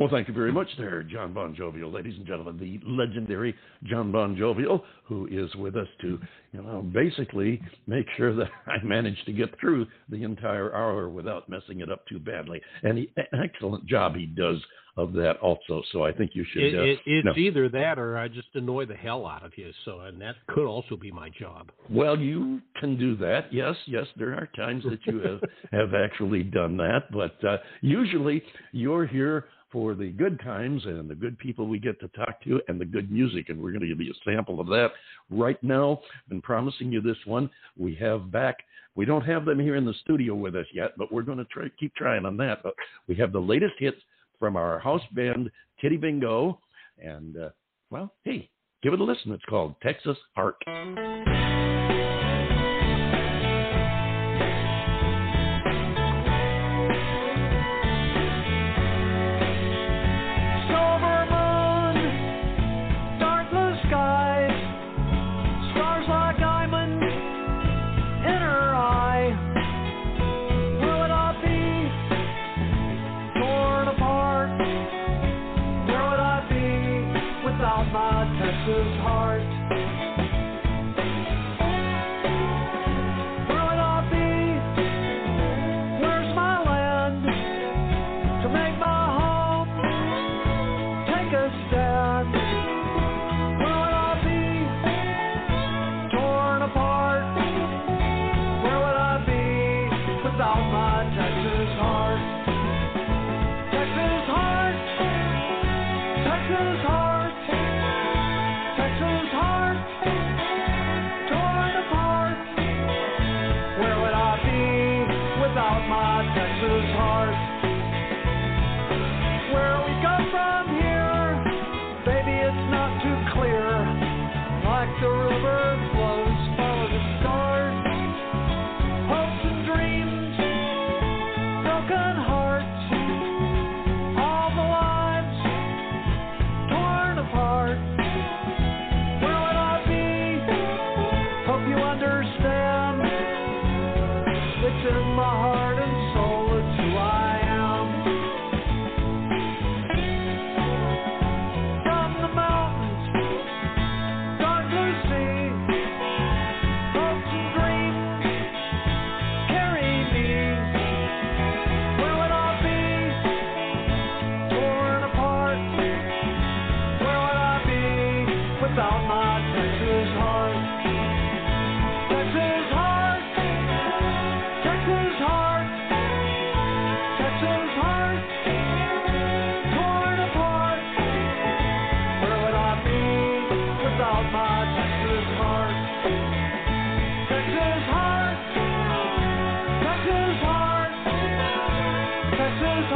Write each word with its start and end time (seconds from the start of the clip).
Well, 0.00 0.08
thank 0.10 0.28
you 0.28 0.32
very 0.32 0.50
much 0.50 0.68
there, 0.78 1.02
John 1.02 1.34
Bon 1.34 1.54
Jovial, 1.54 1.92
ladies 1.92 2.14
and 2.16 2.26
gentlemen, 2.26 2.56
the 2.56 2.80
legendary 2.90 3.54
John 3.82 4.10
Bon 4.10 4.34
Jovial, 4.34 4.82
who 5.04 5.26
is 5.26 5.54
with 5.56 5.76
us 5.76 5.88
to, 6.00 6.18
you 6.52 6.62
know, 6.62 6.80
basically 6.80 7.60
make 7.86 8.06
sure 8.16 8.34
that 8.34 8.48
I 8.66 8.82
manage 8.82 9.22
to 9.26 9.32
get 9.34 9.50
through 9.60 9.86
the 10.08 10.22
entire 10.22 10.74
hour 10.74 11.10
without 11.10 11.50
messing 11.50 11.80
it 11.80 11.92
up 11.92 12.06
too 12.06 12.18
badly. 12.18 12.62
And 12.82 12.96
he, 12.96 13.12
an 13.18 13.42
excellent 13.44 13.84
job 13.84 14.16
he 14.16 14.24
does 14.24 14.56
of 14.96 15.12
that 15.12 15.36
also. 15.42 15.82
So 15.92 16.02
I 16.02 16.12
think 16.12 16.30
you 16.32 16.46
should. 16.50 16.62
It, 16.62 16.78
uh, 16.78 16.82
it, 16.82 16.98
it's 17.04 17.26
no. 17.26 17.32
either 17.36 17.68
that 17.68 17.98
or 17.98 18.16
I 18.16 18.28
just 18.28 18.48
annoy 18.54 18.86
the 18.86 18.94
hell 18.94 19.26
out 19.26 19.44
of 19.44 19.52
you. 19.56 19.70
So, 19.84 20.00
and 20.00 20.18
that 20.22 20.36
could 20.48 20.66
also 20.66 20.96
be 20.96 21.10
my 21.10 21.28
job. 21.28 21.70
Well, 21.90 22.18
you 22.18 22.62
can 22.80 22.98
do 22.98 23.16
that. 23.16 23.52
Yes, 23.52 23.76
yes, 23.86 24.06
there 24.16 24.32
are 24.32 24.48
times 24.56 24.82
that 24.84 25.00
you 25.04 25.20
have, 25.20 25.40
have 25.72 25.94
actually 25.94 26.42
done 26.42 26.78
that, 26.78 27.12
but 27.12 27.42
uh, 27.46 27.58
usually 27.82 28.42
you're 28.72 29.06
here 29.06 29.44
for 29.72 29.94
the 29.94 30.08
good 30.10 30.40
times 30.40 30.84
and 30.84 31.08
the 31.08 31.14
good 31.14 31.38
people 31.38 31.66
we 31.66 31.78
get 31.78 32.00
to 32.00 32.08
talk 32.08 32.42
to 32.44 32.60
and 32.68 32.80
the 32.80 32.84
good 32.84 33.10
music. 33.10 33.48
And 33.48 33.60
we're 33.60 33.70
going 33.70 33.82
to 33.82 33.88
give 33.88 34.00
you 34.00 34.12
a 34.12 34.30
sample 34.30 34.60
of 34.60 34.66
that 34.68 34.90
right 35.30 35.62
now. 35.62 36.00
Been 36.28 36.42
promising 36.42 36.92
you 36.92 37.00
this 37.00 37.16
one. 37.24 37.50
We 37.78 37.94
have 37.96 38.30
back. 38.30 38.58
We 38.96 39.04
don't 39.04 39.24
have 39.24 39.44
them 39.44 39.60
here 39.60 39.76
in 39.76 39.84
the 39.84 39.94
studio 40.02 40.34
with 40.34 40.56
us 40.56 40.66
yet, 40.74 40.92
but 40.98 41.12
we're 41.12 41.22
going 41.22 41.38
to 41.38 41.44
try 41.46 41.66
keep 41.78 41.94
trying 41.94 42.26
on 42.26 42.36
that. 42.38 42.62
But 42.62 42.74
we 43.06 43.14
have 43.16 43.32
the 43.32 43.40
latest 43.40 43.74
hits 43.78 43.98
from 44.38 44.56
our 44.56 44.78
house 44.78 45.02
band 45.12 45.50
Titty 45.80 45.96
Bingo, 45.96 46.58
and 47.02 47.36
uh, 47.36 47.48
well, 47.90 48.12
hey, 48.24 48.48
give 48.82 48.92
it 48.92 49.00
a 49.00 49.04
listen. 49.04 49.32
It's 49.32 49.44
called 49.44 49.74
Texas 49.82 50.18
Heart. 50.34 51.39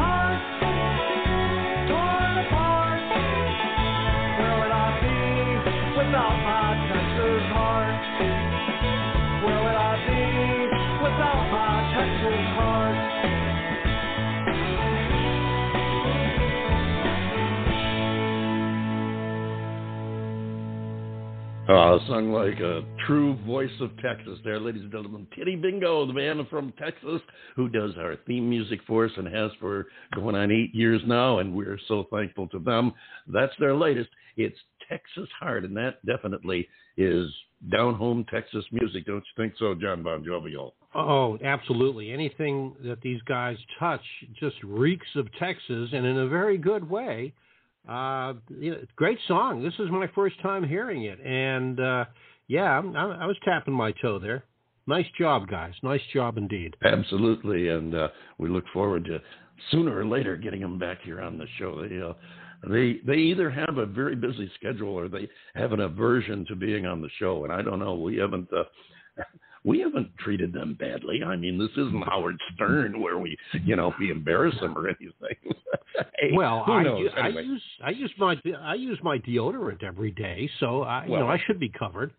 Heart, 0.05 1.14
Uh, 21.69 21.99
sung 22.09 22.31
like 22.31 22.61
a 22.61 22.85
true 23.07 23.39
voice 23.47 23.71
of 23.81 23.91
Texas 24.03 24.39
there, 24.45 24.61
ladies 24.61 24.83
and 24.83 24.93
gentlemen. 24.93 25.27
Titty 25.35 25.57
Bingo, 25.57 26.05
the 26.05 26.13
man 26.13 26.47
from 26.51 26.75
Texas 26.79 27.23
who 27.57 27.71
does 27.71 27.93
our 27.97 28.17
theme 28.27 28.51
music 28.51 28.81
for 28.87 29.07
us 29.07 29.13
and 29.17 29.27
has 29.35 29.51
for 29.61 29.87
going 30.15 30.37
on 30.37 30.51
eight 30.53 30.75
years 30.75 31.01
now, 31.07 31.39
and 31.39 31.55
we're 31.55 31.79
so 31.89 32.07
thankful 32.13 32.49
to 32.49 32.59
them. 32.59 32.93
That's 33.27 33.55
their 33.59 33.75
latest. 33.75 34.11
It's 34.37 34.59
Texas 34.91 35.27
Heart, 35.41 35.65
and 35.65 35.75
that 35.79 36.05
definitely 36.05 36.69
is 36.99 37.31
down 37.73 37.95
home 37.95 38.27
Texas 38.31 38.67
music. 38.71 39.07
Don't 39.07 39.17
you 39.17 39.43
think 39.43 39.55
so, 39.59 39.75
John 39.75 40.03
Bon 40.03 40.23
Jovial? 40.23 40.75
Oh, 40.95 41.39
absolutely. 41.43 42.13
Anything 42.13 42.77
that 42.85 43.01
these 43.01 43.23
guys 43.23 43.57
touch 43.79 44.05
just 44.39 44.57
reeks 44.63 45.07
of 45.17 45.33
Texas, 45.39 45.89
and 45.95 46.05
in 46.05 46.19
a 46.19 46.29
very 46.29 46.59
good 46.59 46.89
way. 46.89 47.33
Uh, 47.89 48.35
you 48.59 48.71
know, 48.71 48.79
great 48.97 49.19
song. 49.29 49.63
This 49.63 49.75
is 49.79 49.91
my 49.91 50.09
first 50.15 50.41
time 50.41 50.67
hearing 50.67 51.05
it, 51.05 51.21
and 51.21 51.79
uh, 51.79 52.05
yeah, 52.49 52.81
I, 52.81 53.05
I 53.05 53.27
was 53.27 53.37
tapping 53.45 53.75
my 53.75 53.93
toe 53.93 54.19
there. 54.19 54.45
Nice 54.87 55.07
job, 55.19 55.49
guys. 55.49 55.73
Nice 55.83 56.01
job 56.13 56.37
indeed. 56.37 56.77
Absolutely, 56.85 57.69
and 57.69 57.95
uh, 57.95 58.09
we 58.39 58.49
look 58.49 58.65
forward 58.73 59.05
to 59.07 59.21
sooner 59.71 59.97
or 59.97 60.05
later 60.07 60.37
getting 60.37 60.61
them 60.61 60.79
back 60.79 60.99
here 61.03 61.21
on 61.21 61.39
the 61.39 61.47
show. 61.59 61.87
They, 61.87 62.01
uh, 62.01 62.13
they 62.71 63.01
they 63.07 63.19
either 63.19 63.51
have 63.51 63.77
a 63.77 63.87
very 63.87 64.17
busy 64.17 64.51
schedule 64.55 64.89
or 64.91 65.09
they 65.09 65.29
have 65.55 65.73
an 65.73 65.81
aversion 65.81 66.47
to 66.47 66.57
being 66.57 66.87
on 66.87 67.03
the 67.03 67.11
show, 67.19 67.45
and 67.45 67.53
I 67.53 67.63
don't 67.63 67.79
know. 67.79 67.95
We 67.95 68.17
haven't. 68.17 68.49
Uh, 68.53 68.65
we 69.65 69.81
haven't 69.81 70.11
treated 70.19 70.53
them 70.53 70.77
badly. 70.79 71.23
I 71.25 71.37
mean, 71.37 71.59
this 71.59 71.71
isn't 71.73 72.03
Howard 72.07 72.37
Stern 72.55 73.01
where 73.01 73.19
we, 73.19 73.37
you 73.65 73.77
know, 73.77 73.95
we 73.99 74.11
embarrass 74.11 74.55
them 74.61 74.77
or 74.77 74.89
anything. 74.89 75.13
hey, 76.21 76.31
well, 76.35 76.65
I, 76.67 76.83
u- 76.83 77.11
I 77.17 77.27
Anyway. 77.29 77.45
use 77.45 77.63
I 77.85 77.91
use 77.91 78.13
my 78.19 78.37
I 78.61 78.75
use 78.75 78.99
my 79.03 79.19
deodorant 79.19 79.83
every 79.83 80.11
day, 80.11 80.51
so 80.61 80.83
I 80.83 81.05
you 81.07 81.17
know 81.17 81.29
I 81.29 81.39
should 81.47 81.59
be 81.59 81.71
covered. 81.71 82.13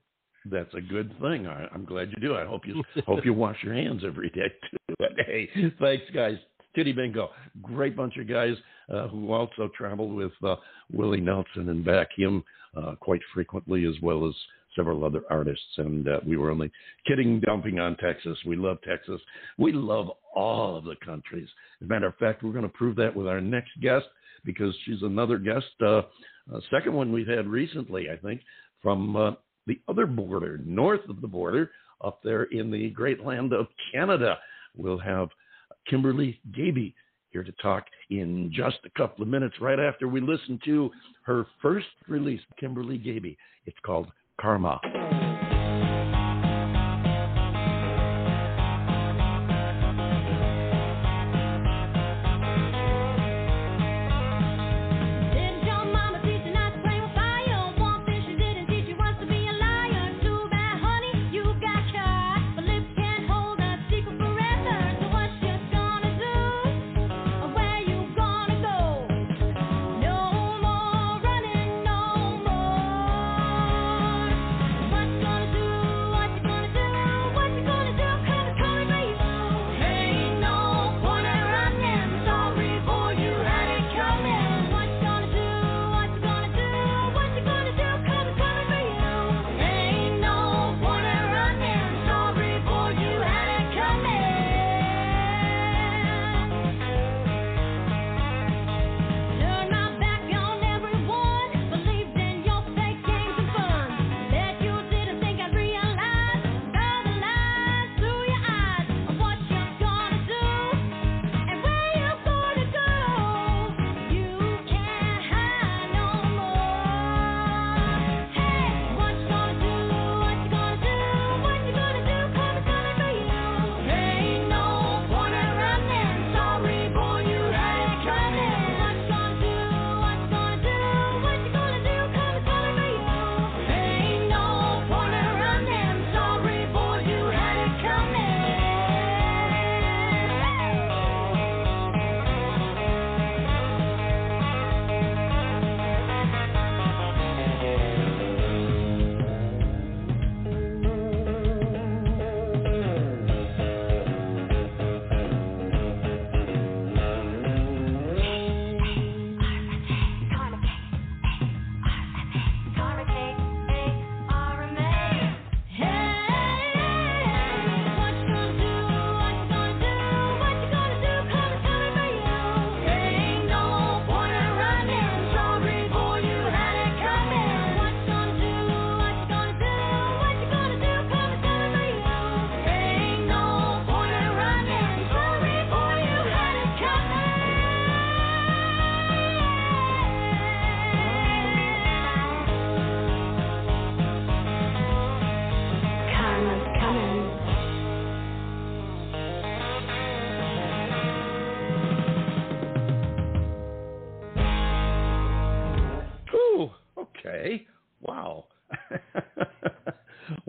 That's 0.47 0.73
a 0.75 0.81
good 0.81 1.11
thing. 1.21 1.47
I, 1.47 1.67
I'm 1.73 1.85
glad 1.85 2.09
you 2.11 2.17
do. 2.21 2.35
I 2.35 2.45
hope 2.45 2.67
you 2.67 2.83
hope 3.05 3.25
you 3.25 3.33
wash 3.33 3.57
your 3.63 3.73
hands 3.73 4.03
every 4.05 4.29
day 4.29 4.47
too. 4.71 4.77
But 4.99 5.11
hey, 5.25 5.49
thanks, 5.79 6.05
guys. 6.13 6.37
Titty 6.75 6.91
Bingo, 6.93 7.29
great 7.61 7.95
bunch 7.95 8.17
of 8.17 8.27
guys 8.27 8.55
uh, 8.93 9.07
who 9.07 9.31
also 9.31 9.69
traveled 9.77 10.13
with 10.13 10.31
uh, 10.43 10.55
Willie 10.91 11.21
Nelson 11.21 11.69
and 11.69 11.83
back 11.85 12.09
him 12.15 12.43
uh, 12.75 12.95
quite 12.99 13.21
frequently, 13.33 13.85
as 13.85 13.95
well 14.01 14.27
as 14.27 14.33
several 14.75 15.03
other 15.03 15.23
artists. 15.29 15.77
And 15.77 16.07
uh, 16.07 16.19
we 16.25 16.37
were 16.37 16.51
only 16.51 16.71
kidding, 17.07 17.39
dumping 17.39 17.79
on 17.79 17.95
Texas. 17.97 18.37
We 18.45 18.55
love 18.55 18.77
Texas. 18.87 19.21
We 19.57 19.71
love 19.71 20.09
all 20.33 20.77
of 20.77 20.83
the 20.83 20.95
countries. 21.03 21.47
As 21.81 21.85
a 21.85 21.89
matter 21.89 22.07
of 22.07 22.15
fact, 22.17 22.43
we're 22.43 22.51
going 22.51 22.63
to 22.63 22.69
prove 22.69 22.95
that 22.97 23.15
with 23.15 23.27
our 23.27 23.41
next 23.41 23.71
guest 23.81 24.05
because 24.43 24.75
she's 24.85 25.01
another 25.01 25.37
guest, 25.37 25.65
uh, 25.85 26.01
second 26.69 26.93
one 26.93 27.11
we've 27.11 27.27
had 27.27 27.47
recently, 27.47 28.09
I 28.11 28.17
think, 28.17 28.41
from 28.81 29.15
uh, 29.15 29.31
the 29.65 29.79
other 29.87 30.05
border, 30.05 30.59
north 30.63 31.07
of 31.09 31.21
the 31.21 31.27
border, 31.27 31.71
up 32.03 32.19
there 32.23 32.43
in 32.43 32.69
the 32.69 32.89
great 32.91 33.25
land 33.25 33.53
of 33.53 33.67
Canada. 33.91 34.37
We'll 34.75 34.99
have 34.99 35.29
Kimberley 35.89 36.39
Gabie 36.51 36.93
here 37.31 37.43
to 37.43 37.51
talk 37.61 37.85
in 38.09 38.51
just 38.53 38.77
a 38.85 38.89
couple 38.97 39.23
of 39.23 39.27
minutes, 39.27 39.55
right 39.59 39.79
after 39.79 40.07
we 40.07 40.21
listen 40.21 40.59
to 40.65 40.89
her 41.23 41.45
first 41.61 41.87
release, 42.07 42.41
Kimberley 42.59 42.97
Gabie. 42.97 43.37
It's 43.65 43.77
called 43.85 44.07
Karma. 44.39 44.79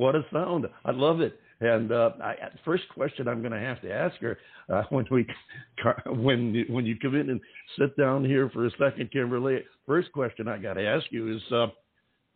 What 0.07 0.15
a 0.15 0.25
sound. 0.33 0.69
I 0.85 0.93
love 0.93 1.21
it. 1.21 1.41
And 1.59 1.91
uh, 1.91 2.11
I, 2.23 2.37
first 2.65 2.85
question 2.95 3.27
I'm 3.27 3.41
going 3.41 3.51
to 3.51 3.59
have 3.59 3.83
to 3.83 3.93
ask 3.93 4.15
her 4.21 4.39
uh, 4.73 4.85
when 4.91 5.05
we 5.11 5.27
when 6.07 6.65
when 6.69 6.87
you 6.87 6.97
come 6.97 7.17
in 7.17 7.29
and 7.29 7.41
sit 7.77 7.97
down 7.97 8.25
here 8.25 8.49
for 8.51 8.67
a 8.67 8.71
second, 8.79 9.11
Kimberley. 9.11 9.65
First 9.85 10.13
question 10.13 10.47
I 10.47 10.59
got 10.59 10.75
to 10.75 10.87
ask 10.87 11.07
you 11.11 11.35
is, 11.35 11.43
uh, 11.51 11.67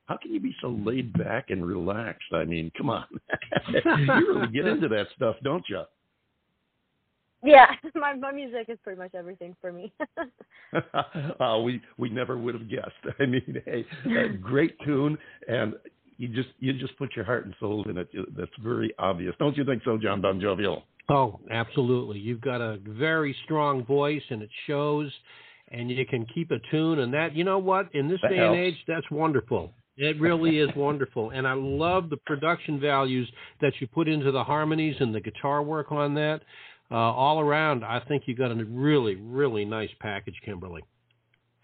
how 0.07 0.17
can 0.17 0.35
you 0.35 0.41
be 0.41 0.53
so 0.61 0.71
laid 0.85 1.13
back 1.13 1.51
and 1.51 1.65
relaxed? 1.65 2.33
I 2.33 2.45
mean, 2.45 2.73
come 2.77 2.91
on, 2.91 3.05
you 3.73 4.09
really 4.09 4.49
get 4.49 4.67
into 4.67 4.89
that 4.89 5.07
stuff, 5.15 5.37
don't 5.45 5.65
you? 5.69 5.85
Yeah, 7.45 7.67
my 7.95 8.15
my 8.15 8.33
music 8.33 8.67
is 8.69 8.79
pretty 8.83 8.99
much 8.99 9.15
everything 9.15 9.55
for 9.61 9.73
me. 9.73 9.93
uh, 11.41 11.61
we 11.65 11.81
we 11.99 12.11
never 12.11 12.37
would 12.37 12.55
have 12.55 12.69
guessed. 12.69 13.17
I 13.21 13.27
mean, 13.27 13.63
hey, 13.65 13.87
a 14.13 14.29
great 14.29 14.77
tune, 14.85 15.17
and 15.47 15.75
you 16.21 16.29
just 16.29 16.51
you 16.59 16.75
just 16.75 16.97
put 16.99 17.17
your 17.17 17.25
heart 17.25 17.47
and 17.47 17.55
soul 17.59 17.83
in 17.89 17.97
it. 17.97 18.09
That's 18.37 18.51
very 18.63 18.93
obvious, 18.99 19.35
don't 19.39 19.57
you 19.57 19.65
think 19.65 19.83
so, 19.85 19.97
John 19.97 20.21
Bon 20.21 20.39
Jovial? 20.39 20.83
Oh, 21.09 21.41
absolutely. 21.51 22.19
You've 22.19 22.43
got 22.43 22.61
a 22.61 22.79
very 22.87 23.35
strong 23.45 23.85
voice, 23.85 24.23
and 24.29 24.43
it 24.43 24.51
shows. 24.67 25.11
And 25.73 25.89
you 25.89 26.05
can 26.05 26.27
keep 26.35 26.51
a 26.51 26.59
tune, 26.71 26.99
and 26.99 27.15
that 27.15 27.35
you 27.35 27.45
know 27.45 27.59
what? 27.59 27.95
In 27.95 28.09
this 28.09 28.19
That 28.23 28.31
day 28.31 28.39
and 28.39 28.57
age, 28.57 28.75
that's 28.87 29.09
wonderful. 29.11 29.73
It 29.97 30.21
really 30.21 30.59
is 30.59 30.69
wonderful, 30.77 31.31
and 31.31 31.47
I 31.47 31.53
love 31.55 32.11
the 32.11 32.17
production 32.19 32.81
values 32.81 33.31
that 33.61 33.73
you 33.81 33.87
put 33.87 34.09
into 34.09 34.33
the 34.33 34.43
harmonies 34.43 34.97
and 34.99 35.15
the 35.15 35.21
guitar 35.21 35.63
work 35.63 35.93
on 35.93 36.15
that. 36.15 36.43
Uh, 36.91 36.97
all 36.97 37.39
around, 37.39 37.85
I 37.85 38.01
think 38.01 38.25
you 38.27 38.35
got 38.35 38.51
a 38.51 38.65
really, 38.65 39.15
really 39.15 39.65
nice 39.65 39.91
package, 40.01 40.35
Kimberley. 40.45 40.83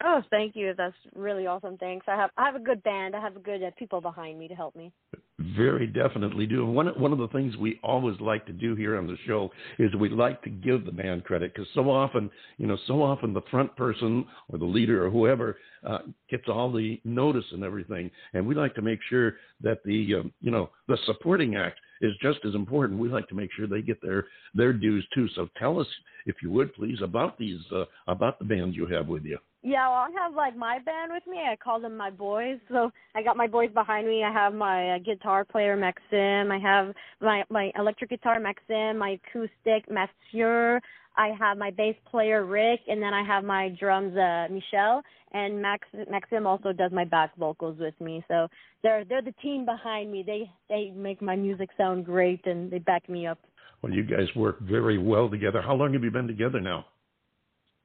Oh, 0.05 0.23
thank 0.31 0.57
you. 0.57 0.75
That's 0.77 0.97
really 1.15 1.47
awesome. 1.47 1.77
Thanks. 1.79 2.07
I 2.09 2.17
have 2.17 2.31
I 2.37 2.47
have 2.47 2.57
a 2.57 2.65
good 2.65 2.83
band. 2.83 3.15
I 3.17 3.21
have 3.21 3.37
a 3.37 3.41
good 3.41 3.63
uh, 3.63 3.71
people 3.79 4.01
behind 4.01 4.39
me 4.39 4.49
to 4.49 4.55
help 4.55 4.75
me. 4.77 4.93
very 5.39 5.87
definitely 5.87 6.47
do. 6.47 6.65
And 6.65 6.75
one 6.75 6.89
one 7.01 7.13
of 7.13 7.19
the 7.19 7.29
things 7.29 7.57
we 7.57 7.79
always 7.83 8.19
like 8.21 8.47
to 8.47 8.53
do 8.53 8.75
here 8.75 8.97
on 8.97 9.07
the 9.07 9.17
show 9.27 9.51
is 9.79 9.95
we 9.95 10.09
like 10.09 10.43
to 10.43 10.51
give 10.51 10.85
the 10.85 10.93
band 10.93 11.25
credit 11.25 11.53
because 11.55 11.69
so 11.75 11.91
often, 11.91 12.31
you 12.59 12.67
know, 12.67 12.79
so 12.87 13.03
often 13.03 13.33
the 13.33 13.43
front 13.51 13.75
person 13.77 14.27
or 14.49 14.59
the 14.59 14.65
leader 14.65 15.05
or 15.07 15.11
whoever 15.11 15.59
uh, 15.87 15.99
gets 16.31 16.45
all 16.49 16.73
the 16.73 17.01
notice 17.05 17.45
and 17.53 17.63
everything, 17.63 18.11
and 18.33 18.47
we 18.47 18.55
like 18.55 18.75
to 18.75 18.83
make 18.83 19.01
sure 19.09 19.35
that 19.63 19.83
the 19.85 20.15
um, 20.17 20.33
you 20.41 20.51
know 20.51 20.71
the 20.89 20.99
supporting 21.07 21.57
act 21.57 21.79
is 22.01 22.13
just 22.21 22.39
as 22.45 22.55
important. 22.55 22.99
We 22.99 23.09
like 23.09 23.29
to 23.29 23.35
make 23.35 23.51
sure 23.53 23.67
they 23.67 23.83
get 23.83 24.01
their 24.03 24.27
their 24.55 24.73
dues 24.73 25.07
too. 25.15 25.29
So 25.35 25.49
tell 25.59 25.79
us, 25.81 25.87
if 26.27 26.37
you 26.43 26.51
would 26.51 26.75
please, 26.75 26.99
about 27.03 27.39
these 27.39 27.61
uh, 27.75 27.85
about 28.07 28.39
the 28.39 28.45
band 28.45 28.75
you 28.75 28.87
have 28.87 29.07
with 29.07 29.25
you. 29.25 29.39
Yeah, 29.67 29.89
well, 29.89 30.07
I 30.07 30.11
have 30.23 30.37
like 30.37 30.57
my 30.57 30.79
band 30.79 31.11
with 31.13 31.27
me. 31.27 31.39
I 31.39 31.57
call 31.57 31.81
them 31.81 31.97
my 31.97 32.09
boys. 32.09 32.59
So 32.69 32.93
I 33.17 33.23
got 33.25 33.37
my 33.37 33.49
boys 33.49 33.71
behind 33.75 34.07
me. 34.07 34.23
I 34.23 34.33
have 34.33 34.55
my 34.55 34.91
uh, 34.91 34.99
guitar 35.01 35.45
player 35.45 35.77
Maxim. 35.77 36.53
I 36.53 36.59
have 36.63 36.95
my 37.21 37.43
my 37.51 37.73
electric 37.77 38.11
guitar 38.11 38.39
Maxim. 38.39 38.97
My 38.97 39.19
acoustic 39.19 39.91
Mathieu. 39.91 40.79
I 41.17 41.33
have 41.41 41.59
my 41.59 41.73
bass 41.73 41.97
player 42.09 42.45
Rick, 42.45 42.83
and 42.87 43.03
then 43.03 43.13
I 43.13 43.25
have 43.25 43.43
my 43.43 43.71
drums 43.71 44.17
uh 44.17 44.47
Michelle. 44.53 45.03
And 45.33 45.61
Max 45.61 45.89
Maxim 46.09 46.47
also 46.47 46.73
does 46.73 46.93
my 46.93 47.05
back 47.05 47.37
vocals 47.37 47.77
with 47.81 48.01
me. 48.01 48.25
So 48.29 48.47
they're 48.85 49.05
they're 49.05 49.21
the 49.21 49.35
team 49.43 49.65
behind 49.65 50.13
me. 50.13 50.23
They 50.25 50.49
they 50.69 50.93
make 50.95 51.21
my 51.21 51.35
music 51.35 51.71
sound 51.77 52.05
great, 52.05 52.47
and 52.47 52.71
they 52.71 52.79
back 52.79 53.09
me 53.09 53.27
up. 53.27 53.41
Well, 53.83 53.93
you 53.93 54.05
guys 54.05 54.29
work 54.37 54.61
very 54.61 54.97
well 54.97 55.29
together. 55.29 55.61
How 55.61 55.75
long 55.75 55.93
have 55.95 56.05
you 56.05 56.13
been 56.13 56.29
together 56.29 56.61
now? 56.61 56.85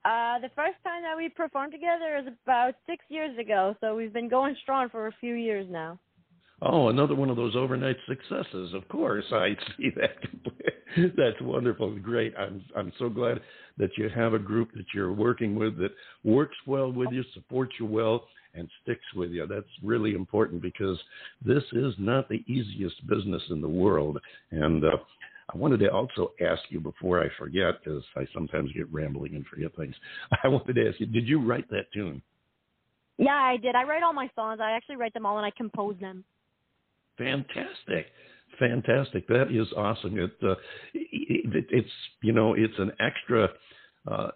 Uh, 0.03 0.39
the 0.39 0.49
first 0.55 0.77
time 0.83 1.03
that 1.03 1.15
we 1.15 1.29
performed 1.29 1.71
together 1.71 2.17
is 2.17 2.33
about 2.43 2.73
six 2.87 3.03
years 3.09 3.37
ago, 3.37 3.75
so 3.81 3.95
we've 3.95 4.13
been 4.13 4.29
going 4.29 4.55
strong 4.63 4.89
for 4.89 5.07
a 5.07 5.11
few 5.19 5.35
years 5.35 5.67
now. 5.69 5.99
Oh, 6.63 6.89
another 6.89 7.15
one 7.15 7.29
of 7.29 7.35
those 7.35 7.55
overnight 7.55 7.97
successes. 8.07 8.73
Of 8.73 8.87
course, 8.87 9.25
I 9.31 9.55
see 9.77 9.89
that. 9.95 10.17
That's 11.17 11.39
wonderful, 11.41 11.97
great. 11.99 12.33
I'm 12.37 12.63
I'm 12.75 12.91
so 12.99 13.09
glad 13.09 13.41
that 13.77 13.91
you 13.97 14.09
have 14.09 14.33
a 14.33 14.39
group 14.39 14.71
that 14.73 14.85
you're 14.93 15.13
working 15.13 15.55
with 15.55 15.77
that 15.77 15.91
works 16.23 16.57
well 16.65 16.91
with 16.91 17.11
you, 17.11 17.23
supports 17.33 17.73
you 17.79 17.85
well, 17.85 18.25
and 18.53 18.67
sticks 18.83 19.05
with 19.15 19.31
you. 19.31 19.47
That's 19.47 19.65
really 19.83 20.13
important 20.13 20.61
because 20.61 20.99
this 21.45 21.63
is 21.73 21.93
not 21.97 22.27
the 22.27 22.43
easiest 22.47 23.07
business 23.07 23.41
in 23.49 23.61
the 23.61 23.69
world. 23.69 24.19
And 24.51 24.83
uh, 24.83 24.97
I 25.53 25.57
wanted 25.57 25.79
to 25.81 25.91
also 25.91 26.31
ask 26.41 26.61
you 26.69 26.79
before 26.79 27.21
I 27.21 27.27
forget, 27.37 27.83
because 27.83 28.03
I 28.15 28.25
sometimes 28.33 28.71
get 28.73 28.91
rambling 28.91 29.35
and 29.35 29.45
forget 29.47 29.75
things. 29.75 29.95
I 30.43 30.47
wanted 30.47 30.75
to 30.75 30.89
ask 30.89 30.99
you, 30.99 31.05
did 31.05 31.27
you 31.27 31.41
write 31.45 31.69
that 31.69 31.91
tune? 31.93 32.21
Yeah, 33.17 33.35
I 33.35 33.57
did. 33.57 33.75
I 33.75 33.83
write 33.83 34.03
all 34.03 34.13
my 34.13 34.29
songs. 34.35 34.59
I 34.61 34.71
actually 34.71 34.95
write 34.95 35.13
them 35.13 35.25
all 35.25 35.37
and 35.37 35.45
I 35.45 35.51
compose 35.51 35.95
them. 35.99 36.23
Fantastic. 37.17 38.07
Fantastic. 38.57 39.27
That 39.27 39.51
is 39.51 39.67
awesome. 39.75 40.17
It, 40.17 40.31
uh, 40.43 40.55
it, 40.93 41.65
it's, 41.69 41.89
you 42.21 42.31
know, 42.31 42.53
it's 42.53 42.77
an 42.79 42.91
extra, 42.99 43.49
uh, 44.09 44.29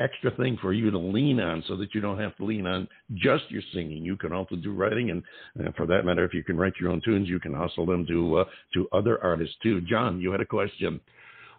extra 0.00 0.30
thing 0.32 0.58
for 0.60 0.72
you 0.72 0.90
to 0.90 0.98
lean 0.98 1.40
on 1.40 1.62
so 1.66 1.76
that 1.76 1.94
you 1.94 2.00
don't 2.00 2.18
have 2.18 2.36
to 2.36 2.44
lean 2.44 2.66
on 2.66 2.88
just 3.14 3.50
your 3.50 3.62
singing. 3.72 4.04
You 4.04 4.16
can 4.16 4.32
also 4.32 4.56
do 4.56 4.72
writing. 4.72 5.10
And, 5.10 5.22
and 5.56 5.74
for 5.74 5.86
that 5.86 6.04
matter, 6.04 6.24
if 6.24 6.34
you 6.34 6.44
can 6.44 6.56
write 6.56 6.74
your 6.80 6.90
own 6.90 7.00
tunes, 7.04 7.28
you 7.28 7.40
can 7.40 7.54
hustle 7.54 7.86
them 7.86 8.06
to, 8.06 8.38
uh, 8.38 8.44
to 8.74 8.88
other 8.92 9.22
artists 9.22 9.56
too. 9.62 9.80
John, 9.82 10.20
you 10.20 10.30
had 10.32 10.40
a 10.40 10.46
question. 10.46 11.00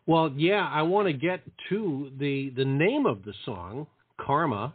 Well, 0.05 0.33
yeah, 0.35 0.67
I 0.71 0.81
want 0.81 1.07
to 1.07 1.13
get 1.13 1.41
to 1.69 2.11
the 2.17 2.51
the 2.55 2.65
name 2.65 3.05
of 3.05 3.23
the 3.23 3.33
song, 3.45 3.85
Karma. 4.19 4.73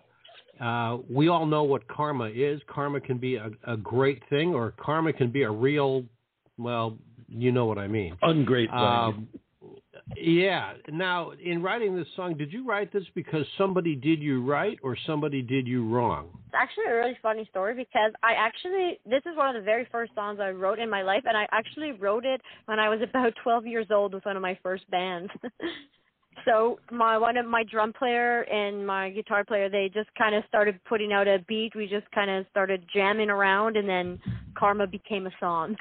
Uh, 0.60 0.98
we 1.10 1.26
all 1.26 1.44
know 1.44 1.64
what 1.64 1.88
karma 1.88 2.28
is. 2.28 2.60
Karma 2.68 3.00
can 3.00 3.18
be 3.18 3.34
a, 3.34 3.50
a 3.66 3.76
great 3.76 4.22
thing, 4.30 4.54
or 4.54 4.74
karma 4.78 5.12
can 5.12 5.32
be 5.32 5.42
a 5.42 5.50
real, 5.50 6.04
well, 6.56 6.96
you 7.28 7.50
know 7.50 7.66
what 7.66 7.78
I 7.78 7.88
mean. 7.88 8.16
Ungrateful. 8.22 8.78
Um, 8.78 9.28
yeah. 10.16 10.74
Now, 10.92 11.32
in 11.42 11.62
writing 11.62 11.96
this 11.96 12.06
song, 12.14 12.36
did 12.36 12.52
you 12.52 12.66
write 12.66 12.92
this 12.92 13.04
because 13.14 13.46
somebody 13.56 13.96
did 13.96 14.20
you 14.20 14.42
right 14.42 14.78
or 14.82 14.96
somebody 15.06 15.42
did 15.42 15.66
you 15.66 15.88
wrong? 15.88 16.28
It's 16.46 16.54
actually 16.54 16.84
a 16.90 16.94
really 16.94 17.16
funny 17.22 17.46
story 17.50 17.74
because 17.74 18.12
I 18.22 18.32
actually 18.36 18.98
this 19.06 19.22
is 19.26 19.36
one 19.36 19.54
of 19.54 19.60
the 19.60 19.64
very 19.64 19.88
first 19.90 20.14
songs 20.14 20.40
I 20.40 20.50
wrote 20.50 20.78
in 20.78 20.90
my 20.90 21.02
life, 21.02 21.22
and 21.26 21.36
I 21.36 21.46
actually 21.52 21.92
wrote 21.92 22.24
it 22.24 22.40
when 22.66 22.78
I 22.78 22.88
was 22.88 23.00
about 23.02 23.32
12 23.42 23.66
years 23.66 23.86
old 23.90 24.14
with 24.14 24.24
one 24.24 24.36
of 24.36 24.42
my 24.42 24.58
first 24.62 24.88
bands. 24.90 25.30
so 26.44 26.78
my 26.90 27.16
one 27.16 27.36
of 27.36 27.46
my 27.46 27.64
drum 27.70 27.92
player 27.92 28.42
and 28.42 28.86
my 28.86 29.10
guitar 29.10 29.44
player 29.44 29.70
they 29.70 29.90
just 29.92 30.10
kind 30.18 30.34
of 30.34 30.44
started 30.48 30.78
putting 30.86 31.12
out 31.12 31.26
a 31.26 31.38
beat. 31.48 31.74
We 31.74 31.86
just 31.86 32.10
kind 32.10 32.30
of 32.30 32.44
started 32.50 32.84
jamming 32.94 33.30
around, 33.30 33.76
and 33.78 33.88
then 33.88 34.18
Karma 34.54 34.86
became 34.86 35.26
a 35.26 35.32
song. 35.40 35.76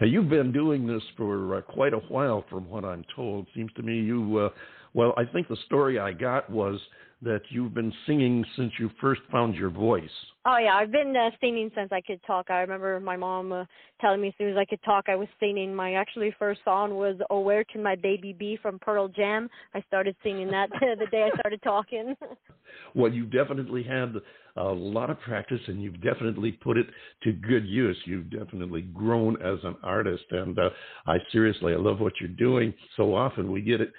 Now, 0.00 0.06
you've 0.06 0.28
been 0.28 0.52
doing 0.52 0.86
this 0.86 1.02
for 1.16 1.56
uh, 1.56 1.60
quite 1.62 1.94
a 1.94 1.98
while, 1.98 2.44
from 2.50 2.68
what 2.68 2.84
I'm 2.84 3.04
told. 3.14 3.46
Seems 3.54 3.72
to 3.74 3.82
me 3.82 3.94
you, 3.94 4.38
uh, 4.38 4.48
well, 4.92 5.14
I 5.16 5.24
think 5.24 5.48
the 5.48 5.56
story 5.66 5.98
I 5.98 6.12
got 6.12 6.50
was 6.50 6.78
that 7.22 7.40
you've 7.48 7.72
been 7.72 7.92
singing 8.06 8.44
since 8.56 8.72
you 8.78 8.90
first 9.00 9.22
found 9.32 9.54
your 9.54 9.70
voice. 9.70 10.10
Oh 10.44 10.58
yeah, 10.58 10.74
I've 10.74 10.92
been 10.92 11.14
uh, 11.16 11.30
singing 11.40 11.70
since 11.74 11.88
I 11.90 12.02
could 12.02 12.20
talk. 12.26 12.50
I 12.50 12.60
remember 12.60 13.00
my 13.00 13.16
mom 13.16 13.52
uh, 13.52 13.64
telling 14.00 14.20
me 14.20 14.28
as 14.28 14.34
soon 14.36 14.50
as 14.50 14.56
I 14.56 14.66
could 14.66 14.82
talk, 14.84 15.06
I 15.08 15.16
was 15.16 15.28
singing. 15.40 15.74
My 15.74 15.94
actually 15.94 16.34
first 16.38 16.60
song 16.64 16.94
was 16.94 17.16
"Oh 17.30 17.40
Where 17.40 17.64
Can 17.64 17.82
My 17.82 17.96
Baby 17.96 18.34
Be" 18.34 18.58
from 18.60 18.78
Pearl 18.78 19.08
Jam. 19.08 19.48
I 19.74 19.80
started 19.88 20.14
singing 20.22 20.50
that 20.50 20.68
the 20.80 21.06
day 21.10 21.24
I 21.24 21.38
started 21.38 21.62
talking. 21.62 22.14
well, 22.94 23.10
you 23.10 23.24
definitely 23.24 23.82
had 23.82 24.14
a 24.56 24.64
lot 24.64 25.08
of 25.08 25.18
practice, 25.20 25.60
and 25.68 25.82
you've 25.82 26.02
definitely 26.02 26.52
put 26.52 26.76
it 26.76 26.86
to 27.22 27.32
good 27.32 27.66
use. 27.66 27.96
You've 28.04 28.30
definitely 28.30 28.82
grown 28.82 29.40
as 29.40 29.58
an 29.64 29.76
artist, 29.82 30.24
and 30.30 30.58
uh, 30.58 30.68
I 31.06 31.16
seriously, 31.32 31.72
I 31.72 31.76
love 31.76 32.00
what 32.00 32.12
you're 32.20 32.28
doing. 32.28 32.74
So 32.98 33.14
often 33.14 33.50
we 33.50 33.62
get 33.62 33.80
it 33.80 33.90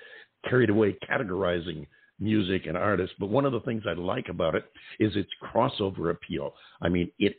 carried 0.47 0.69
away 0.69 0.95
categorizing 1.09 1.87
music 2.19 2.65
and 2.65 2.77
artists. 2.77 3.15
But 3.19 3.29
one 3.29 3.45
of 3.45 3.51
the 3.51 3.59
things 3.61 3.83
I 3.87 3.93
like 3.93 4.29
about 4.29 4.55
it 4.55 4.65
is 4.99 5.15
its 5.15 5.29
crossover 5.43 6.11
appeal. 6.11 6.53
I 6.81 6.89
mean, 6.89 7.11
it 7.19 7.35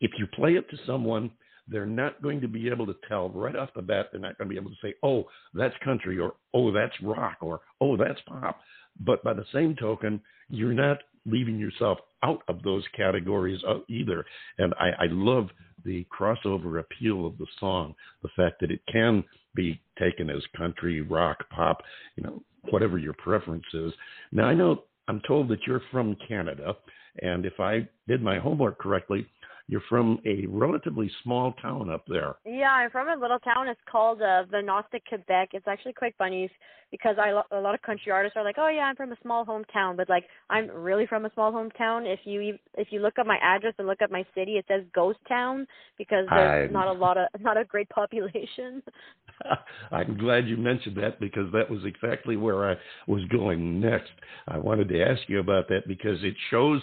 if 0.00 0.10
you 0.18 0.26
play 0.26 0.54
it 0.54 0.68
to 0.70 0.76
someone, 0.84 1.30
they're 1.68 1.86
not 1.86 2.20
going 2.22 2.40
to 2.40 2.48
be 2.48 2.68
able 2.68 2.86
to 2.86 2.96
tell 3.08 3.30
right 3.30 3.54
off 3.54 3.70
the 3.74 3.82
bat. 3.82 4.08
They're 4.10 4.20
not 4.20 4.36
going 4.36 4.48
to 4.48 4.52
be 4.52 4.60
able 4.60 4.70
to 4.70 4.76
say, 4.82 4.94
"Oh, 5.02 5.24
that's 5.54 5.74
country," 5.84 6.18
or 6.18 6.34
"Oh, 6.52 6.72
that's 6.72 6.94
rock," 7.02 7.38
or 7.40 7.60
"Oh, 7.80 7.96
that's 7.96 8.20
pop." 8.26 8.60
But 9.00 9.22
by 9.22 9.32
the 9.32 9.46
same 9.52 9.76
token, 9.76 10.20
you're 10.48 10.74
not 10.74 10.98
leaving 11.24 11.58
yourself 11.58 11.98
out 12.24 12.42
of 12.48 12.62
those 12.62 12.84
categories 12.96 13.62
uh, 13.66 13.78
either. 13.88 14.24
And 14.58 14.74
I, 14.74 15.04
I 15.04 15.06
love 15.08 15.48
the 15.84 16.04
crossover 16.16 16.80
appeal 16.80 17.26
of 17.26 17.38
the 17.38 17.46
song, 17.58 17.94
the 18.22 18.28
fact 18.36 18.60
that 18.60 18.70
it 18.70 18.80
can 18.90 19.24
be 19.54 19.80
taken 19.98 20.30
as 20.30 20.42
country, 20.56 21.00
rock, 21.00 21.38
pop, 21.50 21.82
you 22.16 22.22
know, 22.22 22.42
whatever 22.70 22.98
your 22.98 23.14
preference 23.14 23.64
is. 23.74 23.92
Now, 24.30 24.44
I 24.44 24.54
know 24.54 24.84
I'm 25.08 25.20
told 25.26 25.48
that 25.48 25.66
you're 25.66 25.82
from 25.90 26.16
Canada, 26.26 26.76
and 27.22 27.44
if 27.44 27.60
I 27.60 27.86
did 28.08 28.22
my 28.22 28.38
homework 28.38 28.78
correctly, 28.78 29.26
you're 29.68 29.82
from 29.88 30.18
a 30.26 30.46
relatively 30.46 31.10
small 31.22 31.52
town 31.62 31.90
up 31.90 32.04
there. 32.08 32.34
Yeah, 32.44 32.70
I'm 32.72 32.90
from 32.90 33.08
a 33.08 33.20
little 33.20 33.38
town. 33.38 33.68
It's 33.68 33.80
called 33.90 34.20
uh, 34.20 34.44
Venosta, 34.50 35.00
Quebec. 35.08 35.50
It's 35.52 35.66
actually 35.68 35.92
quite 35.92 36.14
funny 36.18 36.50
because 36.90 37.16
I 37.18 37.30
a 37.30 37.60
lot 37.60 37.74
of 37.74 37.82
country 37.82 38.12
artists 38.12 38.36
are 38.36 38.44
like, 38.44 38.56
"Oh 38.58 38.68
yeah, 38.68 38.82
I'm 38.82 38.96
from 38.96 39.12
a 39.12 39.16
small 39.22 39.44
hometown," 39.44 39.96
but 39.96 40.08
like 40.08 40.24
I'm 40.50 40.68
really 40.70 41.06
from 41.06 41.24
a 41.24 41.32
small 41.32 41.50
hometown. 41.50 42.06
If 42.06 42.20
you 42.24 42.58
if 42.76 42.88
you 42.90 43.00
look 43.00 43.18
up 43.18 43.26
my 43.26 43.38
address 43.42 43.74
and 43.78 43.88
look 43.88 44.02
up 44.02 44.10
my 44.10 44.24
city, 44.34 44.52
it 44.58 44.66
says 44.68 44.84
Ghost 44.94 45.18
Town 45.28 45.66
because 45.98 46.26
there's 46.30 46.64
I'm- 46.66 46.72
not 46.72 46.88
a 46.88 46.92
lot 46.92 47.16
of 47.16 47.26
not 47.40 47.56
a 47.56 47.64
great 47.64 47.88
population. 47.88 48.82
I'm 49.90 50.18
glad 50.18 50.46
you 50.46 50.56
mentioned 50.56 50.96
that 50.98 51.18
because 51.18 51.50
that 51.52 51.68
was 51.68 51.80
exactly 51.84 52.36
where 52.36 52.70
I 52.70 52.76
was 53.08 53.24
going 53.26 53.80
next. 53.80 54.12
I 54.46 54.58
wanted 54.58 54.88
to 54.90 55.02
ask 55.02 55.22
you 55.28 55.40
about 55.40 55.68
that 55.68 55.88
because 55.88 56.22
it 56.22 56.34
shows 56.50 56.80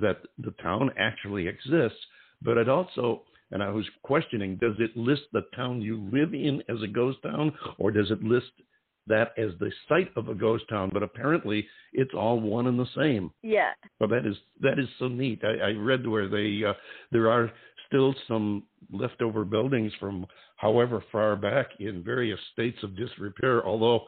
that 0.00 0.18
the 0.38 0.52
town 0.62 0.90
actually 0.98 1.48
exists, 1.48 1.98
but 2.42 2.56
it 2.56 2.68
also, 2.68 3.22
and 3.50 3.62
I 3.62 3.70
was 3.70 3.86
questioning, 4.02 4.56
does 4.56 4.76
it 4.78 4.96
list 4.96 5.22
the 5.32 5.42
town 5.56 5.80
you 5.80 6.08
live 6.12 6.34
in 6.34 6.62
as 6.68 6.82
a 6.82 6.88
ghost 6.88 7.18
town 7.22 7.52
or 7.78 7.90
does 7.90 8.10
it 8.10 8.22
list 8.22 8.52
that 9.06 9.32
as 9.38 9.52
the 9.58 9.72
site 9.88 10.10
of 10.16 10.28
a 10.28 10.34
ghost 10.34 10.64
town? 10.68 10.90
But 10.92 11.02
apparently 11.02 11.66
it's 11.92 12.14
all 12.14 12.40
one 12.40 12.66
and 12.66 12.78
the 12.78 12.86
same. 12.96 13.32
yeah. 13.42 13.72
Well, 13.98 14.08
that 14.10 14.26
is 14.26 14.36
that 14.60 14.78
is 14.78 14.88
so 14.98 15.08
neat. 15.08 15.42
I, 15.42 15.68
I 15.68 15.70
read 15.72 16.06
where 16.06 16.28
they 16.28 16.62
uh, 16.64 16.74
there 17.10 17.30
are 17.30 17.50
still 17.86 18.14
some 18.26 18.64
leftover 18.92 19.44
buildings 19.44 19.92
from 19.98 20.26
however 20.56 21.02
far 21.10 21.36
back 21.36 21.68
in 21.80 22.04
various 22.04 22.38
states 22.52 22.78
of 22.82 22.96
disrepair. 22.96 23.66
Although 23.66 24.02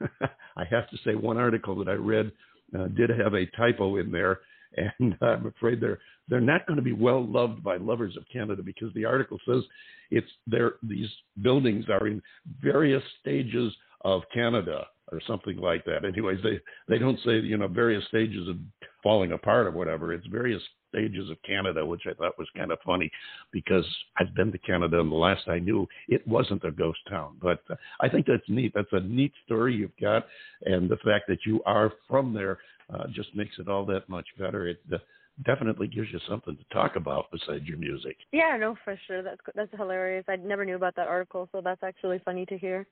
I 0.56 0.64
have 0.70 0.88
to 0.90 0.96
say, 1.04 1.14
one 1.14 1.38
article 1.38 1.76
that 1.76 1.88
I 1.88 1.94
read 1.94 2.32
uh, 2.78 2.88
did 2.88 3.10
have 3.10 3.34
a 3.34 3.46
typo 3.56 3.96
in 3.96 4.10
there, 4.10 4.40
and 4.98 5.16
I'm 5.20 5.46
afraid 5.46 5.80
they're 5.80 5.98
they're 6.28 6.40
not 6.40 6.66
going 6.66 6.76
to 6.76 6.82
be 6.82 6.92
well 6.92 7.26
loved 7.26 7.62
by 7.62 7.76
lovers 7.76 8.16
of 8.16 8.24
Canada 8.32 8.62
because 8.62 8.92
the 8.94 9.04
article 9.04 9.38
says 9.48 9.62
it's 10.10 10.30
there. 10.46 10.74
These 10.82 11.08
buildings 11.42 11.86
are 11.88 12.06
in 12.06 12.22
various 12.62 13.02
stages 13.20 13.74
of 14.02 14.22
Canada 14.32 14.86
or 15.12 15.20
something 15.26 15.56
like 15.56 15.84
that. 15.84 16.04
Anyways, 16.04 16.38
they 16.42 16.60
they 16.88 16.98
don't 16.98 17.18
say 17.24 17.40
you 17.40 17.56
know 17.56 17.68
various 17.68 18.06
stages 18.08 18.48
of 18.48 18.56
falling 19.02 19.32
apart 19.32 19.66
or 19.66 19.72
whatever. 19.72 20.12
It's 20.12 20.26
various 20.26 20.62
stages 20.88 21.30
of 21.30 21.36
Canada, 21.42 21.84
which 21.84 22.02
I 22.08 22.14
thought 22.14 22.38
was 22.38 22.48
kind 22.56 22.72
of 22.72 22.78
funny 22.84 23.10
because 23.52 23.86
I've 24.18 24.34
been 24.34 24.52
to 24.52 24.58
Canada 24.58 25.00
and 25.00 25.10
the 25.10 25.16
last 25.16 25.48
I 25.48 25.58
knew 25.58 25.86
it 26.08 26.26
wasn't 26.26 26.64
a 26.64 26.70
ghost 26.70 26.98
town. 27.08 27.36
But 27.40 27.62
I 28.00 28.08
think 28.08 28.26
that's 28.26 28.48
neat. 28.48 28.72
That's 28.74 28.92
a 28.92 29.00
neat 29.00 29.32
story 29.46 29.74
you've 29.74 29.96
got, 30.00 30.26
and 30.64 30.88
the 30.88 30.98
fact 30.98 31.26
that 31.28 31.38
you 31.46 31.62
are 31.64 31.92
from 32.08 32.32
there 32.34 32.58
uh, 32.92 33.06
just 33.14 33.34
makes 33.34 33.58
it 33.58 33.68
all 33.68 33.84
that 33.86 34.08
much 34.08 34.26
better. 34.38 34.68
It 34.68 34.80
uh, 34.92 34.98
definitely 35.44 35.86
gives 35.86 36.08
you 36.12 36.18
something 36.28 36.56
to 36.56 36.74
talk 36.74 36.96
about 36.96 37.26
besides 37.32 37.64
your 37.64 37.78
music. 37.78 38.16
Yeah, 38.32 38.56
no, 38.58 38.76
for 38.84 38.98
sure. 39.06 39.22
That's 39.22 39.40
that's 39.54 39.70
hilarious. 39.76 40.24
I 40.28 40.36
never 40.36 40.64
knew 40.64 40.76
about 40.76 40.96
that 40.96 41.08
article, 41.08 41.48
so 41.52 41.60
that's 41.62 41.82
actually 41.82 42.20
funny 42.24 42.46
to 42.46 42.58
hear. 42.58 42.86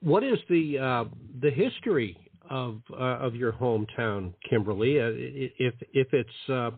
What 0.00 0.24
is 0.24 0.38
the 0.48 0.78
uh, 0.78 1.04
the 1.40 1.50
history 1.50 2.16
of 2.50 2.80
uh, 2.92 3.18
of 3.18 3.34
your 3.34 3.52
hometown, 3.52 4.34
Kimberley? 4.48 5.00
Uh, 5.00 5.10
if 5.58 5.74
if 5.92 6.08
it's 6.12 6.50
uh, 6.50 6.70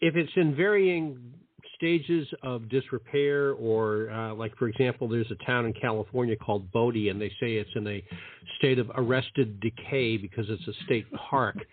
if 0.00 0.16
it's 0.16 0.32
in 0.36 0.54
varying 0.54 1.34
stages 1.82 2.28
of 2.44 2.68
disrepair, 2.68 3.54
or 3.54 4.08
uh, 4.10 4.32
like 4.34 4.56
for 4.56 4.68
example, 4.68 5.08
there's 5.08 5.30
a 5.32 5.44
town 5.44 5.66
in 5.66 5.72
California 5.72 6.36
called 6.36 6.70
Bodie, 6.70 7.08
and 7.08 7.20
they 7.20 7.30
say 7.40 7.56
it's 7.56 7.70
in 7.74 7.86
a 7.88 8.04
state 8.58 8.78
of 8.78 8.88
arrested 8.94 9.58
decay 9.58 10.16
because 10.16 10.46
it's 10.48 10.66
a 10.68 10.84
state 10.84 11.06
park. 11.12 11.56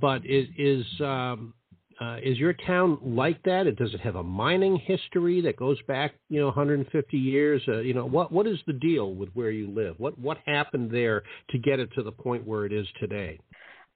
But 0.00 0.26
is 0.26 0.46
is 0.58 0.84
um, 1.00 1.54
uh, 2.00 2.16
is 2.22 2.36
your 2.36 2.52
town 2.52 2.98
like 3.02 3.42
that? 3.44 3.66
It 3.66 3.76
does 3.76 3.94
it 3.94 4.00
have 4.00 4.16
a 4.16 4.22
mining 4.22 4.76
history 4.76 5.40
that 5.42 5.56
goes 5.56 5.80
back, 5.86 6.14
you 6.28 6.40
know, 6.40 6.46
150 6.46 7.16
years? 7.16 7.62
Uh, 7.66 7.78
you 7.78 7.94
know, 7.94 8.04
what 8.04 8.30
what 8.30 8.46
is 8.46 8.58
the 8.66 8.72
deal 8.72 9.14
with 9.14 9.30
where 9.34 9.50
you 9.50 9.70
live? 9.70 9.94
What 9.98 10.18
what 10.18 10.38
happened 10.44 10.90
there 10.90 11.22
to 11.50 11.58
get 11.58 11.80
it 11.80 11.90
to 11.94 12.02
the 12.02 12.12
point 12.12 12.46
where 12.46 12.66
it 12.66 12.72
is 12.72 12.86
today? 13.00 13.38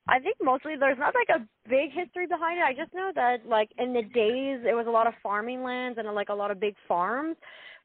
I 0.09 0.19
think 0.19 0.37
mostly 0.43 0.75
there's 0.79 0.99
not 0.99 1.15
like 1.15 1.41
a 1.41 1.47
big 1.69 1.93
history 1.93 2.27
behind 2.27 2.59
it. 2.59 2.65
I 2.65 2.75
just 2.75 2.95
know 2.95 3.13
that 3.15 3.47
like 3.47 3.71
in 3.79 3.93
the 3.93 4.03
days 4.03 4.61
it 4.69 4.75
was 4.75 4.87
a 4.89 4.91
lot 4.91 5.07
of 5.07 5.15
farming 5.23 5.63
lands 5.63 5.99
and 5.99 6.13
like 6.15 6.29
a 6.29 6.35
lot 6.35 6.51
of 6.51 6.61
big 6.61 6.75
farms 6.89 7.37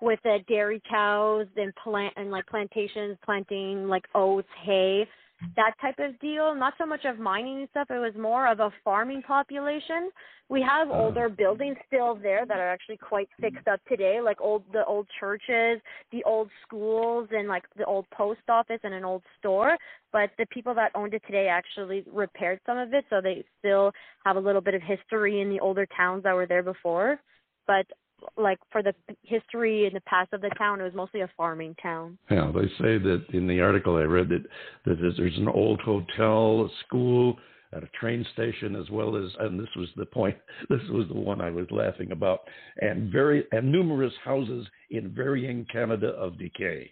with 0.02 0.20
uh, 0.26 0.40
dairy 0.48 0.82
cows 0.90 1.48
and 1.56 1.74
plant 1.76 2.14
and 2.18 2.32
like 2.32 2.48
plantations 2.48 3.18
planting 3.24 3.88
like 3.88 4.06
oats, 4.16 4.48
hay, 4.64 5.08
that 5.56 5.74
type 5.82 6.00
of 6.00 6.20
deal. 6.20 6.56
Not 6.56 6.74
so 6.78 6.86
much 6.86 7.06
of 7.06 7.20
mining 7.20 7.60
and 7.60 7.70
stuff. 7.70 7.88
It 7.90 8.00
was 8.00 8.14
more 8.20 8.48
of 8.48 8.60
a 8.60 8.72
farming 8.84 9.22
population. 9.22 10.10
We 10.50 10.62
have 10.62 10.88
mm. 10.88 10.96
older 10.96 11.30
buildings 11.30 11.78
still 11.88 12.16
there 12.16 12.46
that 12.46 12.58
are 12.58 12.70
actually 12.70 12.98
quite 12.98 13.28
fixed 13.40 13.68
up 13.68 13.80
today, 13.88 14.20
like 14.24 14.40
old 14.42 14.64
the 14.72 14.86
old 14.86 15.08
churches, 15.20 15.82
the 16.12 16.24
old 16.26 16.50
schools, 16.66 17.28
and 17.32 17.48
like 17.48 17.64
the 17.76 17.86
old 17.86 18.10
post 18.12 18.42
office 18.50 18.80
and 18.84 18.94
an 18.94 19.04
old 19.04 19.24
store. 19.38 19.78
But 20.12 20.32
the 20.38 20.46
people 20.48 20.74
that 20.76 20.92
owned 20.96 21.14
it 21.14 21.22
today 21.26 21.48
actually 21.48 22.04
repaired 22.12 22.60
some 22.66 22.78
of 22.78 22.94
it, 22.94 23.06
so 23.10 23.22
they 23.22 23.44
still 23.60 23.92
have 24.26 24.38
a 24.38 24.40
little 24.40 24.62
bit 24.62 24.74
of 24.74 24.82
history 24.82 25.42
in 25.42 25.50
the 25.50 25.60
older 25.60 25.86
towns 25.98 26.24
that 26.24 26.34
were 26.34 26.48
there 26.48 26.64
before. 26.64 27.20
But 27.68 27.86
like 28.36 28.60
for 28.72 28.82
the 28.84 28.94
history 29.24 29.86
and 29.86 29.96
the 29.96 30.02
past 30.02 30.34
of 30.34 30.42
the 30.42 30.50
town, 30.58 30.80
it 30.82 30.84
was 30.84 30.94
mostly 30.94 31.22
a 31.22 31.30
farming 31.38 31.76
town. 31.82 32.18
Yeah, 32.30 32.52
they 32.54 32.68
say 32.80 32.98
that 32.98 33.26
in 33.34 33.48
the 33.48 33.62
article 33.62 33.96
I 33.96 34.04
read 34.04 34.30
that 34.30 34.44
that 34.86 35.00
there's- 35.02 35.38
an 35.38 35.48
old 35.48 35.82
hotel, 35.82 36.66
a 36.66 36.70
school, 36.86 37.40
at 37.74 37.84
a 37.84 37.88
train 38.00 38.26
station, 38.34 38.76
as 38.76 38.90
well 38.90 39.16
as, 39.18 39.30
and 39.40 39.60
this 39.60 39.74
was 39.76 39.90
the 39.96 40.06
point, 40.06 40.38
this 40.70 40.82
was 40.90 41.08
the 41.10 41.20
one 41.20 41.42
I 41.42 41.50
was 41.50 41.70
laughing 41.72 42.12
about, 42.12 42.42
and 42.82 43.12
very 43.12 43.46
and 43.52 43.72
numerous 43.72 44.14
houses 44.24 44.68
in 44.90 45.10
varying 45.10 45.66
Canada 45.66 46.10
of 46.10 46.38
decay. 46.38 46.92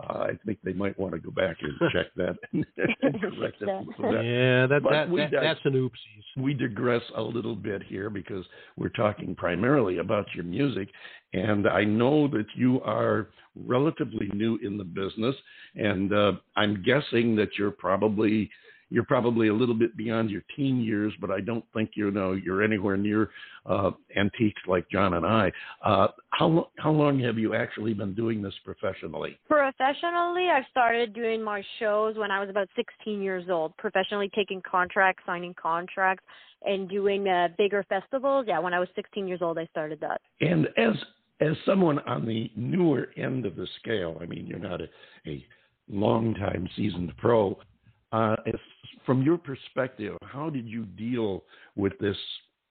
Uh, 0.00 0.18
I 0.20 0.30
think 0.46 0.58
they 0.64 0.72
might 0.72 0.98
want 0.98 1.12
to 1.14 1.20
go 1.20 1.30
back 1.30 1.56
and 1.60 1.72
check 1.92 2.06
that 2.16 2.36
and 2.52 2.64
correct 3.20 3.60
it. 3.60 3.68
a 3.68 3.78
little 3.78 4.12
bit. 4.12 4.24
Yeah, 4.24 4.66
that, 4.66 4.80
that, 4.90 5.10
that 5.14 5.30
got- 5.30 5.42
that's 5.42 5.60
an 5.64 5.74
oopsies. 5.74 6.42
we 6.42 6.54
digress 6.54 7.02
a 7.16 7.22
little 7.22 7.54
bit 7.54 7.82
here 7.82 8.08
because 8.10 8.44
we're 8.76 8.88
talking 8.88 9.34
primarily 9.34 9.98
about 9.98 10.26
your 10.34 10.44
music. 10.44 10.88
And 11.34 11.68
I 11.68 11.84
know 11.84 12.26
that 12.28 12.46
you 12.54 12.80
are 12.82 13.28
relatively 13.54 14.30
new 14.34 14.58
in 14.62 14.76
the 14.78 14.84
business, 14.84 15.34
and 15.74 16.12
uh, 16.12 16.32
I'm 16.56 16.82
guessing 16.82 17.36
that 17.36 17.48
you're 17.58 17.70
probably 17.70 18.50
you're 18.92 19.04
probably 19.04 19.48
a 19.48 19.54
little 19.54 19.74
bit 19.74 19.96
beyond 19.96 20.30
your 20.30 20.42
teen 20.54 20.80
years, 20.80 21.12
but 21.20 21.30
I 21.30 21.40
don't 21.40 21.64
think 21.72 21.92
you 21.94 22.10
know 22.10 22.32
you're 22.32 22.62
anywhere 22.62 22.96
near 22.96 23.30
uh, 23.66 23.92
antiques 24.16 24.60
like 24.66 24.88
John 24.90 25.14
and 25.14 25.24
I. 25.24 25.50
Uh, 25.84 26.08
how 26.30 26.46
lo- 26.46 26.70
how 26.78 26.90
long 26.90 27.18
have 27.20 27.38
you 27.38 27.54
actually 27.54 27.94
been 27.94 28.14
doing 28.14 28.42
this 28.42 28.54
professionally? 28.64 29.38
Professionally, 29.48 30.48
I 30.48 30.60
started 30.70 31.14
doing 31.14 31.42
my 31.42 31.62
shows 31.78 32.16
when 32.16 32.30
I 32.30 32.40
was 32.40 32.50
about 32.50 32.68
16 32.76 33.22
years 33.22 33.44
old. 33.48 33.76
Professionally 33.78 34.30
taking 34.34 34.60
contracts, 34.68 35.22
signing 35.24 35.54
contracts, 35.60 36.24
and 36.64 36.88
doing 36.88 37.26
uh, 37.28 37.48
bigger 37.56 37.84
festivals. 37.88 38.46
Yeah, 38.48 38.58
when 38.58 38.74
I 38.74 38.78
was 38.78 38.88
16 38.94 39.26
years 39.26 39.40
old, 39.42 39.58
I 39.58 39.66
started 39.66 40.00
that. 40.00 40.20
And 40.40 40.68
as 40.76 40.94
as 41.40 41.56
someone 41.66 41.98
on 42.00 42.24
the 42.26 42.50
newer 42.56 43.08
end 43.16 43.46
of 43.46 43.56
the 43.56 43.66
scale, 43.80 44.16
I 44.20 44.26
mean, 44.26 44.46
you're 44.46 44.58
not 44.58 44.80
a, 44.80 44.88
a 45.26 45.44
longtime 45.88 46.68
seasoned 46.76 47.12
pro. 47.16 47.58
Uh, 48.12 48.36
if, 48.46 48.60
from 49.04 49.22
your 49.22 49.38
perspective, 49.38 50.16
how 50.22 50.50
did 50.50 50.66
you 50.66 50.84
deal 50.84 51.44
with 51.76 51.92
this 51.98 52.16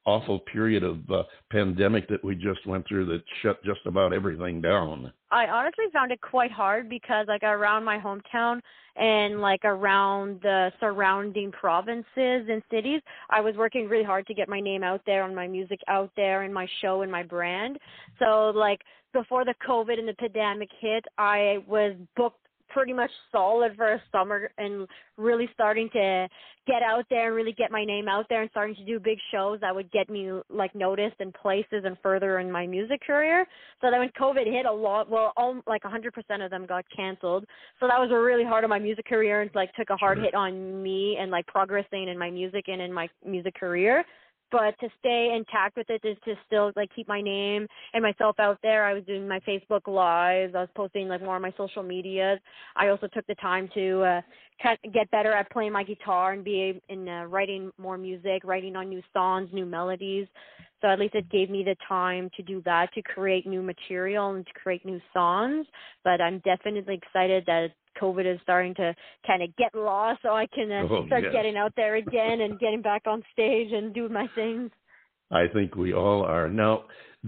awful 0.06 0.40
period 0.40 0.84
of 0.84 0.98
uh, 1.12 1.24
pandemic 1.52 2.08
that 2.10 2.24
we 2.24 2.36
just 2.36 2.66
went 2.66 2.88
through 2.88 3.06
that 3.06 3.22
shut 3.42 3.64
just 3.64 3.82
about 3.86 4.14
everything 4.14 4.62
down? 4.62 5.12
I 5.30 5.48
honestly 5.48 5.86
found 5.94 6.12
it 6.12 6.20
quite 6.22 6.52
hard 6.52 6.90
because 6.90 7.28
like 7.28 7.44
around 7.44 7.84
my 7.84 7.98
hometown 7.98 8.60
and 8.96 9.40
like 9.40 9.64
around 9.64 10.42
the 10.42 10.72
surrounding 10.80 11.52
provinces 11.52 12.06
and 12.16 12.62
cities, 12.72 13.02
I 13.30 13.42
was 13.42 13.56
working 13.56 13.88
really 13.88 14.04
hard 14.04 14.28
to 14.28 14.34
get 14.34 14.50
my 14.50 14.60
name 14.60 14.84
out 14.84 15.02
there 15.06 15.24
and 15.24 15.36
my 15.36 15.48
music 15.48 15.80
out 15.88 16.12
there 16.16 16.42
and 16.42 16.54
my 16.54 16.68
show 16.82 17.02
and 17.04 17.12
my 17.12 17.24
brand. 17.24 17.78
So 18.20 18.52
like 18.56 18.82
before 19.14 19.46
the 19.46 19.56
COVID 19.68 20.00
and 20.00 20.08
the 20.08 20.14
pandemic 20.14 20.70
hit, 20.80 21.06
I 21.18 21.60
was 21.68 21.94
booked 22.16 22.41
pretty 22.74 22.94
much 22.94 23.12
solid 23.32 23.76
for 23.76 23.94
a 23.94 24.02
summer 24.12 24.50
and 24.58 24.88
really 25.18 25.50
starting 25.54 25.90
to 25.94 26.28
get 26.68 26.84
out 26.84 27.06
there 27.10 27.28
and 27.28 27.36
really 27.36 27.54
get 27.54 27.72
my 27.72 27.84
name 27.84 28.08
out 28.08 28.26
there 28.30 28.42
and 28.42 28.52
starting 28.52 28.76
to 28.76 28.86
do 28.86 29.00
big 29.00 29.18
shows 29.32 29.60
that 29.62 29.74
would 29.74 29.92
get 29.92 30.10
me 30.10 30.32
like 30.50 30.74
noticed 30.76 31.16
in 31.20 31.32
places 31.32 31.84
and 31.86 31.98
further 32.04 32.40
in 32.40 32.52
my 32.52 32.68
music 32.68 33.02
career. 33.06 33.46
So 33.82 33.90
then 33.90 34.00
when 34.00 34.10
COVID 34.10 34.46
hit, 34.46 34.66
a 34.66 34.72
lot, 34.72 35.10
well, 35.10 35.34
all, 35.38 35.62
like 35.68 35.84
100% 35.84 36.46
of 36.46 36.52
them 36.52 36.66
got 36.66 36.86
canceled. 36.96 37.46
So 37.80 37.88
that 37.88 38.00
was 38.00 38.10
really 38.12 38.44
hard 38.44 38.64
on 38.64 38.70
my 38.70 38.80
music 38.80 39.06
career 39.06 39.42
and 39.42 39.50
like 39.56 39.74
took 39.74 39.90
a 39.90 39.98
hard 39.98 40.18
Sure. 40.18 40.26
hit 40.26 40.36
on 40.36 40.84
me 40.84 41.18
and 41.20 41.32
like 41.32 41.48
progressing 41.48 42.08
in 42.08 42.18
my 42.18 42.30
music 42.30 42.66
and 42.68 42.82
in 42.82 42.94
my 42.94 43.08
music 43.26 43.56
career. 43.56 44.04
But 44.52 44.78
to 44.80 44.90
stay 45.00 45.34
intact 45.36 45.78
with 45.78 45.90
it 45.90 46.02
is 46.04 46.18
to 46.26 46.36
still 46.46 46.72
like 46.76 46.90
keep 46.96 47.08
my 47.08 47.22
name 47.22 47.68
and 47.94 48.04
myself 48.04 48.40
out 48.40 48.60
there. 48.62 48.86
I 48.86 48.94
was 48.94 49.04
doing 49.06 49.28
my 49.28 49.40
Facebook 49.40 49.88
lives. 49.88 50.54
I 50.56 50.60
was 50.60 50.70
posting 50.76 51.08
like 51.08 51.22
more 51.22 51.36
on 51.36 51.42
my 51.42 51.54
social 51.58 51.84
medias. 51.84 52.40
I 52.76 52.90
also 52.90 53.08
took 53.08 53.26
the 53.28 53.36
time 53.36 53.70
to 53.74 54.02
uh, 54.02 54.22
get 54.94 55.10
better 55.12 55.32
at 55.34 55.50
playing 55.52 55.74
my 55.74 55.84
guitar 55.84 56.34
and 56.34 56.44
be 56.44 56.82
in 56.90 57.08
uh, 57.08 57.26
writing 57.26 57.72
more 57.78 57.98
music, 57.98 58.44
writing 58.44 58.76
on 58.76 58.90
new 58.90 59.02
songs, 59.14 59.50
new 59.54 59.66
melodies. 59.66 60.28
So 60.82 60.88
at 60.88 61.00
least 61.00 61.16
it 61.16 61.30
gave 61.30 61.50
me 61.50 61.64
the 61.64 61.76
time 61.88 62.30
to 62.36 62.44
do 62.44 62.62
that, 62.66 62.92
to 62.94 63.02
create 63.04 63.46
new 63.46 63.62
material 63.62 64.32
and 64.34 64.46
to 64.46 64.54
create 64.54 64.86
new 64.86 65.00
songs. 65.14 65.68
But 66.04 66.22
I'm 66.22 66.40
definitely 66.40 66.96
excited 66.96 67.44
that 67.46 67.70
COVID 68.02 68.32
is 68.34 68.40
starting 68.42 68.74
to 68.76 68.96
kind 69.28 69.44
of 69.44 69.56
get 69.58 69.76
lost, 69.76 70.22
so 70.24 70.30
I 70.30 70.48
can 70.48 70.72
uh, 70.72 70.88
Oh, 70.90 71.06
start 71.06 71.24
yes. 71.24 71.34
getting 71.34 71.56
out 71.56 71.74
there 71.76 71.96
again 71.98 72.42
and 72.42 72.60
getting 72.60 72.82
back 72.82 73.04
on 73.06 73.24
stage 73.34 73.72
and 73.72 73.94
do 73.94 74.10
my 74.10 74.28
things. 74.36 74.72
I 75.32 75.48
think 75.48 75.76
we 75.76 75.94
all 75.94 76.24
are. 76.24 76.50
Now, 76.50 76.84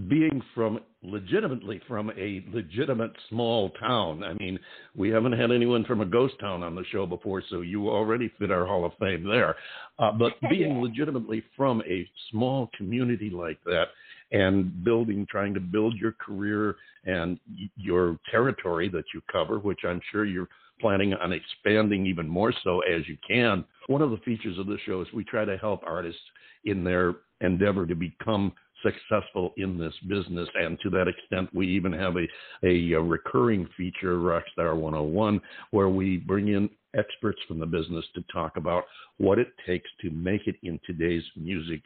being 0.08 0.42
from 0.54 0.80
legitimately 1.02 1.80
from 1.86 2.10
a 2.10 2.44
legitimate 2.52 3.12
small 3.28 3.70
town, 3.80 4.24
I 4.24 4.34
mean, 4.34 4.58
we 4.96 5.10
haven't 5.10 5.32
had 5.32 5.52
anyone 5.52 5.84
from 5.84 6.00
a 6.00 6.06
ghost 6.06 6.34
town 6.40 6.62
on 6.62 6.74
the 6.74 6.84
show 6.90 7.06
before, 7.06 7.42
so 7.48 7.60
you 7.60 7.88
already 7.88 8.30
fit 8.38 8.50
our 8.50 8.66
Hall 8.66 8.84
of 8.84 8.92
Fame 8.98 9.24
there. 9.24 9.54
Uh, 9.98 10.10
but 10.12 10.32
being 10.50 10.80
legitimately 10.80 11.44
from 11.56 11.80
a 11.82 12.08
small 12.30 12.70
community 12.76 13.30
like 13.30 13.58
that 13.64 13.86
and 14.32 14.82
building, 14.84 15.26
trying 15.30 15.54
to 15.54 15.60
build 15.60 15.94
your 15.96 16.12
career 16.12 16.76
and 17.04 17.38
y- 17.48 17.70
your 17.76 18.18
territory 18.30 18.88
that 18.88 19.04
you 19.14 19.20
cover, 19.30 19.60
which 19.60 19.80
I'm 19.86 20.00
sure 20.10 20.24
you're 20.24 20.48
planning 20.80 21.14
on 21.14 21.32
expanding 21.32 22.04
even 22.04 22.28
more 22.28 22.52
so 22.64 22.80
as 22.80 23.06
you 23.06 23.16
can. 23.26 23.64
One 23.86 24.02
of 24.02 24.10
the 24.10 24.16
features 24.18 24.58
of 24.58 24.66
the 24.66 24.78
show 24.84 25.02
is 25.02 25.08
we 25.14 25.22
try 25.22 25.44
to 25.44 25.56
help 25.56 25.82
artists 25.86 26.20
in 26.64 26.82
their 26.82 27.14
endeavor 27.44 27.86
to 27.86 27.94
become 27.94 28.52
successful 28.82 29.52
in 29.56 29.78
this 29.78 29.94
business. 30.08 30.48
And 30.54 30.78
to 30.80 30.90
that 30.90 31.08
extent, 31.08 31.48
we 31.54 31.66
even 31.68 31.92
have 31.92 32.16
a, 32.16 32.26
a, 32.66 33.00
recurring 33.00 33.68
feature, 33.76 34.18
Rockstar 34.18 34.76
101, 34.76 35.40
where 35.70 35.88
we 35.88 36.18
bring 36.18 36.48
in 36.48 36.68
experts 36.96 37.40
from 37.48 37.58
the 37.58 37.66
business 37.66 38.04
to 38.14 38.22
talk 38.32 38.56
about 38.56 38.84
what 39.18 39.38
it 39.38 39.48
takes 39.66 39.88
to 40.02 40.10
make 40.10 40.46
it 40.46 40.56
in 40.62 40.78
today's 40.86 41.24
music 41.36 41.82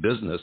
business. 0.00 0.40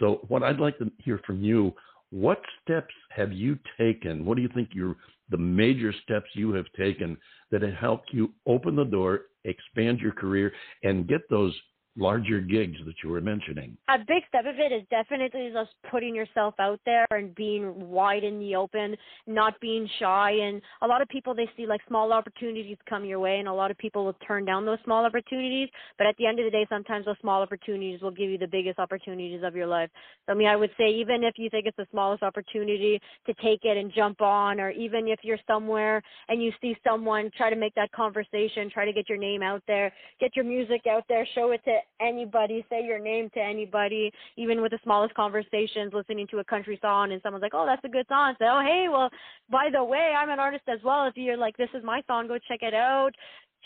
So, 0.00 0.20
what 0.28 0.42
I'd 0.42 0.60
like 0.60 0.78
to 0.78 0.90
hear 0.98 1.20
from 1.26 1.42
you, 1.42 1.72
what 2.10 2.40
steps 2.62 2.94
have 3.10 3.32
you 3.32 3.58
taken? 3.78 4.24
What 4.24 4.36
do 4.36 4.42
you 4.42 4.50
think 4.54 4.70
your 4.72 4.96
the 5.30 5.36
major 5.36 5.92
steps 6.04 6.26
you 6.34 6.52
have 6.52 6.66
taken 6.78 7.16
that 7.50 7.62
have 7.62 7.74
helped 7.74 8.12
you 8.12 8.32
open 8.46 8.76
the 8.76 8.84
door, 8.84 9.22
expand 9.44 9.98
your 9.98 10.12
career, 10.12 10.52
and 10.84 11.08
get 11.08 11.28
those 11.28 11.52
larger 11.96 12.40
gigs 12.40 12.78
that 12.86 12.94
you 13.02 13.10
were 13.10 13.20
mentioning? 13.20 13.76
a 13.88 13.98
big 13.98 14.22
step 14.28 14.44
of 14.44 14.58
it 14.58 14.72
is 14.72 14.82
definitely 14.90 15.50
just 15.52 15.70
putting 15.90 16.14
yourself 16.14 16.54
out 16.58 16.80
there 16.84 17.06
and 17.10 17.34
being 17.34 17.88
wide 17.88 18.24
in 18.24 18.38
the 18.38 18.56
open, 18.56 18.96
not 19.26 19.58
being 19.60 19.88
shy. 19.98 20.32
And 20.32 20.60
a 20.82 20.86
lot 20.86 21.00
of 21.00 21.08
people 21.08 21.34
they 21.34 21.48
see 21.56 21.66
like 21.66 21.80
small 21.86 22.12
opportunities 22.12 22.76
come 22.88 23.04
your 23.04 23.20
way, 23.20 23.38
and 23.38 23.48
a 23.48 23.52
lot 23.52 23.70
of 23.70 23.78
people 23.78 24.04
will 24.04 24.16
turn 24.26 24.44
down 24.44 24.66
those 24.66 24.78
small 24.84 25.04
opportunities. 25.04 25.68
But 25.98 26.06
at 26.06 26.16
the 26.18 26.26
end 26.26 26.38
of 26.38 26.44
the 26.44 26.50
day, 26.50 26.66
sometimes 26.68 27.06
those 27.06 27.16
small 27.20 27.42
opportunities 27.42 28.00
will 28.02 28.10
give 28.10 28.28
you 28.28 28.38
the 28.38 28.46
biggest 28.46 28.78
opportunities 28.78 29.42
of 29.44 29.54
your 29.54 29.66
life. 29.66 29.90
So, 30.26 30.32
I 30.32 30.34
mean, 30.34 30.48
I 30.48 30.56
would 30.56 30.70
say 30.76 30.90
even 30.90 31.22
if 31.22 31.34
you 31.38 31.48
think 31.48 31.66
it's 31.66 31.76
the 31.76 31.86
smallest 31.90 32.22
opportunity 32.22 33.00
to 33.26 33.34
take 33.34 33.60
it 33.64 33.76
and 33.76 33.92
jump 33.94 34.20
on, 34.20 34.60
or 34.60 34.70
even 34.70 35.08
if 35.08 35.20
you're 35.22 35.38
somewhere 35.46 36.02
and 36.28 36.42
you 36.42 36.52
see 36.60 36.76
someone 36.84 37.30
try 37.36 37.50
to 37.50 37.56
make 37.56 37.74
that 37.76 37.92
conversation, 37.92 38.70
try 38.70 38.84
to 38.84 38.92
get 38.92 39.08
your 39.08 39.18
name 39.18 39.42
out 39.42 39.62
there, 39.66 39.92
get 40.20 40.34
your 40.34 40.44
music 40.44 40.82
out 40.90 41.04
there, 41.08 41.26
show 41.34 41.52
it 41.52 41.62
to 41.64 41.78
anybody, 42.00 42.64
say 42.70 42.84
your 42.84 42.98
name 42.98 43.30
to 43.34 43.40
anybody, 43.40 44.12
even 44.36 44.62
with 44.62 44.72
the 44.72 44.78
smallest 44.82 45.14
conversations, 45.14 45.92
listening 45.92 46.26
to 46.30 46.38
a 46.38 46.44
country 46.44 46.78
song 46.82 47.12
and 47.12 47.20
someone's 47.22 47.42
like, 47.42 47.54
Oh, 47.54 47.66
that's 47.66 47.84
a 47.84 47.88
good 47.88 48.06
song. 48.08 48.34
Say, 48.38 48.46
Oh, 48.48 48.62
hey, 48.64 48.86
well, 48.90 49.10
by 49.50 49.68
the 49.72 49.82
way, 49.82 50.14
I'm 50.16 50.30
an 50.30 50.40
artist 50.40 50.64
as 50.68 50.78
well. 50.84 51.06
If 51.06 51.16
you're 51.16 51.36
like, 51.36 51.56
This 51.56 51.70
is 51.74 51.84
my 51.84 52.02
song, 52.06 52.28
go 52.28 52.38
check 52.48 52.62
it 52.62 52.74
out. 52.74 53.12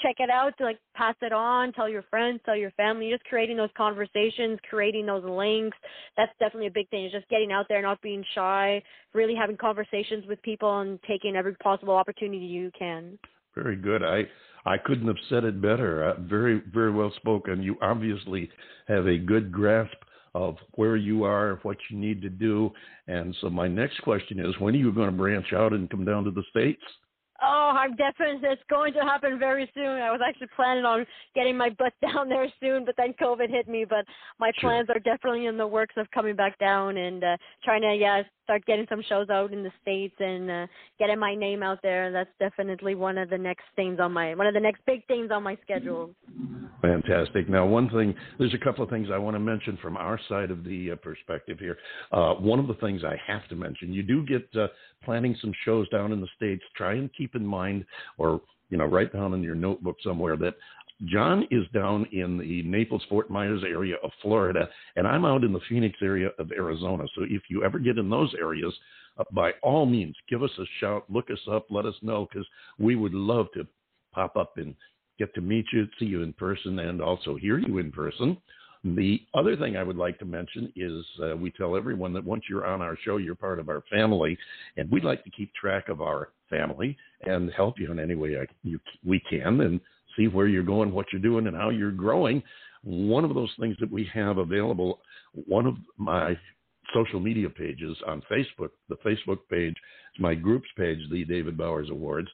Check 0.02 0.16
it 0.18 0.30
out 0.30 0.56
to 0.56 0.64
like 0.64 0.78
pass 0.94 1.14
it 1.20 1.32
on, 1.32 1.72
tell 1.72 1.88
your 1.88 2.04
friends, 2.04 2.40
tell 2.46 2.56
your 2.56 2.70
family, 2.70 3.10
just 3.10 3.24
creating 3.24 3.58
those 3.58 3.68
conversations, 3.76 4.58
creating 4.70 5.04
those 5.04 5.24
links. 5.24 5.76
That's 6.16 6.32
definitely 6.38 6.68
a 6.68 6.70
big 6.70 6.88
thing. 6.88 7.04
Is 7.04 7.12
just 7.12 7.28
getting 7.28 7.52
out 7.52 7.66
there, 7.68 7.82
not 7.82 8.00
being 8.00 8.24
shy, 8.34 8.82
really 9.12 9.34
having 9.34 9.58
conversations 9.58 10.24
with 10.26 10.40
people 10.40 10.80
and 10.80 10.98
taking 11.02 11.36
every 11.36 11.54
possible 11.56 11.94
opportunity 11.94 12.46
you 12.46 12.70
can. 12.78 13.18
Very 13.54 13.76
good. 13.76 14.02
I 14.02 14.24
I 14.64 14.76
couldn't 14.78 15.06
have 15.06 15.16
said 15.28 15.44
it 15.44 15.60
better. 15.60 16.04
Uh, 16.04 16.20
very 16.20 16.62
very 16.72 16.92
well 16.92 17.12
spoken. 17.16 17.62
You 17.62 17.76
obviously 17.82 18.50
have 18.88 19.06
a 19.06 19.18
good 19.18 19.50
grasp 19.50 19.96
of 20.34 20.56
where 20.72 20.96
you 20.96 21.24
are, 21.24 21.58
what 21.62 21.76
you 21.90 21.98
need 21.98 22.22
to 22.22 22.28
do. 22.28 22.70
And 23.08 23.34
so 23.40 23.50
my 23.50 23.66
next 23.66 24.00
question 24.02 24.38
is, 24.38 24.58
when 24.60 24.74
are 24.74 24.78
you 24.78 24.92
going 24.92 25.10
to 25.10 25.16
branch 25.16 25.52
out 25.52 25.72
and 25.72 25.90
come 25.90 26.04
down 26.04 26.24
to 26.24 26.30
the 26.30 26.44
states? 26.50 26.82
Oh, 27.42 27.72
I'm 27.74 27.96
definitely. 27.96 28.48
It's 28.48 28.62
going 28.68 28.92
to 28.94 29.00
happen 29.00 29.38
very 29.38 29.70
soon. 29.74 29.86
I 29.86 30.10
was 30.10 30.20
actually 30.26 30.48
planning 30.54 30.84
on 30.84 31.06
getting 31.34 31.56
my 31.56 31.70
butt 31.70 31.94
down 32.02 32.28
there 32.28 32.46
soon, 32.60 32.84
but 32.84 32.94
then 32.96 33.14
COVID 33.20 33.48
hit 33.48 33.68
me. 33.68 33.84
But 33.88 34.04
my 34.38 34.50
Sure. 34.58 34.70
plans 34.70 34.88
are 34.90 35.00
definitely 35.00 35.46
in 35.46 35.56
the 35.56 35.66
works 35.66 35.94
of 35.96 36.10
coming 36.10 36.36
back 36.36 36.58
down 36.58 36.96
and 36.96 37.24
uh, 37.24 37.36
trying 37.64 37.82
to, 37.82 37.94
yeah, 37.94 38.22
start 38.44 38.66
getting 38.66 38.86
some 38.88 39.02
shows 39.08 39.30
out 39.30 39.52
in 39.52 39.62
the 39.62 39.70
states 39.80 40.14
and 40.18 40.50
uh, 40.50 40.66
getting 40.98 41.18
my 41.18 41.34
name 41.34 41.62
out 41.62 41.78
there. 41.82 42.10
That's 42.10 42.30
definitely 42.38 42.94
one 42.94 43.16
of 43.16 43.30
the 43.30 43.38
next 43.38 43.64
things 43.76 44.00
on 44.00 44.12
my, 44.12 44.34
one 44.34 44.46
of 44.46 44.54
the 44.54 44.60
next 44.60 44.84
big 44.86 45.06
things 45.06 45.30
on 45.30 45.42
my 45.42 45.56
schedule. 45.62 46.10
Fantastic. 46.82 47.48
Now, 47.48 47.66
one 47.66 47.90
thing, 47.90 48.14
there's 48.38 48.54
a 48.54 48.58
couple 48.58 48.82
of 48.82 48.90
things 48.90 49.08
I 49.12 49.18
want 49.18 49.34
to 49.34 49.40
mention 49.40 49.78
from 49.82 49.96
our 49.96 50.18
side 50.28 50.50
of 50.50 50.64
the 50.64 50.92
uh, 50.92 50.96
perspective 50.96 51.58
here. 51.58 51.78
Uh, 52.10 52.34
one 52.34 52.58
of 52.58 52.66
the 52.66 52.74
things 52.74 53.02
I 53.04 53.16
have 53.26 53.46
to 53.48 53.54
mention, 53.54 53.92
you 53.92 54.02
do 54.02 54.24
get 54.24 54.48
uh, 54.58 54.68
planning 55.04 55.36
some 55.40 55.52
shows 55.64 55.88
down 55.88 56.12
in 56.12 56.20
the 56.20 56.28
States. 56.36 56.62
Try 56.76 56.94
and 56.94 57.10
keep 57.14 57.34
in 57.34 57.46
mind, 57.46 57.84
or, 58.18 58.40
you 58.68 58.78
know, 58.78 58.86
write 58.86 59.12
down 59.12 59.34
in 59.34 59.42
your 59.42 59.54
notebook 59.54 59.96
somewhere 60.02 60.36
that 60.38 60.54
John 61.06 61.46
is 61.50 61.64
down 61.72 62.06
in 62.12 62.36
the 62.36 62.62
Naples, 62.62 63.02
Fort 63.08 63.30
Myers 63.30 63.62
area 63.66 63.96
of 64.02 64.10
Florida, 64.20 64.68
and 64.96 65.06
I'm 65.06 65.24
out 65.24 65.44
in 65.44 65.52
the 65.52 65.60
Phoenix 65.68 65.98
area 66.02 66.28
of 66.38 66.52
Arizona. 66.52 67.04
So 67.14 67.22
if 67.22 67.42
you 67.48 67.64
ever 67.64 67.78
get 67.78 67.96
in 67.96 68.10
those 68.10 68.34
areas, 68.38 68.74
uh, 69.18 69.24
by 69.32 69.52
all 69.62 69.86
means, 69.86 70.14
give 70.28 70.42
us 70.42 70.50
a 70.58 70.64
shout, 70.78 71.04
look 71.08 71.30
us 71.30 71.40
up, 71.50 71.66
let 71.70 71.86
us 71.86 71.94
know, 72.02 72.28
because 72.30 72.46
we 72.78 72.96
would 72.96 73.14
love 73.14 73.46
to 73.54 73.66
pop 74.12 74.36
up 74.36 74.58
and 74.58 74.74
get 75.18 75.34
to 75.34 75.40
meet 75.40 75.66
you, 75.72 75.86
see 75.98 76.04
you 76.04 76.22
in 76.22 76.34
person, 76.34 76.78
and 76.80 77.00
also 77.00 77.34
hear 77.34 77.58
you 77.58 77.78
in 77.78 77.90
person. 77.90 78.36
The 78.82 79.20
other 79.34 79.56
thing 79.56 79.76
I 79.76 79.82
would 79.82 79.96
like 79.96 80.18
to 80.20 80.24
mention 80.24 80.72
is 80.74 81.04
uh, 81.22 81.36
we 81.36 81.50
tell 81.50 81.76
everyone 81.76 82.14
that 82.14 82.24
once 82.24 82.44
you're 82.48 82.66
on 82.66 82.80
our 82.80 82.96
show, 83.04 83.18
you're 83.18 83.34
part 83.34 83.58
of 83.58 83.68
our 83.68 83.82
family, 83.90 84.38
and 84.76 84.90
we'd 84.90 85.04
like 85.04 85.22
to 85.24 85.30
keep 85.30 85.52
track 85.54 85.90
of 85.90 86.00
our 86.00 86.30
family 86.48 86.96
and 87.22 87.52
help 87.52 87.78
you 87.78 87.92
in 87.92 87.98
any 87.98 88.14
way 88.14 88.38
I, 88.38 88.46
you, 88.62 88.80
we 89.04 89.20
can 89.28 89.60
and 89.60 89.80
see 90.16 90.28
where 90.28 90.46
you're 90.46 90.62
going, 90.62 90.92
what 90.92 91.06
you're 91.12 91.20
doing, 91.20 91.46
and 91.46 91.56
how 91.56 91.68
you're 91.68 91.90
growing. 91.90 92.42
One 92.82 93.24
of 93.24 93.34
those 93.34 93.52
things 93.60 93.76
that 93.80 93.90
we 93.90 94.08
have 94.14 94.38
available, 94.38 95.00
one 95.46 95.66
of 95.66 95.76
my 95.98 96.38
social 96.94 97.20
media 97.20 97.50
pages 97.50 97.96
on 98.06 98.22
Facebook, 98.30 98.70
the 98.88 98.96
Facebook 99.04 99.40
page, 99.50 99.76
is 100.14 100.20
my 100.20 100.34
groups 100.34 100.68
page, 100.76 100.98
the 101.10 101.26
David 101.26 101.58
Bowers 101.58 101.90
Awards. 101.90 102.28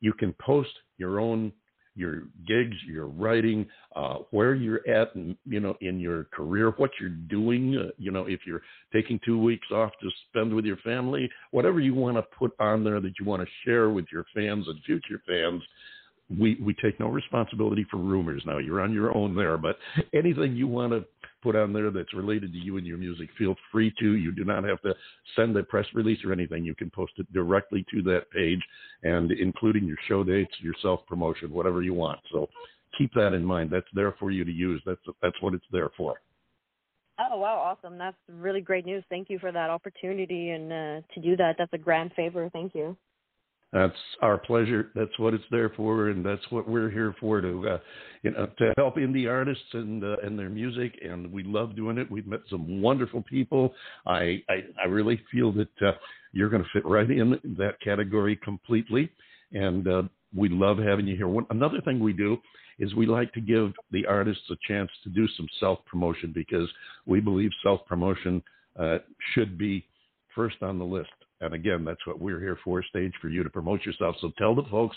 You 0.00 0.12
can 0.12 0.34
post 0.40 0.70
your 0.98 1.18
own 1.18 1.52
your 1.94 2.22
gigs, 2.46 2.76
your 2.86 3.06
writing, 3.06 3.66
uh, 3.94 4.18
where 4.30 4.54
you're 4.54 4.86
at, 4.88 5.14
and 5.14 5.36
you 5.46 5.60
know, 5.60 5.76
in 5.80 6.00
your 6.00 6.24
career, 6.24 6.70
what 6.76 6.90
you're 7.00 7.10
doing. 7.10 7.76
Uh, 7.76 7.90
you 7.98 8.10
know, 8.10 8.26
if 8.26 8.40
you're 8.46 8.62
taking 8.92 9.20
two 9.24 9.40
weeks 9.40 9.66
off 9.72 9.92
to 10.00 10.10
spend 10.28 10.52
with 10.54 10.64
your 10.64 10.76
family, 10.78 11.30
whatever 11.50 11.80
you 11.80 11.94
want 11.94 12.16
to 12.16 12.22
put 12.36 12.52
on 12.58 12.84
there 12.84 13.00
that 13.00 13.12
you 13.18 13.24
want 13.24 13.42
to 13.42 13.48
share 13.64 13.90
with 13.90 14.06
your 14.12 14.24
fans 14.34 14.66
and 14.68 14.78
future 14.84 15.20
fans. 15.26 15.62
We 16.40 16.56
we 16.60 16.74
take 16.74 16.98
no 16.98 17.08
responsibility 17.08 17.86
for 17.90 17.98
rumors. 17.98 18.42
Now 18.46 18.56
you're 18.56 18.80
on 18.80 18.94
your 18.94 19.14
own 19.14 19.36
there, 19.36 19.58
but 19.58 19.76
anything 20.14 20.56
you 20.56 20.66
want 20.66 20.92
to 20.92 21.04
put 21.44 21.54
on 21.54 21.74
there 21.74 21.90
that's 21.90 22.14
related 22.14 22.52
to 22.52 22.58
you 22.58 22.78
and 22.78 22.86
your 22.86 22.96
music, 22.96 23.28
feel 23.38 23.54
free 23.70 23.92
to. 24.00 24.16
You 24.16 24.32
do 24.32 24.44
not 24.44 24.64
have 24.64 24.80
to 24.82 24.94
send 25.36 25.56
a 25.56 25.62
press 25.62 25.86
release 25.94 26.24
or 26.24 26.32
anything. 26.32 26.64
You 26.64 26.74
can 26.74 26.90
post 26.90 27.12
it 27.18 27.30
directly 27.32 27.84
to 27.92 28.02
that 28.04 28.30
page 28.30 28.62
and 29.02 29.30
including 29.30 29.84
your 29.84 29.98
show 30.08 30.24
dates, 30.24 30.54
your 30.60 30.74
self 30.80 31.06
promotion, 31.06 31.52
whatever 31.52 31.82
you 31.82 31.92
want. 31.92 32.18
So 32.32 32.48
keep 32.96 33.12
that 33.14 33.34
in 33.34 33.44
mind. 33.44 33.70
That's 33.70 33.86
there 33.94 34.14
for 34.18 34.30
you 34.30 34.44
to 34.44 34.50
use. 34.50 34.82
That's 34.86 35.00
that's 35.22 35.40
what 35.42 35.52
it's 35.54 35.66
there 35.70 35.90
for. 35.96 36.14
Oh 37.20 37.38
wow, 37.38 37.58
awesome! 37.58 37.96
That's 37.96 38.16
really 38.28 38.60
great 38.60 38.86
news. 38.86 39.04
Thank 39.08 39.30
you 39.30 39.38
for 39.38 39.52
that 39.52 39.70
opportunity 39.70 40.50
and 40.50 40.72
uh, 40.72 41.06
to 41.14 41.20
do 41.22 41.36
that. 41.36 41.56
That's 41.58 41.72
a 41.72 41.78
grand 41.78 42.12
favor. 42.14 42.50
Thank 42.52 42.74
you. 42.74 42.96
That's 43.74 43.96
our 44.22 44.38
pleasure. 44.38 44.92
That's 44.94 45.18
what 45.18 45.34
it's 45.34 45.44
there 45.50 45.68
for, 45.70 46.10
and 46.10 46.24
that's 46.24 46.48
what 46.50 46.68
we're 46.68 46.90
here 46.90 47.12
for 47.18 47.40
to, 47.40 47.68
uh, 47.68 47.78
you 48.22 48.30
know, 48.30 48.46
to 48.58 48.72
help 48.76 48.94
indie 48.96 49.28
artists 49.28 49.64
and 49.72 50.04
uh, 50.04 50.16
and 50.22 50.38
their 50.38 50.48
music. 50.48 50.96
And 51.04 51.30
we 51.32 51.42
love 51.42 51.74
doing 51.74 51.98
it. 51.98 52.08
We've 52.08 52.26
met 52.26 52.42
some 52.48 52.80
wonderful 52.80 53.22
people. 53.22 53.74
I 54.06 54.40
I, 54.48 54.62
I 54.84 54.86
really 54.86 55.20
feel 55.32 55.50
that 55.54 55.82
uh, 55.84 55.90
you're 56.32 56.50
going 56.50 56.62
to 56.62 56.68
fit 56.72 56.86
right 56.86 57.10
in 57.10 57.40
that 57.58 57.80
category 57.82 58.36
completely, 58.36 59.10
and 59.52 59.88
uh, 59.88 60.02
we 60.32 60.48
love 60.48 60.78
having 60.78 61.08
you 61.08 61.16
here. 61.16 61.26
One, 61.26 61.46
another 61.50 61.80
thing 61.84 61.98
we 61.98 62.12
do 62.12 62.38
is 62.78 62.94
we 62.94 63.06
like 63.06 63.32
to 63.32 63.40
give 63.40 63.72
the 63.90 64.06
artists 64.06 64.44
a 64.50 64.56
chance 64.68 64.90
to 65.02 65.10
do 65.10 65.26
some 65.36 65.48
self 65.58 65.84
promotion 65.84 66.30
because 66.32 66.68
we 67.06 67.18
believe 67.18 67.50
self 67.64 67.84
promotion 67.86 68.40
uh, 68.78 68.98
should 69.34 69.58
be 69.58 69.84
first 70.32 70.62
on 70.62 70.78
the 70.78 70.84
list. 70.84 71.10
And 71.44 71.54
again, 71.54 71.84
that's 71.84 72.04
what 72.06 72.20
we're 72.20 72.40
here 72.40 72.58
for, 72.64 72.82
stage 72.82 73.12
for 73.20 73.28
you 73.28 73.42
to 73.42 73.50
promote 73.50 73.84
yourself. 73.84 74.16
So 74.20 74.32
tell 74.38 74.54
the 74.54 74.64
folks 74.70 74.96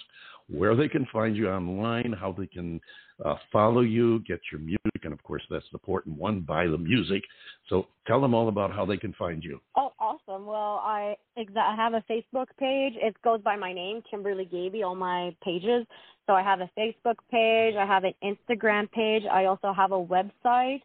where 0.50 0.76
they 0.76 0.88
can 0.88 1.06
find 1.12 1.36
you 1.36 1.50
online, 1.50 2.14
how 2.14 2.32
they 2.32 2.48
can 2.48 2.80
uh, 3.24 3.36
follow 3.52 3.82
you, 3.82 4.20
get 4.20 4.40
your 4.52 4.62
music, 4.62 5.04
and 5.04 5.12
of 5.12 5.22
course, 5.24 5.42
that's 5.50 5.66
the 5.72 5.76
important 5.76 6.18
one, 6.18 6.42
buy 6.42 6.68
the 6.68 6.78
music. 6.78 7.24
So 7.68 7.88
tell 8.06 8.22
them 8.22 8.34
all 8.34 8.48
about 8.48 8.72
how 8.72 8.86
they 8.86 8.98
can 8.98 9.14
find 9.14 9.44
you. 9.44 9.60
Oh, 9.76 9.92
awesome. 10.00 10.46
Well, 10.46 10.82
I 10.84 11.18
I 11.38 11.76
have 11.76 11.94
a 11.94 12.04
Facebook 12.10 12.48
page. 12.60 12.94
It 12.96 13.16
goes 13.24 13.42
by 13.42 13.56
my 13.56 13.74
name, 13.74 14.02
Kimberley 14.10 14.46
Gabie, 14.46 14.86
all 14.86 14.96
my 14.96 15.36
pages. 15.44 15.86
So 16.28 16.34
I 16.34 16.44
have 16.44 16.62
a 16.62 16.70
Facebook 16.78 17.18
page. 17.32 17.76
I 17.76 17.86
have 17.86 18.04
an 18.04 18.14
Instagram 18.24 18.92
page. 18.92 19.24
I 19.32 19.46
also 19.46 19.74
have 19.74 19.92
a 19.92 20.02
website. 20.04 20.82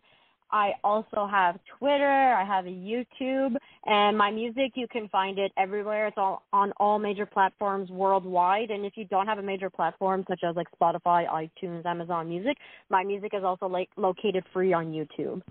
I 0.53 0.73
also 0.85 1.27
have 1.31 1.59
Twitter. 1.79 2.35
I 2.35 2.45
have 2.45 2.67
a 2.67 2.71
YouTube. 2.71 3.55
And 3.87 4.17
my 4.17 4.31
music, 4.31 4.73
you 4.75 4.87
can 4.89 5.09
find 5.09 5.39
it 5.39 5.51
everywhere. 5.57 6.09
It's 6.09 6.19
all 6.19 6.43
on 6.53 6.73
all 6.79 6.99
major 6.99 7.27
platforms 7.27 7.91
worldwide. 7.91 8.71
And 8.71 8.85
if 8.85 8.93
you 8.97 9.05
don't 9.07 9.27
have 9.27 9.39
a 9.39 9.43
major 9.43 9.71
platform 9.71 10.25
such 10.29 10.41
as 10.49 10.55
like 10.55 10.69
Spotify, 10.81 11.27
iTunes, 11.29 11.87
Amazon 11.87 12.29
Music, 12.29 12.57
my 12.91 13.03
music 13.03 13.33
is 13.35 13.45
also 13.45 13.67
like 13.67 13.89
located 13.97 14.45
free 14.53 14.73
on 14.73 14.87
YouTube. 14.93 15.43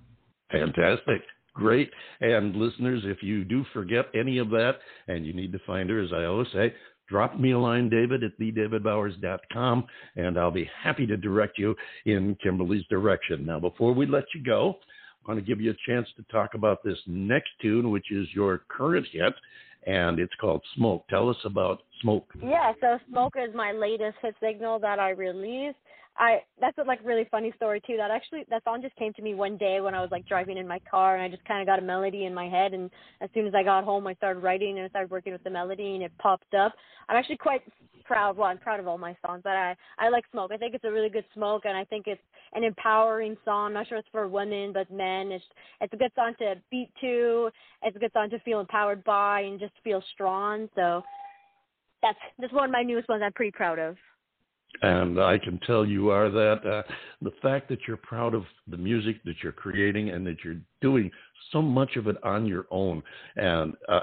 Fantastic. 0.51 1.21
Great. 1.53 1.91
And 2.21 2.55
listeners, 2.55 3.01
if 3.05 3.21
you 3.21 3.43
do 3.43 3.65
forget 3.73 4.05
any 4.15 4.37
of 4.37 4.49
that 4.51 4.75
and 5.07 5.25
you 5.25 5.33
need 5.33 5.51
to 5.51 5.59
find 5.67 5.89
her, 5.89 6.01
as 6.01 6.13
I 6.13 6.23
always 6.23 6.47
say, 6.53 6.73
drop 7.11 7.37
me 7.37 7.51
a 7.51 7.59
line, 7.59 7.89
David, 7.89 8.23
at 8.23 8.39
thedavidbowers.com, 8.39 9.85
and 10.15 10.39
I'll 10.39 10.49
be 10.49 10.69
happy 10.81 11.05
to 11.05 11.17
direct 11.17 11.59
you 11.59 11.75
in 12.05 12.35
Kimberley's 12.41 12.85
direction. 12.89 13.45
Now, 13.45 13.59
before 13.59 13.93
we 13.93 14.05
let 14.05 14.23
you 14.33 14.41
go, 14.41 14.77
I 15.25 15.31
want 15.31 15.39
to 15.39 15.45
give 15.45 15.61
you 15.61 15.71
a 15.71 15.91
chance 15.91 16.07
to 16.15 16.23
talk 16.31 16.53
about 16.53 16.83
this 16.83 16.97
next 17.05 17.49
tune, 17.61 17.91
which 17.91 18.11
is 18.11 18.27
your 18.33 18.63
current 18.69 19.05
hit, 19.11 19.33
and 19.85 20.19
it's 20.19 20.33
called 20.39 20.63
Smoke. 20.75 21.05
Tell 21.09 21.29
us 21.29 21.37
about 21.43 21.81
Smoke. 22.01 22.31
Yeah, 22.41 22.71
so 22.79 22.97
Smoke 23.09 23.33
is 23.37 23.53
my 23.53 23.73
latest 23.73 24.15
hit 24.21 24.35
signal 24.41 24.79
that 24.79 24.97
I 24.97 25.09
released. 25.09 25.77
I 26.17 26.39
that's 26.59 26.77
a 26.77 26.83
like 26.83 26.99
really 27.03 27.27
funny 27.31 27.53
story 27.55 27.81
too. 27.85 27.95
That 27.97 28.11
actually 28.11 28.43
that 28.49 28.63
song 28.63 28.81
just 28.81 28.95
came 28.97 29.13
to 29.13 29.21
me 29.21 29.33
one 29.33 29.57
day 29.57 29.79
when 29.79 29.95
I 29.95 30.01
was 30.01 30.11
like 30.11 30.27
driving 30.27 30.57
in 30.57 30.67
my 30.67 30.79
car 30.79 31.15
and 31.15 31.23
I 31.23 31.29
just 31.29 31.45
kind 31.45 31.61
of 31.61 31.67
got 31.67 31.79
a 31.79 31.81
melody 31.81 32.25
in 32.25 32.33
my 32.33 32.49
head 32.49 32.73
and 32.73 32.91
as 33.21 33.29
soon 33.33 33.47
as 33.47 33.55
I 33.55 33.63
got 33.63 33.85
home 33.85 34.05
I 34.07 34.13
started 34.15 34.41
writing 34.41 34.77
and 34.77 34.85
I 34.85 34.89
started 34.89 35.09
working 35.09 35.31
with 35.31 35.43
the 35.43 35.49
melody 35.49 35.95
and 35.95 36.03
it 36.03 36.11
popped 36.19 36.53
up. 36.53 36.73
I'm 37.07 37.15
actually 37.15 37.37
quite 37.37 37.61
proud. 38.03 38.35
Well, 38.35 38.47
I'm 38.47 38.57
proud 38.57 38.79
of 38.79 38.87
all 38.87 38.97
my 38.97 39.15
songs, 39.25 39.41
but 39.43 39.53
I 39.53 39.75
I 39.99 40.09
like 40.09 40.25
Smoke. 40.31 40.51
I 40.53 40.57
think 40.57 40.75
it's 40.75 40.83
a 40.83 40.91
really 40.91 41.09
good 41.09 41.25
Smoke 41.33 41.63
and 41.65 41.77
I 41.77 41.85
think 41.85 42.07
it's 42.07 42.21
an 42.53 42.65
empowering 42.65 43.37
song. 43.45 43.67
I'm 43.67 43.73
not 43.73 43.87
sure 43.87 43.97
it's 43.97 44.07
for 44.11 44.27
women 44.27 44.73
but 44.73 44.91
men. 44.91 45.31
It's 45.31 45.45
it's 45.79 45.93
a 45.93 45.97
good 45.97 46.11
song 46.13 46.33
to 46.39 46.55
beat 46.69 46.89
to. 47.01 47.49
It's 47.83 47.95
a 47.95 47.99
good 47.99 48.11
song 48.13 48.29
to 48.31 48.39
feel 48.39 48.59
empowered 48.59 49.03
by 49.05 49.41
and 49.41 49.59
just 49.59 49.73
feel 49.83 50.03
strong. 50.13 50.67
So 50.75 51.03
that's 52.01 52.19
that's 52.37 52.53
one 52.53 52.65
of 52.65 52.71
my 52.71 52.83
newest 52.83 53.07
ones 53.07 53.23
I'm 53.25 53.33
pretty 53.33 53.51
proud 53.51 53.79
of. 53.79 53.95
And 54.81 55.21
I 55.21 55.37
can 55.37 55.59
tell 55.65 55.85
you 55.85 56.09
are 56.09 56.29
that. 56.29 56.65
Uh, 56.65 56.93
the 57.21 57.31
fact 57.41 57.69
that 57.69 57.79
you're 57.87 57.97
proud 57.97 58.33
of 58.33 58.43
the 58.67 58.77
music 58.77 59.23
that 59.25 59.35
you're 59.43 59.51
creating 59.51 60.09
and 60.09 60.25
that 60.25 60.37
you're 60.43 60.61
doing 60.81 61.11
so 61.51 61.61
much 61.61 61.97
of 61.97 62.07
it 62.07 62.15
on 62.23 62.45
your 62.45 62.65
own, 62.71 63.03
and 63.35 63.73
uh, 63.89 63.99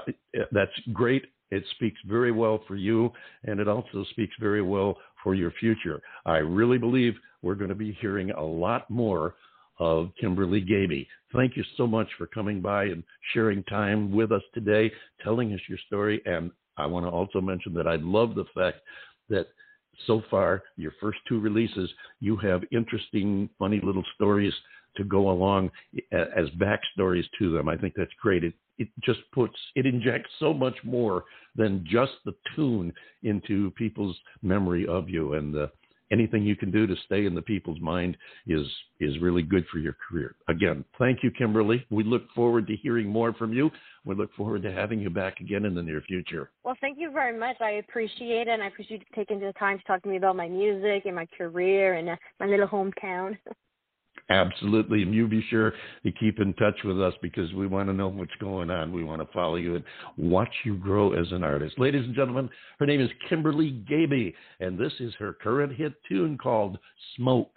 that's 0.51 0.71
great. 0.93 1.25
It 1.51 1.63
speaks 1.71 1.99
very 2.05 2.31
well 2.31 2.61
for 2.67 2.75
you, 2.75 3.11
and 3.43 3.59
it 3.59 3.67
also 3.67 4.05
speaks 4.11 4.35
very 4.39 4.61
well 4.61 4.97
for 5.23 5.33
your 5.33 5.51
future. 5.59 5.99
I 6.25 6.37
really 6.37 6.77
believe 6.77 7.15
we're 7.41 7.55
going 7.55 7.69
to 7.69 7.75
be 7.75 7.97
hearing 7.99 8.31
a 8.31 8.43
lot 8.43 8.89
more 8.89 9.35
of 9.79 10.11
Kimberley 10.19 10.61
Gabie. 10.61 11.07
Thank 11.33 11.55
you 11.57 11.63
so 11.77 11.87
much 11.87 12.07
for 12.17 12.27
coming 12.27 12.61
by 12.61 12.85
and 12.85 13.03
sharing 13.33 13.63
time 13.63 14.11
with 14.11 14.31
us 14.31 14.43
today, 14.53 14.91
telling 15.23 15.53
us 15.53 15.59
your 15.67 15.77
story. 15.87 16.21
And 16.25 16.51
I 16.77 16.85
want 16.85 17.05
to 17.05 17.09
also 17.09 17.41
mention 17.41 17.73
that 17.75 17.87
I 17.87 17.95
love 17.95 18.35
the 18.35 18.45
fact 18.53 18.77
that 19.29 19.47
so 20.07 20.23
far, 20.29 20.63
your 20.77 20.93
first 20.99 21.19
two 21.27 21.39
releases, 21.39 21.89
you 22.19 22.35
have 22.37 22.63
interesting, 22.71 23.49
funny 23.57 23.79
little 23.83 24.03
stories 24.15 24.53
to 24.97 25.03
go 25.03 25.29
along 25.29 25.71
as 26.11 26.49
backstories 26.57 27.25
to 27.37 27.51
them. 27.51 27.69
I 27.69 27.77
think 27.77 27.93
that's 27.95 28.11
great. 28.21 28.43
It 28.43 28.53
it 28.77 28.87
just 29.03 29.19
puts 29.33 29.55
it 29.75 29.85
injects 29.85 30.31
so 30.39 30.53
much 30.53 30.75
more 30.83 31.25
than 31.55 31.85
just 31.85 32.13
the 32.25 32.33
tune 32.55 32.93
into 33.23 33.71
people's 33.71 34.17
memory 34.41 34.87
of 34.87 35.09
you, 35.09 35.33
and 35.33 35.55
uh, 35.55 35.67
anything 36.11 36.43
you 36.43 36.55
can 36.55 36.71
do 36.71 36.87
to 36.87 36.95
stay 37.05 37.25
in 37.25 37.35
the 37.35 37.41
people's 37.41 37.79
mind 37.79 38.17
is 38.47 38.65
is 38.99 39.19
really 39.21 39.41
good 39.41 39.65
for 39.71 39.79
your 39.79 39.95
career. 40.07 40.35
Again, 40.47 40.83
thank 40.97 41.23
you, 41.23 41.31
Kimberley. 41.31 41.85
We 41.89 42.03
look 42.03 42.23
forward 42.35 42.67
to 42.67 42.75
hearing 42.75 43.07
more 43.07 43.33
from 43.33 43.53
you. 43.53 43.71
We 44.05 44.15
look 44.15 44.33
forward 44.35 44.63
to 44.63 44.71
having 44.71 44.99
you 44.99 45.09
back 45.09 45.39
again 45.39 45.65
in 45.65 45.73
the 45.73 45.83
near 45.83 46.01
future. 46.01 46.51
Well, 46.63 46.75
thank 46.81 46.97
you 46.99 47.11
very 47.11 47.37
much. 47.37 47.57
I 47.61 47.71
appreciate 47.87 48.47
it, 48.47 48.49
and 48.49 48.63
I 48.63 48.67
appreciate 48.67 49.01
you 49.01 49.05
taking 49.15 49.39
the 49.39 49.53
time 49.53 49.77
to 49.77 49.83
talk 49.85 50.03
to 50.03 50.09
me 50.09 50.17
about 50.17 50.35
my 50.35 50.47
music 50.47 51.05
and 51.05 51.15
my 51.15 51.27
career 51.37 51.95
and 51.95 52.09
uh, 52.09 52.15
my 52.39 52.45
little 52.45 52.67
hometown. 52.67 53.37
Absolutely. 54.29 55.01
And 55.01 55.13
you 55.13 55.27
be 55.27 55.43
sure 55.49 55.73
to 56.03 56.11
keep 56.11 56.39
in 56.39 56.53
touch 56.53 56.75
with 56.83 57.01
us 57.01 57.13
because 57.21 57.51
we 57.53 57.65
want 57.65 57.89
to 57.89 57.93
know 57.93 58.07
what's 58.07 58.31
going 58.39 58.69
on. 58.69 58.93
We 58.93 59.03
want 59.03 59.21
to 59.21 59.33
follow 59.33 59.55
you 59.55 59.75
and 59.75 59.83
watch 60.17 60.53
you 60.63 60.77
grow 60.77 61.13
as 61.13 61.31
an 61.31 61.43
artist. 61.43 61.79
Ladies 61.79 62.05
and 62.05 62.15
gentlemen, 62.15 62.49
her 62.79 62.85
name 62.85 63.01
is 63.01 63.09
Kimberley 63.27 63.83
Gabie, 63.89 64.33
and 64.59 64.77
this 64.77 64.93
is 64.99 65.13
her 65.17 65.33
current 65.33 65.73
hit 65.73 65.93
tune 66.07 66.37
called 66.37 66.77
Smoke. 67.15 67.51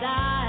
Thrown 0.00 0.39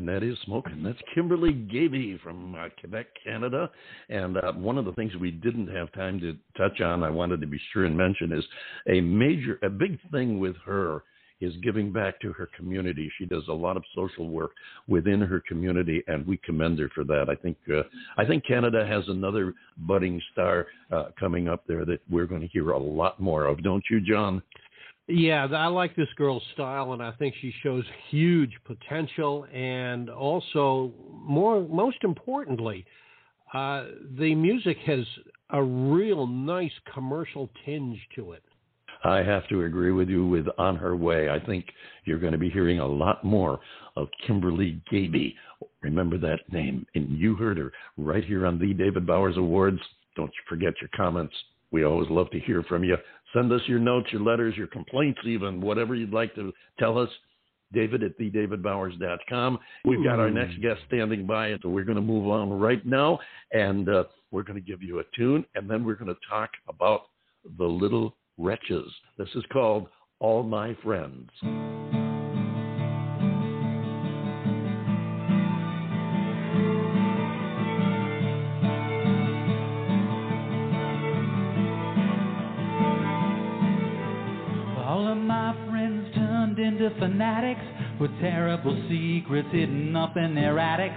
And 0.00 0.08
that 0.08 0.22
is 0.22 0.38
smoking. 0.46 0.82
that's 0.82 0.98
Kimberley 1.14 1.52
Gabie 1.52 2.18
from 2.22 2.54
uh, 2.54 2.68
Quebec, 2.80 3.08
Canada. 3.22 3.70
And 4.08 4.38
uh, 4.38 4.52
one 4.52 4.78
of 4.78 4.86
the 4.86 4.92
things 4.92 5.14
we 5.14 5.30
didn't 5.30 5.66
have 5.66 5.92
time 5.92 6.18
to 6.20 6.38
touch 6.56 6.80
on, 6.80 7.02
I 7.02 7.10
wanted 7.10 7.42
to 7.42 7.46
be 7.46 7.60
sure 7.70 7.84
and 7.84 7.94
mention, 7.94 8.32
is 8.32 8.42
a 8.88 9.02
major, 9.02 9.58
a 9.62 9.68
big 9.68 9.98
thing 10.10 10.40
with 10.40 10.56
her 10.64 11.02
is 11.42 11.52
giving 11.62 11.92
back 11.92 12.18
to 12.20 12.32
her 12.32 12.48
community. 12.56 13.12
She 13.18 13.26
does 13.26 13.42
a 13.48 13.52
lot 13.52 13.76
of 13.76 13.82
social 13.94 14.30
work 14.30 14.52
within 14.88 15.20
her 15.20 15.42
community, 15.46 16.02
and 16.06 16.26
we 16.26 16.38
commend 16.38 16.78
her 16.78 16.88
for 16.94 17.04
that. 17.04 17.26
I 17.28 17.34
think 17.34 17.58
uh, 17.70 17.82
I 18.16 18.24
think 18.24 18.46
Canada 18.46 18.86
has 18.86 19.04
another 19.08 19.52
budding 19.76 20.20
star 20.32 20.66
uh, 20.90 21.08
coming 21.18 21.46
up 21.46 21.64
there 21.66 21.84
that 21.84 22.00
we're 22.10 22.26
going 22.26 22.40
to 22.40 22.48
hear 22.48 22.70
a 22.70 22.78
lot 22.78 23.20
more 23.20 23.44
of, 23.44 23.62
don't 23.62 23.84
you, 23.90 24.00
John? 24.00 24.42
Yeah, 25.10 25.46
I 25.46 25.66
like 25.66 25.96
this 25.96 26.08
girl's 26.16 26.42
style, 26.54 26.92
and 26.92 27.02
I 27.02 27.10
think 27.12 27.34
she 27.40 27.52
shows 27.62 27.84
huge 28.10 28.52
potential. 28.64 29.44
And 29.52 30.08
also, 30.08 30.92
more 31.10 31.66
most 31.68 31.98
importantly, 32.02 32.84
uh, 33.52 33.86
the 34.18 34.34
music 34.34 34.78
has 34.86 35.04
a 35.50 35.62
real 35.62 36.26
nice 36.26 36.72
commercial 36.94 37.50
tinge 37.64 37.98
to 38.14 38.32
it. 38.32 38.42
I 39.02 39.22
have 39.22 39.48
to 39.48 39.62
agree 39.62 39.92
with 39.92 40.08
you 40.08 40.26
with 40.26 40.46
On 40.58 40.76
Her 40.76 40.94
Way. 40.94 41.30
I 41.30 41.40
think 41.40 41.66
you're 42.04 42.18
going 42.18 42.32
to 42.32 42.38
be 42.38 42.50
hearing 42.50 42.80
a 42.80 42.86
lot 42.86 43.24
more 43.24 43.58
of 43.96 44.08
Kimberley 44.26 44.80
Gabie. 44.92 45.34
Remember 45.82 46.18
that 46.18 46.40
name. 46.52 46.86
And 46.94 47.18
you 47.18 47.34
heard 47.34 47.56
her 47.58 47.72
right 47.96 48.24
here 48.24 48.46
on 48.46 48.58
the 48.58 48.74
David 48.74 49.06
Bowers 49.06 49.38
Awards. 49.38 49.80
Don't 50.16 50.30
forget 50.48 50.74
your 50.80 50.90
comments. 50.94 51.34
We 51.70 51.84
always 51.84 52.10
love 52.10 52.30
to 52.30 52.40
hear 52.40 52.62
from 52.64 52.84
you. 52.84 52.96
Send 53.32 53.52
us 53.52 53.60
your 53.66 53.78
notes, 53.78 54.08
your 54.12 54.22
letters, 54.22 54.56
your 54.56 54.66
complaints, 54.66 55.20
even 55.24 55.60
whatever 55.60 55.94
you'd 55.94 56.12
like 56.12 56.34
to 56.34 56.52
tell 56.78 56.98
us. 56.98 57.08
David 57.72 58.02
at 58.02 58.18
thedavidbowers.com. 58.18 59.58
We've 59.84 60.02
got 60.02 60.18
our 60.18 60.28
next 60.28 60.60
guest 60.60 60.80
standing 60.88 61.24
by, 61.24 61.54
so 61.62 61.68
we're 61.68 61.84
going 61.84 61.94
to 61.94 62.02
move 62.02 62.28
on 62.28 62.50
right 62.50 62.84
now, 62.84 63.20
and 63.52 63.88
uh, 63.88 64.04
we're 64.32 64.42
going 64.42 64.60
to 64.60 64.66
give 64.66 64.82
you 64.82 64.98
a 64.98 65.04
tune, 65.16 65.44
and 65.54 65.70
then 65.70 65.84
we're 65.84 65.94
going 65.94 66.12
to 66.12 66.20
talk 66.28 66.50
about 66.68 67.02
the 67.58 67.64
little 67.64 68.16
wretches. 68.38 68.90
This 69.18 69.28
is 69.36 69.44
called 69.52 69.86
All 70.18 70.42
My 70.42 70.76
Friends. 70.82 71.30
With 88.00 88.10
terrible 88.18 88.74
secrets 88.88 89.48
hidden 89.52 89.94
up 89.94 90.16
in 90.16 90.34
their 90.34 90.58
attics. 90.58 90.96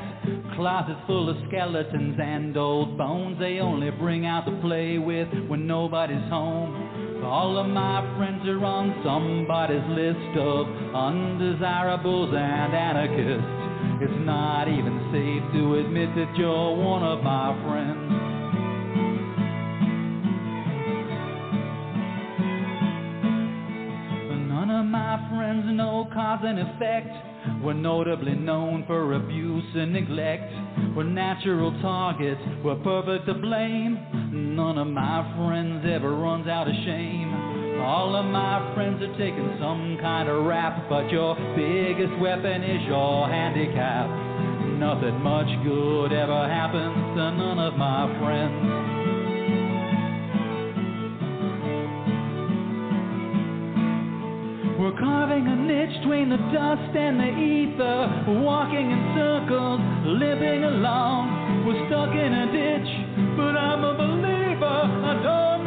Closets 0.55 0.99
full 1.05 1.29
of 1.29 1.35
skeletons 1.49 2.17
and 2.17 2.55
old 2.55 2.97
bones 2.97 3.37
they 3.39 3.59
only 3.59 3.91
bring 3.91 4.25
out 4.25 4.45
to 4.45 4.51
play 4.61 4.97
with 4.97 5.27
when 5.49 5.67
nobody's 5.67 6.23
home. 6.29 7.21
All 7.25 7.57
of 7.57 7.67
my 7.67 8.01
friends 8.17 8.47
are 8.47 8.63
on 8.63 9.01
somebody's 9.03 9.83
list 9.89 10.37
of 10.39 10.67
undesirables 10.95 12.29
and 12.29 12.73
anarchists. 12.73 13.63
It's 14.01 14.25
not 14.25 14.67
even 14.67 14.95
safe 15.11 15.43
to 15.53 15.79
admit 15.79 16.09
that 16.15 16.37
you're 16.37 16.75
one 16.75 17.03
of 17.03 17.21
my 17.21 17.51
friends. 17.67 18.02
Cause 26.33 26.45
and 26.45 26.59
effect. 26.59 27.09
We're 27.63 27.73
notably 27.73 28.33
known 28.33 28.85
for 28.87 29.13
abuse 29.13 29.63
and 29.75 29.93
neglect. 29.93 30.51
We're 30.95 31.03
natural 31.03 31.71
targets, 31.81 32.41
we're 32.63 32.81
perfect 32.83 33.25
to 33.27 33.33
blame. 33.33 34.55
None 34.55 34.77
of 34.77 34.87
my 34.87 35.21
friends 35.37 35.85
ever 35.89 36.15
runs 36.15 36.47
out 36.47 36.67
of 36.67 36.73
shame. 36.85 37.81
All 37.81 38.15
of 38.15 38.25
my 38.25 38.73
friends 38.73 39.01
are 39.01 39.11
taking 39.17 39.57
some 39.59 39.97
kind 40.01 40.29
of 40.29 40.45
rap, 40.45 40.87
but 40.89 41.09
your 41.11 41.35
biggest 41.55 42.17
weapon 42.19 42.63
is 42.63 42.81
your 42.87 43.27
handicap. 43.27 44.07
Nothing 44.79 45.21
much 45.21 45.49
good 45.63 46.13
ever 46.13 46.47
happens 46.47 46.95
to 47.17 47.31
none 47.37 47.59
of 47.59 47.75
my 47.75 48.07
friends. 48.19 48.92
We're 54.83 54.99
carving 54.99 55.47
a 55.47 55.55
niche 55.55 56.01
between 56.01 56.27
the 56.27 56.35
dust 56.51 56.91
and 56.91 57.15
the 57.17 57.31
ether. 57.31 58.25
We're 58.27 58.41
walking 58.41 58.91
in 58.91 59.15
circles, 59.15 59.79
living 60.03 60.65
along. 60.65 61.63
We're 61.63 61.87
stuck 61.87 62.11
in 62.11 62.31
a 62.35 62.51
ditch, 62.51 62.91
but 63.39 63.55
I'm 63.55 63.79
a 63.79 63.95
believer. 63.95 64.83
I 65.07 65.13
don't 65.23 65.62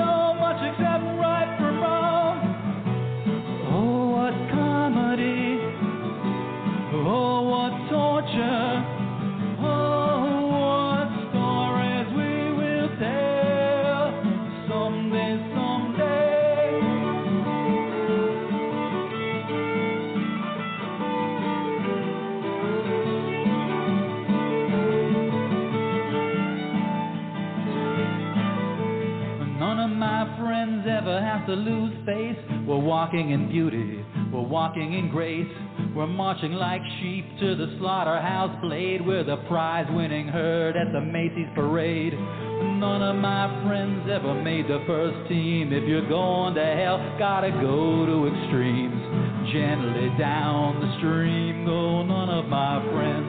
walking 33.06 33.30
in 33.30 33.48
beauty, 33.48 34.04
we're 34.32 34.40
walking 34.42 34.94
in 34.94 35.08
grace. 35.08 35.46
We're 35.94 36.08
marching 36.08 36.54
like 36.54 36.80
sheep 37.00 37.24
to 37.38 37.54
the 37.54 37.76
slaughterhouse 37.78 38.60
blade. 38.60 39.06
We're 39.06 39.22
the 39.22 39.36
prize 39.46 39.86
winning 39.92 40.26
herd 40.26 40.74
at 40.74 40.92
the 40.92 41.00
Macy's 41.00 41.46
parade. 41.54 42.14
None 42.14 43.02
of 43.02 43.14
my 43.14 43.46
friends 43.64 44.10
ever 44.10 44.34
made 44.34 44.66
the 44.66 44.82
first 44.88 45.28
team. 45.28 45.72
If 45.72 45.88
you're 45.88 46.08
going 46.08 46.56
to 46.56 46.64
hell, 46.64 46.98
gotta 47.16 47.52
go 47.52 48.06
to 48.06 48.26
extremes. 48.26 49.52
Gently 49.52 50.10
down 50.18 50.80
the 50.80 50.98
stream 50.98 51.64
go 51.64 52.02
none 52.02 52.28
of 52.28 52.46
my 52.46 52.82
friends. 52.90 53.25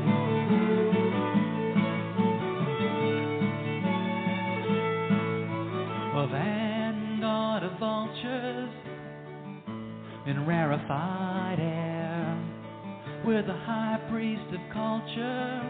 Rarefied 10.77 11.59
air. 11.59 13.23
We're 13.25 13.43
the 13.43 13.53
high 13.53 13.99
priest 14.09 14.43
of 14.53 14.59
culture. 14.73 15.61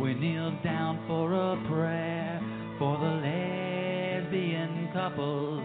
We 0.00 0.14
kneel 0.14 0.56
down 0.62 1.04
for 1.06 1.32
a 1.32 1.56
prayer 1.68 2.40
for 2.78 2.98
the 2.98 3.04
lesbian 3.04 4.88
couples 4.92 5.62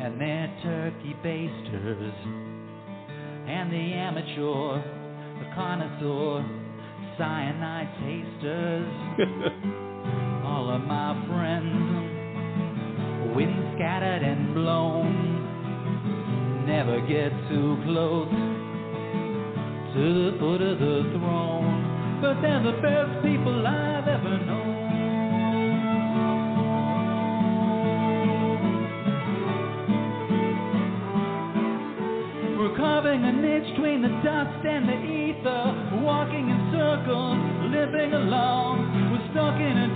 and 0.00 0.20
their 0.20 0.48
turkey 0.62 1.14
basters 1.22 2.14
and 3.46 3.72
the 3.72 3.94
amateur, 3.94 4.82
the 5.38 5.54
connoisseur, 5.54 6.44
cyanide 7.18 7.88
tasters. 8.00 8.88
All 10.44 10.70
of 10.70 10.82
my 10.82 11.26
friends 11.26 12.12
wind 13.34 13.74
scattered 13.76 14.22
and 14.22 14.54
blown. 14.54 15.31
Never 16.66 17.00
get 17.06 17.30
too 17.48 17.76
close 17.84 18.28
to 19.94 20.30
the 20.30 20.36
foot 20.38 20.62
of 20.62 20.78
the 20.78 21.02
throne, 21.18 22.20
but 22.22 22.40
they're 22.40 22.62
the 22.62 22.80
best 22.80 23.22
people 23.22 23.66
I've 23.66 24.08
ever 24.08 24.38
known. 24.46 24.72
We're 32.58 32.76
carving 32.76 33.24
a 33.24 33.32
niche 33.32 33.74
between 33.74 34.02
the 34.02 34.08
dust 34.22 34.64
and 34.64 34.88
the 34.88 35.02
ether, 35.02 36.00
walking 36.02 36.48
in 36.48 36.70
circles, 36.72 37.38
living 37.70 38.12
along. 38.14 39.10
We're 39.12 39.30
stuck 39.30 39.60
in 39.60 39.76
a 39.78 39.94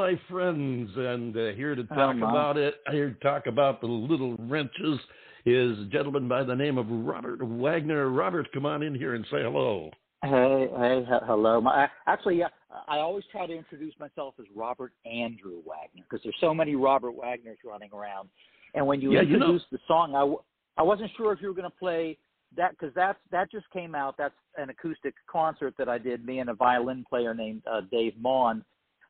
my 0.00 0.18
friends, 0.30 0.90
and 0.96 1.36
uh, 1.36 1.48
here 1.54 1.74
to 1.74 1.86
Oh, 1.90 1.94
talk 1.94 2.16
about 2.16 2.56
it, 2.56 2.76
here 2.90 3.10
to 3.10 3.20
talk 3.20 3.46
about 3.46 3.82
the 3.82 3.86
little 3.86 4.34
wretches, 4.38 4.98
is 5.44 5.78
a 5.78 5.84
gentleman 5.92 6.26
by 6.26 6.42
the 6.42 6.54
name 6.54 6.78
of 6.78 6.86
Robert 6.88 7.42
Wagner. 7.42 8.08
Robert, 8.08 8.50
come 8.54 8.64
on 8.64 8.82
in 8.82 8.94
here 8.94 9.14
and 9.14 9.26
say 9.30 9.42
hello. 9.42 9.90
Hey, 10.22 10.68
hey, 10.78 11.04
he- 11.06 11.26
hello. 11.26 11.60
My, 11.60 11.86
actually, 12.06 12.42
uh, 12.42 12.48
I 12.88 12.98
always 13.00 13.24
try 13.30 13.46
to 13.46 13.54
introduce 13.54 13.92
myself 14.00 14.34
as 14.40 14.46
Robert 14.56 14.92
Andrew 15.04 15.60
Wagner 15.66 16.02
because 16.08 16.20
there's 16.24 16.34
so 16.40 16.54
many 16.54 16.76
Robert 16.76 17.12
Wagners 17.14 17.58
running 17.62 17.90
around. 17.92 18.30
And 18.74 18.86
when 18.86 19.02
you 19.02 19.12
Yeah, 19.12 19.20
you 19.20 19.36
know- 19.38 19.58
the 19.70 19.78
song, 19.86 20.14
I, 20.14 20.20
w- 20.20 20.40
I 20.78 20.82
wasn't 20.82 21.10
sure 21.18 21.32
if 21.34 21.42
you 21.42 21.48
were 21.48 21.54
going 21.54 21.70
to 21.70 21.76
play 21.78 22.16
that 22.56 22.70
because 22.72 22.94
that's 22.94 23.18
that 23.32 23.50
just 23.50 23.68
came 23.70 23.94
out. 23.94 24.16
That's 24.16 24.34
an 24.56 24.70
acoustic 24.70 25.14
concert 25.30 25.74
that 25.76 25.90
I 25.90 25.98
did. 25.98 26.24
Me 26.24 26.38
and 26.38 26.48
a 26.48 26.54
violin 26.54 27.04
player 27.08 27.34
named 27.34 27.62
uh, 27.70 27.82
Dave 27.92 28.14
Maughan. 28.20 28.62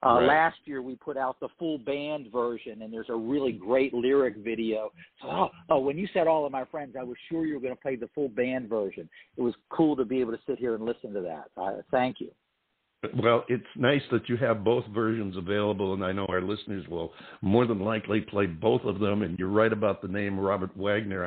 Uh, 0.02 0.14
Right. 0.14 0.26
Last 0.26 0.56
year 0.64 0.80
we 0.80 0.96
put 0.96 1.16
out 1.16 1.38
the 1.40 1.48
full 1.58 1.78
band 1.78 2.28
version, 2.32 2.82
and 2.82 2.92
there's 2.92 3.10
a 3.10 3.14
really 3.14 3.52
great 3.52 3.92
lyric 3.92 4.36
video. 4.36 4.90
So, 5.20 5.28
oh, 5.28 5.50
oh, 5.68 5.78
when 5.80 5.98
you 5.98 6.08
said 6.14 6.26
all 6.26 6.46
of 6.46 6.52
my 6.52 6.64
friends, 6.64 6.96
I 6.98 7.02
was 7.02 7.16
sure 7.28 7.44
you 7.44 7.54
were 7.54 7.60
going 7.60 7.74
to 7.74 7.80
play 7.80 7.96
the 7.96 8.08
full 8.14 8.28
band 8.28 8.68
version. 8.68 9.08
It 9.36 9.42
was 9.42 9.54
cool 9.68 9.96
to 9.96 10.04
be 10.04 10.20
able 10.20 10.32
to 10.32 10.40
sit 10.46 10.58
here 10.58 10.74
and 10.74 10.84
listen 10.84 11.12
to 11.12 11.20
that. 11.20 11.50
Uh, 11.60 11.82
thank 11.90 12.20
you. 12.20 12.30
Well, 13.22 13.44
it's 13.48 13.64
nice 13.76 14.02
that 14.12 14.28
you 14.28 14.36
have 14.38 14.62
both 14.62 14.84
versions 14.88 15.34
available, 15.36 15.94
and 15.94 16.04
I 16.04 16.12
know 16.12 16.26
our 16.26 16.42
listeners 16.42 16.86
will 16.88 17.12
more 17.40 17.66
than 17.66 17.80
likely 17.80 18.20
play 18.20 18.44
both 18.46 18.82
of 18.84 19.00
them. 19.00 19.22
And 19.22 19.38
you're 19.38 19.48
right 19.48 19.72
about 19.72 20.02
the 20.02 20.08
name 20.08 20.38
Robert 20.38 20.76
Wagner. 20.76 21.24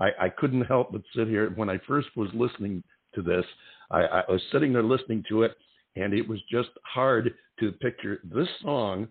I, 0.00 0.04
I, 0.04 0.26
I 0.26 0.28
couldn't 0.28 0.62
help 0.62 0.90
but 0.90 1.02
sit 1.14 1.28
here 1.28 1.50
when 1.54 1.70
I 1.70 1.78
first 1.86 2.08
was 2.16 2.28
listening 2.34 2.82
to 3.14 3.22
this. 3.22 3.44
I, 3.90 4.00
I 4.00 4.22
was 4.28 4.42
sitting 4.50 4.72
there 4.72 4.82
listening 4.82 5.22
to 5.28 5.42
it, 5.42 5.52
and 5.96 6.12
it 6.14 6.26
was 6.28 6.40
just 6.50 6.70
hard 6.84 7.34
to 7.60 7.72
picture 7.72 8.20
this 8.24 8.48
song 8.62 9.08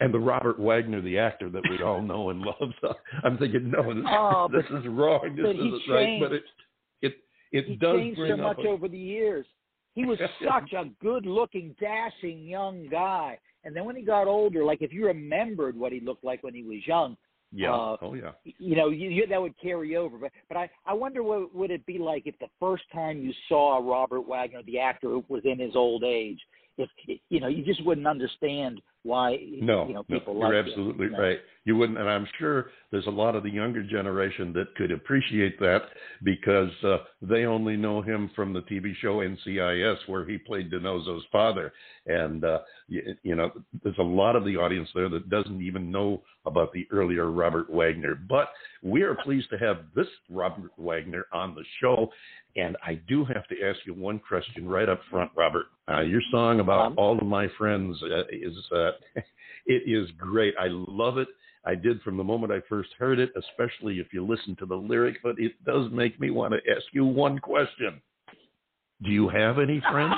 and 0.00 0.14
the 0.14 0.18
Robert 0.18 0.60
Wagner, 0.60 1.00
the 1.00 1.18
actor 1.18 1.50
that 1.50 1.62
we 1.68 1.82
all 1.82 2.00
know 2.00 2.30
and 2.30 2.40
love. 2.40 2.70
So 2.80 2.94
I'm 3.24 3.36
thinking, 3.38 3.70
no, 3.70 3.92
this, 3.94 4.04
Oh, 4.08 4.48
this 4.52 4.64
but- 4.70 4.78
is 4.82 4.86
wrong. 4.88 5.34
This 5.36 5.54
isn't 5.54 5.82
right. 5.92 6.20
But 6.20 6.32
it 6.32 6.42
it 7.02 7.14
it 7.52 7.64
he 7.66 7.76
does 7.76 7.96
changed 7.96 8.20
so 8.28 8.36
much 8.36 8.58
a- 8.64 8.68
over 8.68 8.88
the 8.88 8.98
years. 8.98 9.46
He 9.94 10.04
was 10.04 10.18
such 10.44 10.72
a 10.74 10.84
good-looking, 11.02 11.74
dashing 11.80 12.46
young 12.46 12.86
guy, 12.88 13.38
and 13.64 13.74
then 13.74 13.84
when 13.84 13.96
he 13.96 14.02
got 14.02 14.28
older, 14.28 14.62
like 14.64 14.80
if 14.82 14.92
you 14.92 15.06
remembered 15.06 15.76
what 15.76 15.90
he 15.92 15.98
looked 16.00 16.22
like 16.22 16.44
when 16.44 16.54
he 16.54 16.62
was 16.62 16.86
young, 16.86 17.16
yeah. 17.52 17.72
uh, 17.72 17.96
oh 18.02 18.14
yeah. 18.14 18.32
you 18.44 18.76
know, 18.76 18.90
you, 18.90 19.08
you, 19.10 19.26
that 19.26 19.40
would 19.40 19.54
carry 19.60 19.96
over. 19.96 20.18
But 20.18 20.32
but 20.48 20.56
I 20.56 20.70
I 20.86 20.92
wonder 20.92 21.22
what 21.22 21.54
would 21.54 21.70
it 21.70 21.84
be 21.86 21.98
like 21.98 22.26
if 22.26 22.38
the 22.38 22.48
first 22.60 22.84
time 22.92 23.20
you 23.20 23.32
saw 23.48 23.78
Robert 23.78 24.22
Wagner, 24.28 24.62
the 24.66 24.78
actor, 24.78 25.18
was 25.28 25.42
in 25.44 25.58
his 25.58 25.74
old 25.74 26.04
age. 26.04 26.38
If 26.76 26.88
you 27.28 27.40
know, 27.40 27.48
you 27.48 27.64
just 27.64 27.84
wouldn't 27.84 28.06
understand 28.06 28.80
why 29.02 29.38
No, 29.60 29.88
you 29.88 29.94
know 29.94 30.04
no, 30.08 30.18
people 30.18 30.34
you're 30.34 30.44
like 30.44 30.64
him. 30.64 30.66
absolutely 30.66 31.08
No. 31.08 31.18
right. 31.18 31.38
You 31.57 31.57
wouldn't, 31.76 31.98
and 31.98 32.08
I'm 32.08 32.26
sure 32.38 32.70
there's 32.90 33.06
a 33.06 33.10
lot 33.10 33.34
of 33.34 33.42
the 33.42 33.50
younger 33.50 33.82
generation 33.82 34.52
that 34.54 34.74
could 34.76 34.90
appreciate 34.90 35.58
that 35.60 35.82
because 36.22 36.70
uh, 36.84 36.98
they 37.20 37.44
only 37.44 37.76
know 37.76 38.00
him 38.00 38.30
from 38.34 38.52
the 38.52 38.62
TV 38.62 38.94
show 39.00 39.16
NCIS 39.18 39.96
where 40.06 40.24
he 40.24 40.38
played 40.38 40.70
DiNozzo's 40.70 41.24
father, 41.30 41.72
and 42.06 42.44
uh, 42.44 42.60
you, 42.88 43.14
you 43.22 43.34
know 43.36 43.50
there's 43.82 43.98
a 43.98 44.02
lot 44.02 44.36
of 44.36 44.44
the 44.44 44.56
audience 44.56 44.88
there 44.94 45.08
that 45.08 45.28
doesn't 45.28 45.60
even 45.60 45.90
know 45.90 46.22
about 46.46 46.72
the 46.72 46.86
earlier 46.90 47.30
Robert 47.30 47.68
Wagner. 47.70 48.14
But 48.14 48.48
we 48.82 49.02
are 49.02 49.14
pleased 49.16 49.50
to 49.50 49.58
have 49.58 49.78
this 49.94 50.06
Robert 50.30 50.72
Wagner 50.78 51.26
on 51.32 51.54
the 51.54 51.64
show, 51.80 52.10
and 52.56 52.76
I 52.84 52.94
do 53.08 53.24
have 53.24 53.46
to 53.48 53.56
ask 53.62 53.78
you 53.84 53.94
one 53.94 54.18
question 54.18 54.68
right 54.68 54.88
up 54.88 55.00
front, 55.10 55.30
Robert. 55.36 55.66
Uh, 55.88 56.00
your 56.00 56.22
song 56.30 56.60
about 56.60 56.86
Um. 56.86 56.94
all 56.96 57.18
of 57.18 57.26
my 57.26 57.48
friends 57.58 58.02
uh, 58.02 58.24
is 58.30 58.56
uh, 58.72 58.92
it 59.66 59.82
is 59.86 60.10
great. 60.12 60.54
I 60.58 60.68
love 60.70 61.18
it. 61.18 61.28
I 61.68 61.74
did 61.74 62.00
from 62.00 62.16
the 62.16 62.24
moment 62.24 62.50
I 62.50 62.60
first 62.66 62.88
heard 62.98 63.18
it, 63.18 63.30
especially 63.36 63.98
if 63.98 64.06
you 64.10 64.26
listen 64.26 64.56
to 64.56 64.64
the 64.64 64.74
lyric, 64.74 65.16
but 65.22 65.34
it 65.36 65.52
does 65.66 65.92
make 65.92 66.18
me 66.18 66.30
want 66.30 66.54
to 66.54 66.72
ask 66.74 66.84
you 66.92 67.04
one 67.04 67.38
question. 67.38 68.00
Do 69.02 69.10
you 69.10 69.28
have 69.28 69.58
any 69.58 69.82
friends? 69.92 70.14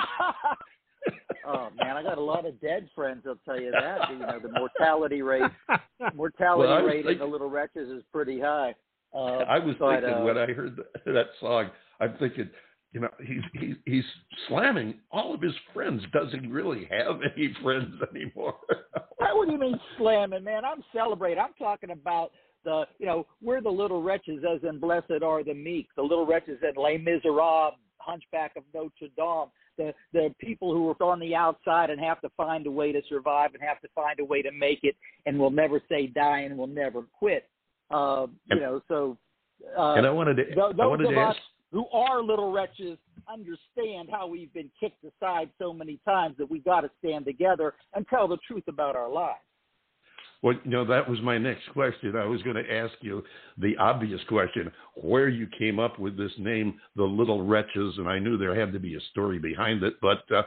oh 1.49 1.71
man, 1.77 1.97
I 1.97 2.05
got 2.05 2.19
a 2.19 2.23
lot 2.23 2.47
of 2.47 2.61
dead 2.61 2.89
friends. 2.95 3.25
I'll 3.27 3.35
tell 3.45 3.61
you 3.61 3.73
that. 3.73 3.99
You 4.13 4.21
know, 4.21 4.39
the 4.41 4.53
mortality 4.53 5.23
rate 5.23 5.43
mortality 6.15 6.69
Well, 6.69 6.85
rate 6.85 7.05
in 7.05 7.19
the 7.19 7.25
Little 7.25 7.51
Wretches 7.51 7.91
is 7.91 8.05
pretty 8.13 8.39
high. 8.39 8.73
Uh, 9.13 9.39
I 9.39 9.59
was 9.59 9.75
but, 9.81 10.03
thinking 10.03 10.23
uh, 10.23 10.25
when 10.25 10.39
I 10.39 10.53
heard 10.53 10.77
that, 10.77 11.05
that 11.05 11.27
song, 11.41 11.69
I'm 12.01 12.15
thinking, 12.21 12.49
you 12.93 13.01
know, 13.01 13.09
he's 13.24 13.43
he's 13.53 13.76
he's 13.86 14.05
slamming 14.49 14.95
all 15.12 15.32
of 15.34 15.41
his 15.41 15.55
friends. 15.72 16.03
Does 16.12 16.28
he 16.32 16.47
really 16.47 16.88
have 16.91 17.20
any 17.36 17.55
friends 17.62 17.95
anymore? 18.14 18.57
What 19.18 19.47
do 19.47 19.53
you 19.53 19.59
mean 19.59 19.78
slamming, 19.97 20.45
man? 20.45 20.64
I'm 20.64 20.82
celebrating. 20.93 21.43
I'm 21.43 21.55
talking 21.59 21.91
about 21.91 22.32
the, 22.64 22.84
you 22.99 23.07
know, 23.07 23.26
we're 23.43 23.61
the 23.61 23.70
little 23.70 24.03
wretches, 24.03 24.45
as 24.45 24.61
in 24.68 24.78
blessed 24.78 25.22
are 25.24 25.43
the 25.43 25.55
meek, 25.55 25.88
the 25.97 26.03
little 26.03 26.26
wretches 26.26 26.59
in 26.62 26.80
Les 26.80 26.99
Miserables, 26.99 27.74
Hunchback 27.99 28.57
of 28.57 28.64
Notre 28.74 29.09
Dame, 29.16 29.51
the 29.78 29.95
the 30.12 30.34
people 30.41 30.72
who 30.74 30.88
are 30.88 31.03
on 31.03 31.20
the 31.20 31.34
outside 31.34 31.91
and 31.91 32.01
have 32.01 32.20
to 32.22 32.28
find 32.36 32.66
a 32.66 32.70
way 32.70 32.93
to 32.93 33.01
survive 33.09 33.55
and 33.55 33.62
have 33.62 33.80
to 33.80 33.88
find 33.95 34.20
a 34.20 34.24
way 34.24 34.43
to 34.43 34.51
make 34.53 34.80
it, 34.82 34.97
and 35.26 35.38
will 35.38 35.51
never 35.51 35.80
say 35.88 36.07
die 36.09 36.41
and 36.41 36.59
will 36.59 36.66
never 36.66 37.03
quit. 37.18 37.49
Uh, 37.91 38.26
you 38.51 38.61
know, 38.61 38.80
so. 38.88 39.16
Uh, 39.78 39.95
and 39.95 40.07
I 40.07 40.11
wanted 40.11 40.36
to 40.36 40.55
Tho- 40.55 40.66
I 40.66 40.72
Those 40.72 40.78
wanted 40.78 41.07
of 41.07 41.14
to 41.14 41.20
us 41.20 41.36
ask. 41.36 41.41
Who 41.73 41.87
are 41.93 42.23
little 42.23 42.53
wretches 42.53 42.99
understand 43.33 44.09
how 44.11 44.27
we've 44.27 44.53
been 44.53 44.71
kicked 44.79 45.05
aside 45.05 45.51
so 45.59 45.73
many 45.73 45.99
times 46.05 46.37
that 46.39 46.51
we've 46.51 46.64
got 46.64 46.81
to 46.81 46.91
stand 46.99 47.25
together 47.25 47.75
and 47.95 48.07
tell 48.09 48.27
the 48.27 48.39
truth 48.47 48.64
about 48.68 48.97
our 48.97 49.09
lives. 49.11 49.39
Well, 50.43 50.55
you 50.64 50.71
know, 50.71 50.87
that 50.87 51.09
was 51.09 51.21
my 51.21 51.37
next 51.37 51.68
question. 51.75 52.16
I 52.16 52.25
was 52.25 52.43
going 52.43 52.57
to 52.57 52.73
ask 52.73 52.95
you 53.03 53.23
the 53.59 53.77
obvious 53.77 54.21
question 54.27 54.73
where 54.95 55.29
you 55.29 55.47
came 55.59 55.79
up 55.79 55.99
with 55.99 56.16
this 56.16 56.33
name, 56.39 56.81
The 56.97 57.05
Little 57.05 57.47
Wretches, 57.47 57.99
and 57.99 58.09
I 58.09 58.18
knew 58.18 58.39
there 58.39 58.59
had 58.59 58.73
to 58.73 58.81
be 58.81 58.95
a 58.95 59.01
story 59.11 59.39
behind 59.39 59.83
it, 59.83 59.95
but 60.01 60.23
uh, 60.35 60.43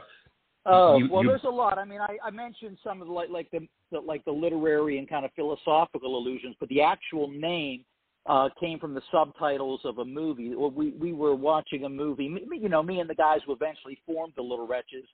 Oh 0.66 0.96
You- 0.96 1.08
well, 1.10 1.22
you- 1.22 1.28
there's 1.28 1.44
a 1.44 1.50
lot. 1.50 1.78
I 1.78 1.84
mean, 1.84 2.00
I, 2.00 2.16
I 2.24 2.30
mentioned 2.30 2.78
some 2.82 3.00
of 3.02 3.08
the 3.08 3.12
like 3.12 3.28
like 3.28 3.50
the, 3.50 3.68
the 3.92 4.00
like 4.00 4.24
the 4.24 4.32
literary 4.32 4.98
and 4.98 5.08
kind 5.08 5.24
of 5.24 5.30
philosophical 5.34 6.16
allusions, 6.16 6.56
but 6.58 6.68
the 6.70 6.80
actual 6.80 7.28
name 7.28 7.84
uh, 8.26 8.48
came 8.58 8.78
from 8.78 8.94
the 8.94 9.02
subtitles 9.12 9.80
of 9.84 9.98
a 9.98 10.04
movie. 10.04 10.54
Well, 10.54 10.70
we 10.70 10.90
we 10.92 11.12
were 11.12 11.34
watching 11.34 11.84
a 11.84 11.88
movie. 11.88 12.28
Me, 12.28 12.42
you 12.52 12.68
know, 12.68 12.82
me 12.82 13.00
and 13.00 13.08
the 13.08 13.14
guys 13.14 13.40
who 13.46 13.52
eventually 13.52 13.98
formed 14.06 14.32
the 14.36 14.42
Little 14.42 14.66
Wretches. 14.66 15.04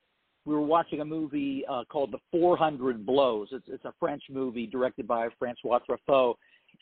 We 0.46 0.54
were 0.54 0.60
watching 0.62 1.00
a 1.00 1.04
movie 1.04 1.64
uh, 1.70 1.84
called 1.90 2.12
The 2.12 2.18
400 2.30 3.04
Blows. 3.04 3.48
It's 3.52 3.66
it's 3.68 3.84
a 3.84 3.94
French 3.98 4.22
movie 4.30 4.66
directed 4.66 5.06
by 5.06 5.28
Francois 5.38 5.80
Truffaut, 5.88 6.36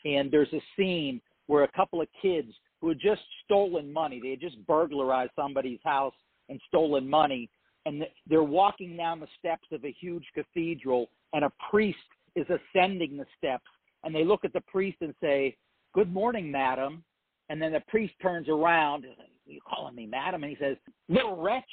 and 0.05 0.31
there's 0.31 0.53
a 0.53 0.61
scene 0.77 1.21
where 1.47 1.63
a 1.63 1.71
couple 1.71 2.01
of 2.01 2.07
kids 2.21 2.53
who 2.79 2.89
had 2.89 2.99
just 2.99 3.21
stolen 3.43 3.91
money. 3.91 4.19
They 4.21 4.29
had 4.31 4.39
just 4.39 4.65
burglarized 4.67 5.31
somebody's 5.35 5.79
house 5.83 6.13
and 6.47 6.61
stolen 6.67 7.09
money 7.09 7.49
and 7.85 8.05
they're 8.27 8.43
walking 8.43 8.97
down 8.97 9.19
the 9.19 9.27
steps 9.37 9.67
of 9.71 9.83
a 9.85 9.95
huge 9.99 10.25
cathedral 10.35 11.09
and 11.33 11.45
a 11.45 11.51
priest 11.69 11.97
is 12.35 12.45
ascending 12.49 13.17
the 13.17 13.25
steps 13.37 13.65
and 14.03 14.13
they 14.13 14.23
look 14.23 14.45
at 14.45 14.53
the 14.53 14.61
priest 14.61 14.97
and 15.01 15.13
say 15.21 15.55
good 15.93 16.13
morning 16.13 16.51
madam 16.51 17.03
and 17.49 17.61
then 17.61 17.73
the 17.73 17.81
priest 17.87 18.13
turns 18.21 18.47
around 18.47 19.05
you 19.45 19.59
calling 19.67 19.95
me 19.95 20.05
madam? 20.05 20.43
And 20.43 20.51
he 20.51 20.57
says 20.63 20.77
little 21.07 21.41
wretch. 21.41 21.63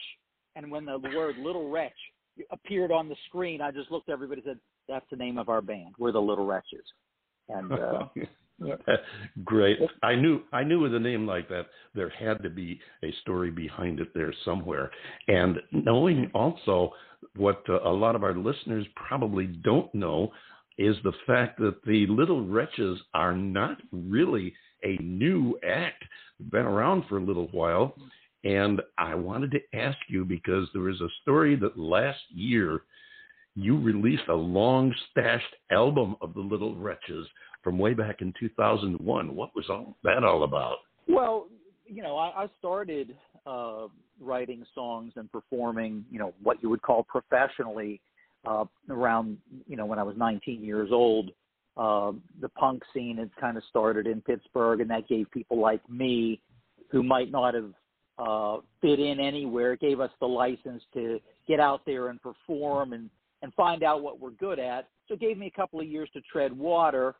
And 0.55 0.71
when 0.71 0.87
the 0.87 0.99
word 1.15 1.37
little 1.39 1.69
wretch 1.69 1.93
appeared 2.51 2.91
on 2.93 3.09
the 3.09 3.17
screen 3.29 3.61
i 3.61 3.71
just 3.71 3.91
looked 3.91 4.09
at 4.09 4.13
everybody 4.13 4.43
and 4.45 4.51
said 4.51 4.59
that's 4.89 5.07
the 5.11 5.17
name 5.17 5.39
of 5.39 5.49
our 5.49 5.63
band. 5.63 5.95
We're 5.99 6.13
the 6.13 6.21
little 6.21 6.47
wretches. 6.47 6.85
And 7.49 7.73
uh 7.73 8.07
Great. 9.45 9.79
I 10.03 10.15
knew 10.15 10.41
I 10.53 10.65
knew 10.65 10.81
with 10.81 10.95
a 10.95 10.99
name 10.99 11.27
like 11.27 11.49
that 11.49 11.67
there 11.95 12.09
had 12.09 12.43
to 12.43 12.51
be 12.51 12.81
a 13.03 13.13
story 13.23 13.51
behind 13.51 14.01
it 14.01 14.15
there 14.15 14.33
somewhere. 14.45 14.91
And 15.29 15.59
knowing 15.73 16.31
also 16.35 16.91
what 17.37 17.63
uh, 17.69 17.83
a 17.83 17.93
lot 17.93 18.15
of 18.15 18.25
our 18.25 18.35
listeners 18.35 18.87
probably 18.95 19.47
don't 19.47 19.95
know 19.95 20.33
is 20.79 20.97
the 21.05 21.13
fact 21.27 21.59
that 21.59 21.83
the 21.85 22.07
Little 22.07 22.47
Wretches 22.47 22.99
are 23.15 23.35
not 23.35 23.79
really 23.93 24.55
a 24.83 24.97
new 25.03 25.59
act. 25.67 26.05
Been 26.51 26.67
around 26.67 27.05
for 27.09 27.19
a 27.19 27.25
little 27.25 27.49
while. 27.53 27.97
And 28.45 28.81
I 28.99 29.15
wanted 29.15 29.51
to 29.53 29.79
ask 29.79 29.99
you 30.09 30.25
because 30.25 30.69
there 30.73 30.83
was 30.83 31.01
a 31.01 31.09
story 31.23 31.57
that 31.57 31.79
last 31.79 32.21
year 32.31 32.83
you 33.55 33.81
released 33.81 34.29
a 34.29 34.35
long 34.35 34.95
stashed 35.11 35.55
album 35.71 36.15
of 36.21 36.35
the 36.35 36.41
Little 36.41 36.77
Wretches 36.77 37.27
from 37.65 37.79
way 37.79 37.95
back 37.95 38.21
in 38.21 38.33
2001. 38.39 39.35
What 39.35 39.57
was 39.57 39.65
all 39.71 39.97
that 40.05 40.23
all 40.23 40.45
about? 40.45 40.77
Well, 41.09 41.49
you 41.87 42.03
know, 42.03 42.17
I, 42.17 42.45
I 42.45 42.47
started 42.59 43.17
uh, 43.47 43.87
writing 44.21 44.65
songs 44.75 45.15
and 45.17 45.31
performing, 45.33 46.05
you 46.11 46.19
know, 46.19 46.35
what 46.43 46.63
you 46.63 46.69
would 46.69 46.83
call 46.83 47.05
professionally 47.05 48.01
uh, 48.45 48.65
around, 48.91 49.39
you 49.67 49.77
know, 49.77 49.87
when 49.87 49.99
I 49.99 50.03
was 50.03 50.17
19 50.17 50.63
years 50.63 50.91
old. 50.93 51.31
Uh, 51.77 52.13
the 52.41 52.49
punk 52.51 52.83
scene 52.95 53.19
had 53.19 53.31
kind 53.37 53.57
of 53.57 53.63
started 53.69 54.07
in 54.07 54.23
Pittsburgh, 54.23 54.81
and 54.81 54.89
that 54.89 55.07
gave 55.09 55.31
people 55.31 55.61
like 55.61 55.87
me, 55.91 56.41
who 56.91 57.03
might 57.03 57.31
not 57.31 57.53
have 57.55 57.71
uh, 58.19 58.59
fit 58.81 58.99
in 58.99 59.21
anywhere, 59.21 59.75
it 59.75 59.81
gave 59.81 60.01
us 60.01 60.11
the 60.21 60.27
license 60.27 60.83
to 60.95 61.21
get 61.47 61.61
out 61.61 61.83
there 61.85 62.09
and 62.09 62.21
perform 62.23 62.93
and 62.93 63.11
and 63.43 63.53
find 63.53 63.83
out 63.83 64.03
what 64.03 64.19
we're 64.19 64.31
good 64.31 64.59
at. 64.59 64.89
so 65.07 65.15
it 65.15 65.21
gave 65.21 65.37
me 65.37 65.47
a 65.47 65.51
couple 65.51 65.79
of 65.79 65.87
years 65.87 66.09
to 66.15 66.23
tread 66.23 66.57
water, 66.57 67.15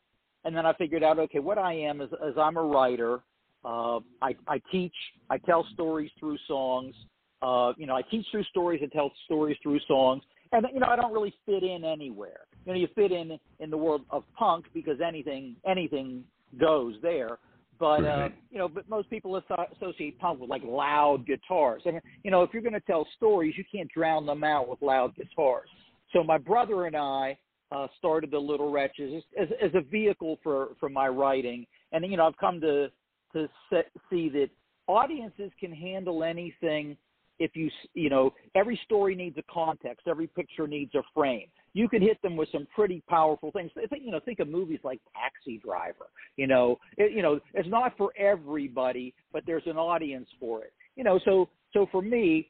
and 0.45 0.55
then 0.55 0.65
I 0.65 0.73
figured 0.73 1.03
out, 1.03 1.19
okay, 1.19 1.37
what 1.37 1.59
I 1.59 1.73
am 1.73 2.01
is, 2.01 2.09
is 2.27 2.35
I'm 2.37 2.57
a 2.57 2.61
writer. 2.61 3.19
Uh, 3.63 3.99
I, 4.21 4.35
I 4.47 4.59
teach, 4.71 4.95
I 5.29 5.37
tell 5.37 5.65
stories 5.73 6.09
through 6.19 6.37
songs. 6.47 6.95
Uh, 7.43 7.73
you 7.77 7.85
know, 7.85 7.95
I 7.95 8.01
teach 8.01 8.25
through 8.31 8.45
stories 8.45 8.79
and 8.81 8.91
tell 8.91 9.11
stories 9.25 9.57
through 9.61 9.79
songs. 9.87 10.23
And 10.51 10.65
you 10.73 10.79
know, 10.79 10.87
I 10.87 10.95
don't 10.95 11.13
really 11.13 11.33
fit 11.45 11.63
in 11.63 11.83
anywhere. 11.83 12.41
You 12.65 12.73
know, 12.73 12.79
you 12.79 12.87
fit 12.95 13.11
in 13.11 13.37
in 13.59 13.69
the 13.69 13.77
world 13.77 14.01
of 14.09 14.23
punk 14.37 14.65
because 14.73 14.99
anything 15.05 15.55
anything 15.65 16.23
goes 16.59 16.95
there. 17.01 17.39
But 17.79 18.05
uh, 18.05 18.29
you 18.49 18.57
know, 18.57 18.67
but 18.67 18.89
most 18.89 19.09
people 19.09 19.41
associate 19.75 20.19
punk 20.19 20.39
with 20.39 20.49
like 20.49 20.63
loud 20.63 21.25
guitars. 21.27 21.83
And 21.85 22.01
you 22.23 22.31
know, 22.31 22.43
if 22.43 22.49
you're 22.53 22.63
going 22.63 22.73
to 22.73 22.79
tell 22.81 23.07
stories, 23.15 23.55
you 23.57 23.63
can't 23.71 23.89
drown 23.91 24.25
them 24.25 24.43
out 24.43 24.67
with 24.67 24.81
loud 24.81 25.15
guitars. 25.15 25.69
So 26.13 26.23
my 26.23 26.37
brother 26.37 26.85
and 26.85 26.95
I 26.95 27.37
uh, 27.71 27.87
started 27.97 28.31
the 28.31 28.39
Little 28.39 28.71
Wretches 28.71 29.23
as, 29.39 29.47
as 29.61 29.71
a 29.75 29.81
vehicle 29.81 30.39
for 30.41 30.69
for 30.79 30.89
my 30.89 31.07
writing. 31.07 31.65
And 31.91 32.05
you 32.09 32.17
know, 32.17 32.25
I've 32.25 32.37
come 32.37 32.59
to 32.61 32.87
to 33.33 33.47
se- 33.69 33.91
see 34.09 34.29
that 34.29 34.49
audiences 34.87 35.51
can 35.59 35.71
handle 35.71 36.23
anything 36.23 36.97
if 37.39 37.55
you 37.55 37.69
you 37.93 38.09
know 38.09 38.33
every 38.55 38.79
story 38.85 39.15
needs 39.15 39.37
a 39.37 39.43
context 39.51 40.07
every 40.07 40.27
picture 40.27 40.67
needs 40.67 40.93
a 40.95 41.01
frame. 41.13 41.47
You 41.73 41.87
can 41.87 42.01
hit 42.01 42.19
them 42.23 42.35
with 42.35 42.49
some 42.51 42.67
pretty 42.73 43.03
powerful 43.07 43.51
things. 43.51 43.71
Think 43.75 44.03
you 44.03 44.11
know 44.11 44.19
think 44.19 44.39
of 44.39 44.47
movies 44.47 44.79
like 44.83 44.99
taxi 45.13 45.61
driver 45.63 46.07
you 46.35 46.47
know? 46.47 46.77
It, 46.97 47.11
you 47.11 47.21
know 47.21 47.39
it's 47.53 47.69
not 47.69 47.97
for 47.97 48.11
everybody 48.17 49.13
but 49.31 49.43
there's 49.45 49.63
an 49.65 49.77
audience 49.77 50.27
for 50.39 50.63
it. 50.63 50.73
You 50.95 51.03
know 51.03 51.19
so 51.25 51.49
so 51.73 51.87
for 51.91 52.01
me 52.01 52.49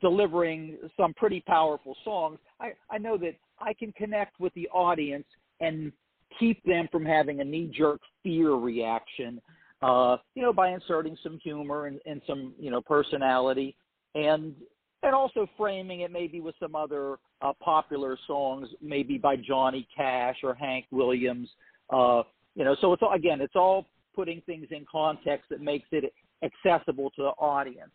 delivering 0.00 0.78
some 0.96 1.12
pretty 1.14 1.40
powerful 1.46 1.96
songs 2.04 2.38
i 2.60 2.70
i 2.90 2.98
know 2.98 3.16
that 3.16 3.34
i 3.60 3.72
can 3.72 3.92
connect 3.92 4.38
with 4.40 4.52
the 4.54 4.68
audience 4.68 5.26
and 5.60 5.92
keep 6.38 6.62
them 6.64 6.88
from 6.90 7.04
having 7.04 7.40
a 7.40 7.44
knee 7.44 7.70
jerk 7.76 8.00
fear 8.22 8.52
reaction 8.54 9.40
uh 9.82 10.16
you 10.34 10.42
know 10.42 10.52
by 10.52 10.70
inserting 10.70 11.16
some 11.22 11.38
humor 11.42 11.86
and, 11.86 12.00
and 12.06 12.22
some 12.26 12.54
you 12.58 12.70
know 12.70 12.80
personality 12.80 13.76
and 14.16 14.54
and 15.02 15.14
also 15.14 15.46
framing 15.56 16.00
it 16.00 16.10
maybe 16.10 16.40
with 16.40 16.54
some 16.58 16.74
other 16.74 17.16
uh, 17.42 17.52
popular 17.62 18.18
songs, 18.26 18.68
maybe 18.82 19.18
by 19.18 19.36
Johnny 19.36 19.86
Cash 19.94 20.36
or 20.42 20.54
Hank 20.54 20.86
Williams. 20.90 21.48
Uh, 21.90 22.22
you 22.54 22.64
know, 22.64 22.74
so 22.80 22.92
it's 22.92 23.02
all, 23.02 23.12
again, 23.12 23.40
it's 23.40 23.54
all 23.54 23.86
putting 24.14 24.40
things 24.46 24.66
in 24.70 24.84
context 24.90 25.50
that 25.50 25.60
makes 25.60 25.86
it 25.92 26.12
accessible 26.42 27.10
to 27.10 27.22
the 27.22 27.28
audience. 27.38 27.92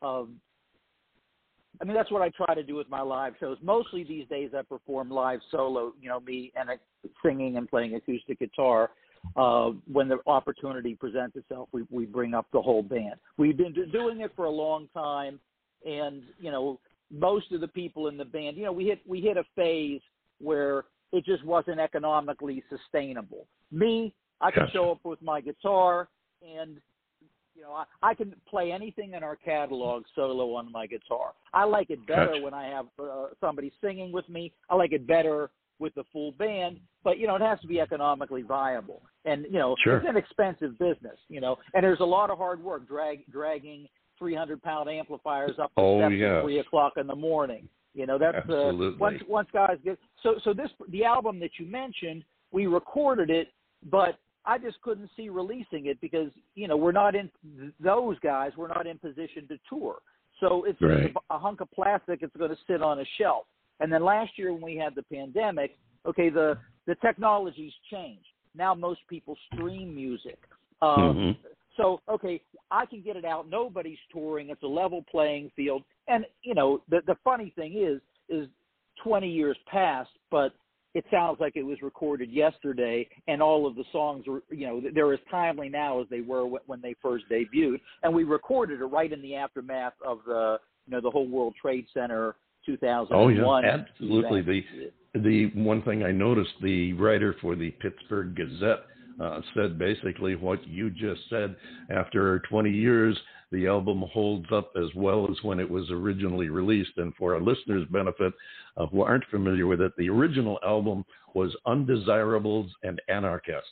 Um, 0.00 0.36
I 1.82 1.84
mean, 1.84 1.96
that's 1.96 2.10
what 2.10 2.22
I 2.22 2.30
try 2.30 2.54
to 2.54 2.62
do 2.62 2.76
with 2.76 2.88
my 2.88 3.00
live 3.02 3.34
shows. 3.40 3.58
Mostly 3.60 4.04
these 4.04 4.28
days, 4.28 4.50
I 4.56 4.62
perform 4.62 5.10
live 5.10 5.40
solo. 5.50 5.92
You 6.00 6.08
know, 6.08 6.20
me 6.20 6.52
and 6.54 6.70
singing 7.24 7.56
and 7.56 7.68
playing 7.68 7.96
acoustic 7.96 8.38
guitar. 8.38 8.90
Uh, 9.36 9.70
when 9.90 10.06
the 10.06 10.18
opportunity 10.26 10.94
presents 10.94 11.34
itself, 11.34 11.68
we 11.72 11.84
we 11.90 12.04
bring 12.04 12.32
up 12.32 12.46
the 12.52 12.62
whole 12.62 12.82
band. 12.82 13.14
We've 13.38 13.56
been 13.56 13.74
doing 13.90 14.20
it 14.20 14.30
for 14.36 14.44
a 14.44 14.50
long 14.50 14.86
time 14.94 15.40
and 15.84 16.22
you 16.38 16.50
know 16.50 16.78
most 17.10 17.52
of 17.52 17.60
the 17.60 17.68
people 17.68 18.08
in 18.08 18.16
the 18.16 18.24
band 18.24 18.56
you 18.56 18.64
know 18.64 18.72
we 18.72 18.84
hit 18.86 19.00
we 19.06 19.20
hit 19.20 19.36
a 19.36 19.44
phase 19.54 20.00
where 20.40 20.84
it 21.12 21.24
just 21.24 21.44
wasn't 21.44 21.78
economically 21.78 22.62
sustainable 22.68 23.46
me 23.70 24.12
i 24.40 24.50
can 24.50 24.62
Gotcha. 24.64 24.72
show 24.72 24.90
up 24.90 24.98
with 25.04 25.20
my 25.22 25.40
guitar 25.40 26.08
and 26.42 26.76
you 27.54 27.62
know 27.62 27.72
I, 27.72 27.84
I 28.02 28.14
can 28.14 28.34
play 28.48 28.72
anything 28.72 29.14
in 29.14 29.22
our 29.22 29.36
catalog 29.36 30.04
solo 30.14 30.54
on 30.54 30.72
my 30.72 30.86
guitar 30.86 31.32
i 31.52 31.64
like 31.64 31.90
it 31.90 32.04
better 32.06 32.32
Gotcha. 32.32 32.42
when 32.42 32.54
i 32.54 32.66
have 32.66 32.86
uh, 33.00 33.26
somebody 33.40 33.72
singing 33.82 34.12
with 34.12 34.28
me 34.28 34.52
i 34.70 34.74
like 34.74 34.92
it 34.92 35.06
better 35.06 35.50
with 35.78 35.94
the 35.94 36.04
full 36.12 36.32
band 36.32 36.78
but 37.02 37.18
you 37.18 37.26
know 37.26 37.36
it 37.36 37.42
has 37.42 37.60
to 37.60 37.66
be 37.66 37.80
economically 37.80 38.42
viable 38.42 39.02
and 39.24 39.44
you 39.44 39.58
know 39.58 39.74
Sure. 39.82 39.98
it's 39.98 40.06
an 40.08 40.16
expensive 40.16 40.78
business 40.78 41.18
you 41.28 41.40
know 41.40 41.58
and 41.74 41.84
there's 41.84 42.00
a 42.00 42.04
lot 42.04 42.30
of 42.30 42.38
hard 42.38 42.62
work 42.62 42.86
drag 42.88 43.24
dragging 43.30 43.86
300 44.18 44.62
pound 44.62 44.88
amplifiers 44.88 45.58
up 45.60 45.72
the 45.76 45.82
Oh, 45.82 46.00
steps 46.00 46.14
yes. 46.16 46.30
at 46.38 46.42
three 46.44 46.58
o'clock 46.60 46.94
in 46.96 47.06
the 47.06 47.14
morning. 47.16 47.68
You 47.94 48.06
know 48.06 48.18
that's 48.18 48.48
uh, 48.48 48.72
once 48.98 49.22
once 49.28 49.48
guys 49.52 49.78
get 49.84 49.98
so 50.22 50.34
so 50.42 50.52
this 50.52 50.70
the 50.88 51.04
album 51.04 51.38
that 51.40 51.50
you 51.58 51.66
mentioned 51.66 52.24
we 52.50 52.66
recorded 52.66 53.30
it, 53.30 53.48
but 53.90 54.18
I 54.44 54.58
just 54.58 54.80
couldn't 54.82 55.10
see 55.16 55.28
releasing 55.28 55.86
it 55.86 56.00
because 56.00 56.30
you 56.56 56.66
know 56.66 56.76
we're 56.76 56.92
not 56.92 57.14
in 57.14 57.30
those 57.78 58.18
guys 58.18 58.50
we're 58.56 58.68
not 58.68 58.86
in 58.86 58.98
position 58.98 59.46
to 59.48 59.58
tour. 59.68 59.98
So 60.40 60.64
it's 60.64 60.80
Right. 60.82 61.14
a, 61.30 61.34
a 61.36 61.38
hunk 61.38 61.60
of 61.60 61.70
plastic. 61.70 62.22
It's 62.22 62.34
going 62.36 62.50
to 62.50 62.56
sit 62.66 62.82
on 62.82 62.98
a 62.98 63.04
shelf. 63.18 63.46
And 63.78 63.92
then 63.92 64.02
last 64.04 64.36
year 64.36 64.52
when 64.52 64.60
we 64.62 64.76
had 64.76 64.94
the 64.96 65.04
pandemic, 65.04 65.76
okay, 66.04 66.30
the 66.30 66.58
the 66.86 66.96
technology's 66.96 67.72
changed. 67.90 68.26
Now 68.56 68.74
most 68.74 69.00
people 69.08 69.36
stream 69.52 69.94
music. 69.94 70.38
Um, 70.82 71.16
Mhm. 71.16 71.36
So 71.76 72.00
okay, 72.10 72.40
I 72.70 72.86
can 72.86 73.02
get 73.02 73.16
it 73.16 73.24
out. 73.24 73.48
Nobody's 73.48 73.98
touring. 74.12 74.50
It's 74.50 74.62
a 74.62 74.66
level 74.66 75.04
playing 75.10 75.50
field. 75.56 75.82
And 76.08 76.24
you 76.42 76.54
know, 76.54 76.82
the 76.88 77.00
the 77.06 77.16
funny 77.24 77.52
thing 77.56 77.74
is, 77.76 78.00
is 78.28 78.48
20 79.02 79.28
years 79.28 79.56
passed, 79.70 80.10
but 80.30 80.52
it 80.94 81.04
sounds 81.10 81.38
like 81.40 81.56
it 81.56 81.62
was 81.64 81.78
recorded 81.82 82.30
yesterday, 82.30 83.08
and 83.26 83.42
all 83.42 83.66
of 83.66 83.74
the 83.74 83.84
songs 83.90 84.26
were, 84.28 84.42
you 84.50 84.66
know, 84.66 84.80
they're 84.94 85.12
as 85.12 85.18
timely 85.28 85.68
now 85.68 86.00
as 86.00 86.06
they 86.08 86.20
were 86.20 86.46
when, 86.46 86.62
when 86.66 86.80
they 86.80 86.94
first 87.02 87.24
debuted. 87.28 87.80
And 88.04 88.14
we 88.14 88.22
recorded 88.22 88.80
it 88.80 88.84
right 88.84 89.12
in 89.12 89.20
the 89.20 89.34
aftermath 89.34 89.94
of 90.06 90.20
the, 90.24 90.58
you 90.86 90.92
know, 90.92 91.00
the 91.00 91.10
whole 91.10 91.26
World 91.26 91.54
Trade 91.60 91.86
Center 91.92 92.36
2001. 92.64 93.10
Oh 93.12 93.28
yeah, 93.28 93.84
absolutely. 93.90 94.40
event. 94.40 94.64
The 95.14 95.20
the 95.20 95.50
one 95.54 95.82
thing 95.82 96.04
I 96.04 96.12
noticed, 96.12 96.52
the 96.62 96.92
writer 96.94 97.36
for 97.40 97.56
the 97.56 97.70
Pittsburgh 97.72 98.36
Gazette 98.36 98.84
uh, 99.20 99.40
said 99.54 99.78
basically 99.78 100.36
what 100.36 100.66
you 100.66 100.90
just 100.90 101.20
said. 101.30 101.56
After 101.90 102.40
20 102.50 102.70
years, 102.70 103.18
the 103.52 103.66
album 103.66 104.04
holds 104.12 104.46
up 104.52 104.72
as 104.76 104.88
well 104.96 105.28
as 105.30 105.36
when 105.42 105.60
it 105.60 105.70
was 105.70 105.90
originally 105.90 106.48
released. 106.48 106.96
And 106.96 107.14
for 107.16 107.34
our 107.34 107.40
listeners' 107.40 107.86
benefit 107.90 108.32
uh, 108.76 108.86
who 108.86 109.02
aren't 109.02 109.24
familiar 109.30 109.66
with 109.66 109.80
it, 109.80 109.92
the 109.96 110.08
original 110.08 110.58
album 110.64 111.04
was 111.34 111.54
Undesirables 111.66 112.70
and 112.82 113.00
Anarchists. 113.08 113.70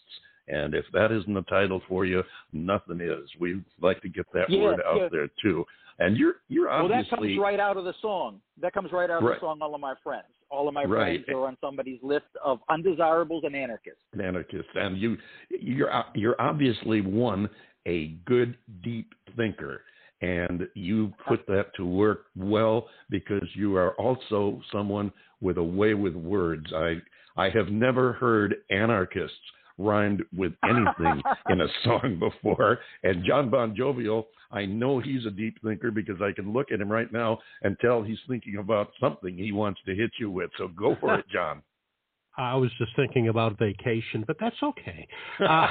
And 0.49 0.75
if 0.75 0.85
that 0.93 1.13
isn't 1.13 1.33
the 1.33 1.43
title 1.43 1.81
for 1.89 2.05
you, 2.05 2.23
nothing 2.53 3.01
is. 3.01 3.29
We'd 3.39 3.65
like 3.81 4.01
to 4.03 4.09
get 4.09 4.27
that 4.35 4.51
Yeah, 4.51 4.63
word 4.63 4.81
out 4.87 4.97
yeah. 5.03 5.09
there 5.11 5.29
too. 5.41 5.65
And 5.99 6.17
you're 6.17 6.37
you're 6.49 6.69
obviously 6.71 6.91
Well, 6.97 7.03
that 7.03 7.11
comes 7.17 7.39
right 7.39 7.61
out 7.61 7.77
of 7.77 7.85
the 7.85 7.95
song. 8.01 8.41
That 8.61 8.73
comes 8.73 8.91
right 8.93 9.09
out 9.11 9.19
of 9.19 9.29
Right. 9.29 9.37
the 9.37 9.47
song. 9.47 9.59
All 9.63 9.75
of 9.75 9.81
my 9.81 9.95
friends, 10.03 10.27
all 10.51 10.67
of 10.67 10.75
my 10.75 10.85
Right. 10.85 11.25
friends 11.25 11.39
are 11.39 11.47
on 11.47 11.57
somebody's 11.61 12.03
list 12.03 12.27
of 12.43 12.61
undesirables 12.69 13.45
and 13.45 13.55
anarchists. 13.55 14.03
an 14.15 14.21
anarchist, 14.21 14.69
and 14.75 14.97
you 14.99 15.17
you're 15.51 15.91
you're 16.15 16.41
obviously 16.41 17.03
one 17.03 17.49
a 17.87 18.09
good 18.25 18.57
deep 18.83 19.15
thinker, 19.37 19.85
and 20.23 20.69
you 20.75 21.13
put 21.27 21.47
that 21.47 21.73
to 21.75 21.85
work 21.85 22.27
well 22.37 22.89
because 23.11 23.47
you 23.55 23.77
are 23.77 23.93
also 23.93 24.61
someone 24.73 25.13
with 25.41 25.59
a 25.59 25.63
way 25.63 25.95
with 25.95 26.15
words. 26.17 26.73
I 26.73 27.01
I 27.37 27.49
have 27.51 27.71
never 27.71 28.13
heard 28.15 28.57
anarchists 28.71 29.39
rhymed 29.83 30.23
with 30.37 30.53
anything 30.65 31.23
in 31.49 31.61
a 31.61 31.69
song 31.85 32.19
before, 32.19 32.79
and 33.03 33.25
John 33.25 33.51
Bon 33.51 33.75
Jovial. 33.77 34.29
I 34.51 34.67
know 34.67 34.99
he's 34.99 35.25
a 35.25 35.31
deep 35.31 35.57
thinker 35.65 35.91
because 35.91 36.21
I 36.21 36.33
can 36.33 36.53
look 36.53 36.73
at 36.73 36.81
him 36.81 36.93
right 36.93 37.11
now 37.11 37.39
and 37.63 37.75
tell 37.81 38.03
he's 38.03 38.19
thinking 38.29 38.59
about 38.59 38.91
something 39.01 39.37
he 39.37 39.51
wants 39.51 39.81
to 39.87 39.95
hit 39.95 40.11
you 40.21 40.31
with. 40.31 40.51
So 40.59 40.69
go 40.69 40.95
for 41.01 41.15
it, 41.19 41.25
John. 41.33 41.63
I 42.37 42.55
was 42.57 42.71
just 42.79 42.95
thinking 42.97 43.29
about 43.29 43.59
vacation, 43.59 44.25
but 44.27 44.37
that's 44.41 44.57
okay. 44.63 45.07
Uh, 45.41 45.69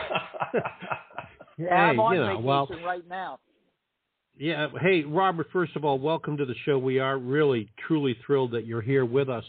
Yeah, 1.58 1.76
I'm 1.76 2.00
on 2.00 2.16
you 2.16 2.22
know, 2.22 2.28
vacation 2.28 2.46
well- 2.46 2.68
right 2.84 3.08
now. 3.08 3.40
Yeah. 4.38 4.70
Hey, 4.80 5.04
Robert, 5.04 5.48
first 5.54 5.76
of 5.76 5.86
all, 5.86 6.00
welcome 6.00 6.38
to 6.38 6.46
the 6.46 6.56
show. 6.66 6.80
We 6.80 6.98
are 7.00 7.18
really, 7.20 7.70
truly 7.86 8.18
thrilled 8.26 8.52
that 8.52 8.66
you're 8.66 8.82
here 8.82 9.06
with 9.06 9.30
us. 9.30 9.44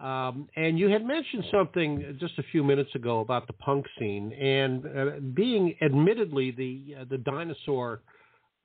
Um, 0.00 0.48
and 0.56 0.78
you 0.78 0.88
had 0.88 1.04
mentioned 1.04 1.44
something 1.50 2.16
just 2.20 2.38
a 2.38 2.42
few 2.52 2.62
minutes 2.62 2.94
ago 2.94 3.20
about 3.20 3.46
the 3.48 3.52
punk 3.54 3.84
scene 3.98 4.32
and 4.32 4.86
uh, 4.86 5.04
being 5.34 5.74
admittedly 5.82 6.52
the 6.52 7.00
uh, 7.00 7.04
the 7.10 7.18
dinosaur 7.18 8.00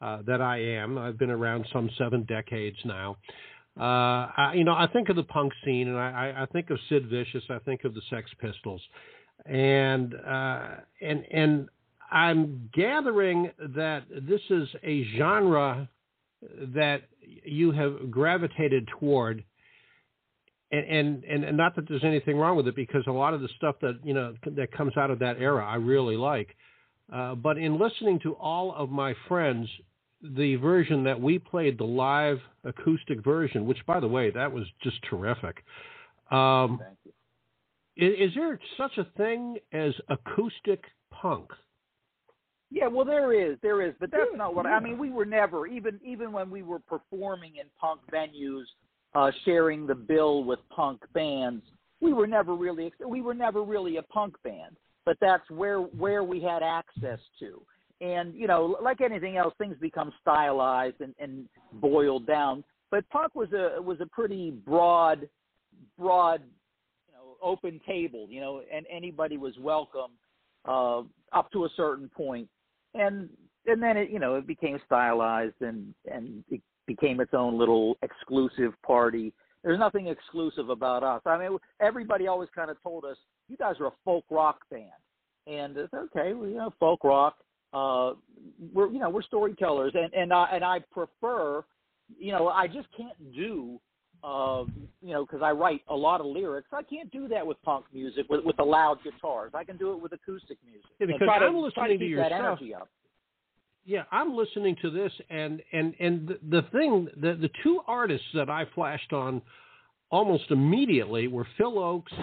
uh, 0.02 0.22
that 0.28 0.42
I 0.42 0.60
am. 0.62 0.98
I've 0.98 1.18
been 1.18 1.32
around 1.32 1.66
some 1.74 1.90
seven 1.98 2.24
decades 2.24 2.78
now. 2.86 3.18
Uh, 3.80 4.30
I, 4.38 4.54
you 4.56 4.64
know, 4.64 4.74
I 4.74 4.86
think 4.94 5.10
of 5.10 5.16
the 5.16 5.24
punk 5.24 5.52
scene, 5.66 5.88
and 5.88 5.98
I, 5.98 6.36
I- 6.42 6.46
think 6.48 6.70
of 6.70 6.78
Sid 6.90 7.10
Vicious. 7.10 7.44
I 7.50 7.58
think 7.60 7.84
of 7.86 7.96
the 7.96 8.02
Sex 8.10 8.30
Pistols, 8.40 8.82
and 9.48 10.14
uh, 10.14 10.68
and 11.02 11.26
and 11.32 11.70
I'm 12.12 12.70
gathering 12.74 13.50
that 13.76 14.04
this 14.22 14.42
is 14.52 14.68
a 14.84 15.04
genre 15.18 15.90
that 16.76 17.04
you 17.44 17.72
have 17.72 18.12
gravitated 18.12 18.88
toward, 19.00 19.44
and, 20.74 21.24
and 21.24 21.43
and 21.43 21.57
not 21.57 21.76
that 21.76 21.88
there's 21.88 22.03
anything 22.03 22.38
wrong 22.38 22.57
with 22.57 22.67
it 22.67 22.76
because 22.76 23.03
a 23.07 23.11
lot 23.11 23.34
of 23.34 23.41
the 23.41 23.49
stuff 23.57 23.76
that 23.82 23.99
you 24.03 24.13
know 24.13 24.34
that 24.55 24.71
comes 24.71 24.97
out 24.97 25.11
of 25.11 25.19
that 25.19 25.38
era 25.39 25.65
I 25.65 25.76
really 25.76 26.17
like. 26.17 26.55
Uh, 27.13 27.36
but 27.36 27.57
in 27.57 27.80
listening 27.80 28.19
to 28.21 28.34
all 28.34 28.74
of 28.76 28.89
my 28.89 29.13
friends, 29.28 29.67
the 30.36 30.55
version 30.55 31.03
that 31.03 31.19
we 31.19 31.38
played, 31.38 31.78
the 31.78 31.84
live 31.84 32.39
acoustic 32.63 33.24
version, 33.24 33.65
which 33.65 33.86
by 33.86 33.99
the 33.99 34.07
way, 34.07 34.32
that 34.32 34.51
was 34.51 34.65
just 34.82 34.97
terrific. 35.09 35.63
Um, 36.32 36.80
Thank 36.82 36.97
you. 37.05 37.11
Is, 37.95 38.30
is 38.30 38.36
there 38.36 38.59
such 38.78 38.97
a 38.97 39.05
thing 39.17 39.57
as 39.71 39.93
acoustic 40.09 40.84
punk? 41.11 41.51
Yeah, 42.71 42.88
well, 42.88 43.05
there 43.05 43.32
is, 43.34 43.59
there 43.61 43.86
is, 43.88 43.93
but 43.99 44.09
that's 44.09 44.32
not 44.36 44.55
what 44.55 44.65
I 44.65 44.80
mean. 44.80 44.97
We 44.97 45.11
were 45.11 45.26
never 45.26 45.67
even 45.67 45.99
even 46.03 46.32
when 46.32 46.49
we 46.49 46.63
were 46.63 46.80
performing 46.80 47.57
in 47.57 47.67
punk 47.80 48.01
venues, 48.11 48.63
uh, 49.16 49.32
sharing 49.45 49.86
the 49.86 49.95
bill 49.95 50.43
with 50.43 50.59
punk 50.70 51.01
bands. 51.14 51.64
We 52.01 52.14
were 52.14 52.28
never 52.28 52.55
really 52.55 52.91
we 53.05 53.22
were 53.22 53.34
never 53.34 53.64
really 53.64 53.97
a 53.97 54.03
punk 54.03 54.36
band, 54.43 54.76
but 55.05 55.18
that's 55.22 55.49
where 55.49 55.80
where 55.80 56.24
we 56.24 56.41
had 56.41 56.64
access 56.64 57.20
to. 57.39 57.61
And 58.01 58.34
you 58.34 58.47
know, 58.47 58.78
like 58.82 59.01
anything 59.01 59.38
else, 59.38 59.53
things 59.57 59.78
become 59.80 60.11
stylized 60.22 60.99
and, 60.99 61.14
and 61.20 61.47
boiled 61.74 62.28
down. 62.28 62.64
But 62.91 63.07
punk 63.09 63.36
was 63.36 63.49
a 63.53 63.82
was 63.82 63.99
a 64.01 64.05
pretty 64.07 64.51
broad, 64.51 65.30
broad, 65.97 66.41
you 67.07 67.14
know, 67.14 67.38
open 67.41 67.80
table. 67.88 68.28
You 68.30 68.41
know, 68.41 68.61
and 68.74 68.86
anybody 68.91 69.38
was 69.38 69.53
welcome 69.59 70.11
uh, 70.66 71.01
up 71.32 71.51
to 71.53 71.66
a 71.66 71.70
certain 71.78 72.09
point. 72.09 72.49
and 72.93 73.30
and 73.66 73.82
then 73.82 73.97
it 73.97 74.09
you 74.09 74.20
know 74.20 74.36
it 74.36 74.47
became 74.47 74.80
stylized 74.86 75.61
and 75.61 75.93
and 76.11 76.43
it 76.49 76.61
became 76.88 77.20
its 77.20 77.34
own 77.34 77.58
little 77.58 77.98
exclusive 78.02 78.74
party 78.86 79.34
there's 79.64 79.80
nothing 79.80 80.08
exclusive 80.08 80.70
about 80.70 81.04
us 81.04 81.22
i 81.26 81.38
mean 81.38 81.58
everybody 81.82 82.28
always 82.28 82.50
kind 82.56 82.70
of 82.70 82.82
told 82.82 83.06
us 83.06 83.18
you 83.48 83.58
guys 83.58 83.76
are 83.80 83.88
a 83.88 83.94
folk 84.04 84.26
rock 84.30 84.60
band 84.70 84.90
and 85.48 85.78
it's 85.78 85.94
okay 85.94 86.34
well, 86.34 86.50
you 86.50 86.56
know 86.56 86.74
folk 86.80 87.04
rock 87.04 87.38
uh 87.74 88.14
we're 88.74 88.90
you 88.92 89.00
know 89.00 89.10
we're 89.10 89.24
storytellers 89.24 89.94
and 89.96 90.14
and 90.14 90.34
i 90.34 90.48
and 90.54 90.64
i 90.64 90.80
prefer 90.92 91.64
you 92.18 92.32
know 92.32 92.48
i 92.50 92.68
just 92.68 92.88
can't 92.96 93.34
do 93.34 93.80
uh, 94.24 94.64
you 95.02 95.14
know, 95.14 95.26
because 95.26 95.42
I 95.44 95.52
write 95.52 95.82
a 95.90 95.96
lot 95.96 96.22
of 96.22 96.28
lyrics. 96.28 96.70
I 96.72 96.82
can't 96.84 97.12
do 97.12 97.28
that 97.28 97.46
with 97.46 97.62
punk 97.64 97.86
music 97.94 98.26
with 98.30 98.44
with 98.46 98.56
the 98.56 98.64
loud 98.64 99.00
guitars. 99.04 99.52
I 99.54 99.64
can 99.64 99.78
do 99.78 99.92
it 99.92 100.02
with 100.02 100.14
acoustic 100.14 100.58
music. 100.66 100.90
Yeah, 101.00 101.08
because 101.08 101.28
I'm 101.30 101.54
to 101.54 101.60
listening 101.60 101.88
to 101.88 101.98
keep 101.98 102.10
your 102.10 102.26
stuff. 102.26 102.60
Yeah, 103.86 104.04
I'm 104.12 104.36
listening 104.36 104.78
to 104.82 104.90
this, 104.90 105.12
and 105.30 105.62
and 105.74 105.94
and 106.00 106.28
the, 106.28 106.40
the 106.50 106.62
thing, 106.72 107.08
the 107.18 107.36
the 107.36 107.50
two 107.64 107.82
artists 107.88 108.28
that 108.34 108.50
I 108.50 108.66
flashed 108.74 109.12
on 109.12 109.42
almost 110.10 110.46
immediately 110.52 111.28
were 111.28 111.46
Phil 111.58 111.74
Ochs 111.74 112.14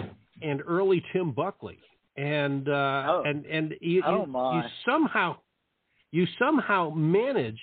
and 0.41 0.61
early 0.65 1.03
Tim 1.13 1.31
Buckley, 1.31 1.77
and 2.17 2.67
uh, 2.67 3.03
Oh. 3.07 3.23
and 3.25 3.45
and 3.45 3.75
you, 3.79 4.01
Oh, 4.05 4.25
you, 4.25 4.57
you 4.57 4.63
somehow 4.85 5.37
you 6.11 6.25
somehow 6.39 6.89
manage 6.89 7.59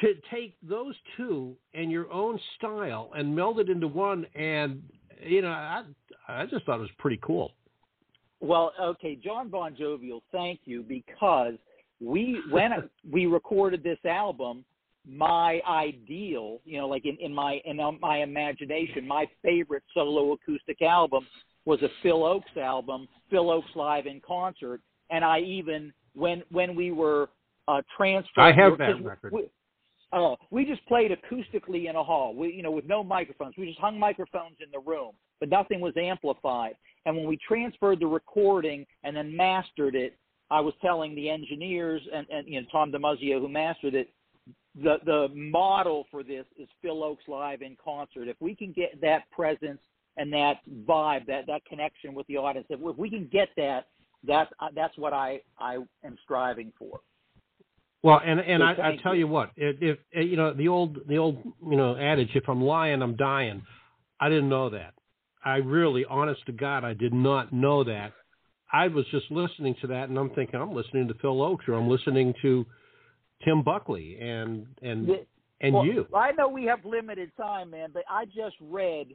to 0.00 0.14
take 0.30 0.56
those 0.62 0.94
two 1.16 1.54
and 1.74 1.90
your 1.90 2.10
own 2.12 2.38
style 2.56 3.10
and 3.14 3.34
meld 3.34 3.60
it 3.60 3.68
into 3.68 3.86
one, 3.86 4.26
and 4.34 4.82
you 5.24 5.42
know, 5.42 5.50
I 5.50 5.84
I 6.26 6.46
just 6.46 6.64
thought 6.64 6.78
it 6.78 6.82
was 6.82 6.90
pretty 6.98 7.20
cool. 7.22 7.52
Well, 8.40 8.72
okay, 8.80 9.16
John 9.22 9.48
Bon 9.48 9.74
Jovial, 9.76 10.22
thank 10.32 10.60
you 10.64 10.82
because 10.82 11.54
we 12.00 12.40
when 12.50 12.70
we 13.10 13.26
recorded 13.26 13.82
this 13.82 13.98
album, 14.04 14.64
my 15.06 15.60
ideal, 15.68 16.60
you 16.64 16.78
know, 16.78 16.88
like 16.88 17.04
in, 17.04 17.16
in 17.20 17.34
my 17.34 17.60
in 17.64 17.78
my 18.00 18.18
imagination, 18.18 19.06
my 19.06 19.26
favorite 19.42 19.82
solo 19.94 20.32
acoustic 20.32 20.80
album 20.82 21.26
was 21.64 21.82
a 21.82 21.88
Phil 22.02 22.20
Ochs 22.20 22.60
album, 22.60 23.06
Phil 23.28 23.44
Ochs 23.44 23.74
live 23.74 24.06
in 24.06 24.20
concert, 24.26 24.80
and 25.10 25.24
I 25.24 25.40
even 25.40 25.92
when 26.14 26.42
when 26.50 26.74
we 26.74 26.92
were 26.92 27.28
uh, 27.68 27.82
transferred, 27.96 28.42
I 28.42 28.52
have 28.52 28.78
that 28.78 29.04
record. 29.04 29.32
We, 29.32 29.42
Oh, 30.12 30.36
we 30.50 30.64
just 30.64 30.84
played 30.86 31.12
acoustically 31.12 31.88
in 31.88 31.94
a 31.94 32.02
hall. 32.02 32.34
We, 32.34 32.52
you 32.52 32.62
know, 32.62 32.72
with 32.72 32.84
no 32.84 33.04
microphones. 33.04 33.54
We 33.56 33.66
just 33.66 33.78
hung 33.78 33.98
microphones 33.98 34.56
in 34.60 34.68
the 34.72 34.80
room, 34.80 35.12
but 35.38 35.48
nothing 35.48 35.80
was 35.80 35.94
amplified. 35.96 36.74
And 37.06 37.16
when 37.16 37.26
we 37.26 37.38
transferred 37.46 38.00
the 38.00 38.06
recording 38.06 38.86
and 39.04 39.16
then 39.16 39.34
mastered 39.34 39.94
it, 39.94 40.16
I 40.50 40.60
was 40.60 40.74
telling 40.82 41.14
the 41.14 41.30
engineers 41.30 42.02
and, 42.12 42.26
and 42.30 42.46
you 42.48 42.60
know 42.60 42.66
Tom 42.70 42.92
DiMaggio 42.92 43.40
who 43.40 43.48
mastered 43.48 43.94
it, 43.94 44.10
the 44.74 44.96
the 45.04 45.28
model 45.34 46.06
for 46.10 46.22
this 46.22 46.44
is 46.58 46.68
Phil 46.82 46.96
Ochs 46.96 47.28
live 47.28 47.62
in 47.62 47.76
concert. 47.82 48.28
If 48.28 48.36
we 48.40 48.54
can 48.54 48.72
get 48.72 49.00
that 49.00 49.30
presence 49.30 49.80
and 50.16 50.32
that 50.32 50.58
vibe, 50.86 51.26
that 51.26 51.46
that 51.46 51.64
connection 51.64 52.14
with 52.14 52.26
the 52.26 52.36
audience, 52.36 52.66
if, 52.70 52.80
we 52.80 53.10
can 53.10 53.28
get 53.32 53.48
that, 53.56 53.86
that's 54.26 54.50
that's 54.74 54.96
what 54.98 55.12
I 55.12 55.40
I 55.58 55.76
am 56.04 56.16
striving 56.24 56.72
for. 56.78 57.00
Well, 58.02 58.20
and 58.24 58.40
and 58.40 58.60
So 58.60 58.82
I, 58.82 58.88
I 58.88 58.96
tell 59.02 59.14
you. 59.14 59.20
you 59.20 59.28
what, 59.28 59.50
if, 59.56 59.76
if 59.80 59.98
uh, 60.16 60.20
you 60.20 60.36
know 60.36 60.52
the 60.52 60.68
old 60.68 60.98
the 61.08 61.18
old 61.18 61.42
you 61.68 61.76
know 61.76 61.96
adage, 61.96 62.30
if 62.34 62.48
I'm 62.48 62.62
lying, 62.62 63.02
I'm 63.02 63.16
dying. 63.16 63.62
I 64.20 64.28
didn't 64.28 64.48
know 64.48 64.70
that. 64.70 64.94
I 65.44 65.56
really, 65.56 66.04
honest 66.08 66.44
to 66.46 66.52
God, 66.52 66.84
I 66.84 66.94
did 66.94 67.14
not 67.14 67.52
know 67.52 67.84
that. 67.84 68.12
I 68.72 68.88
was 68.88 69.04
just 69.10 69.30
listening 69.30 69.74
to 69.80 69.86
that, 69.88 70.08
and 70.08 70.18
I'm 70.18 70.30
thinking 70.30 70.60
I'm 70.60 70.74
listening 70.74 71.08
to 71.08 71.14
Phil 71.14 71.36
Ochs 71.36 71.66
or 71.68 71.74
I'm 71.74 71.88
listening 71.88 72.34
to 72.42 72.64
Tim 73.44 73.62
Buckley 73.62 74.18
and 74.20 74.66
and 74.82 75.08
The- 75.08 75.26
and 75.62 75.74
well, 75.74 75.84
you. 75.84 76.06
I 76.14 76.32
know 76.32 76.48
we 76.48 76.64
have 76.64 76.84
limited 76.84 77.32
time, 77.36 77.70
man, 77.70 77.90
but 77.92 78.04
I 78.08 78.24
just 78.24 78.56
read 78.60 79.08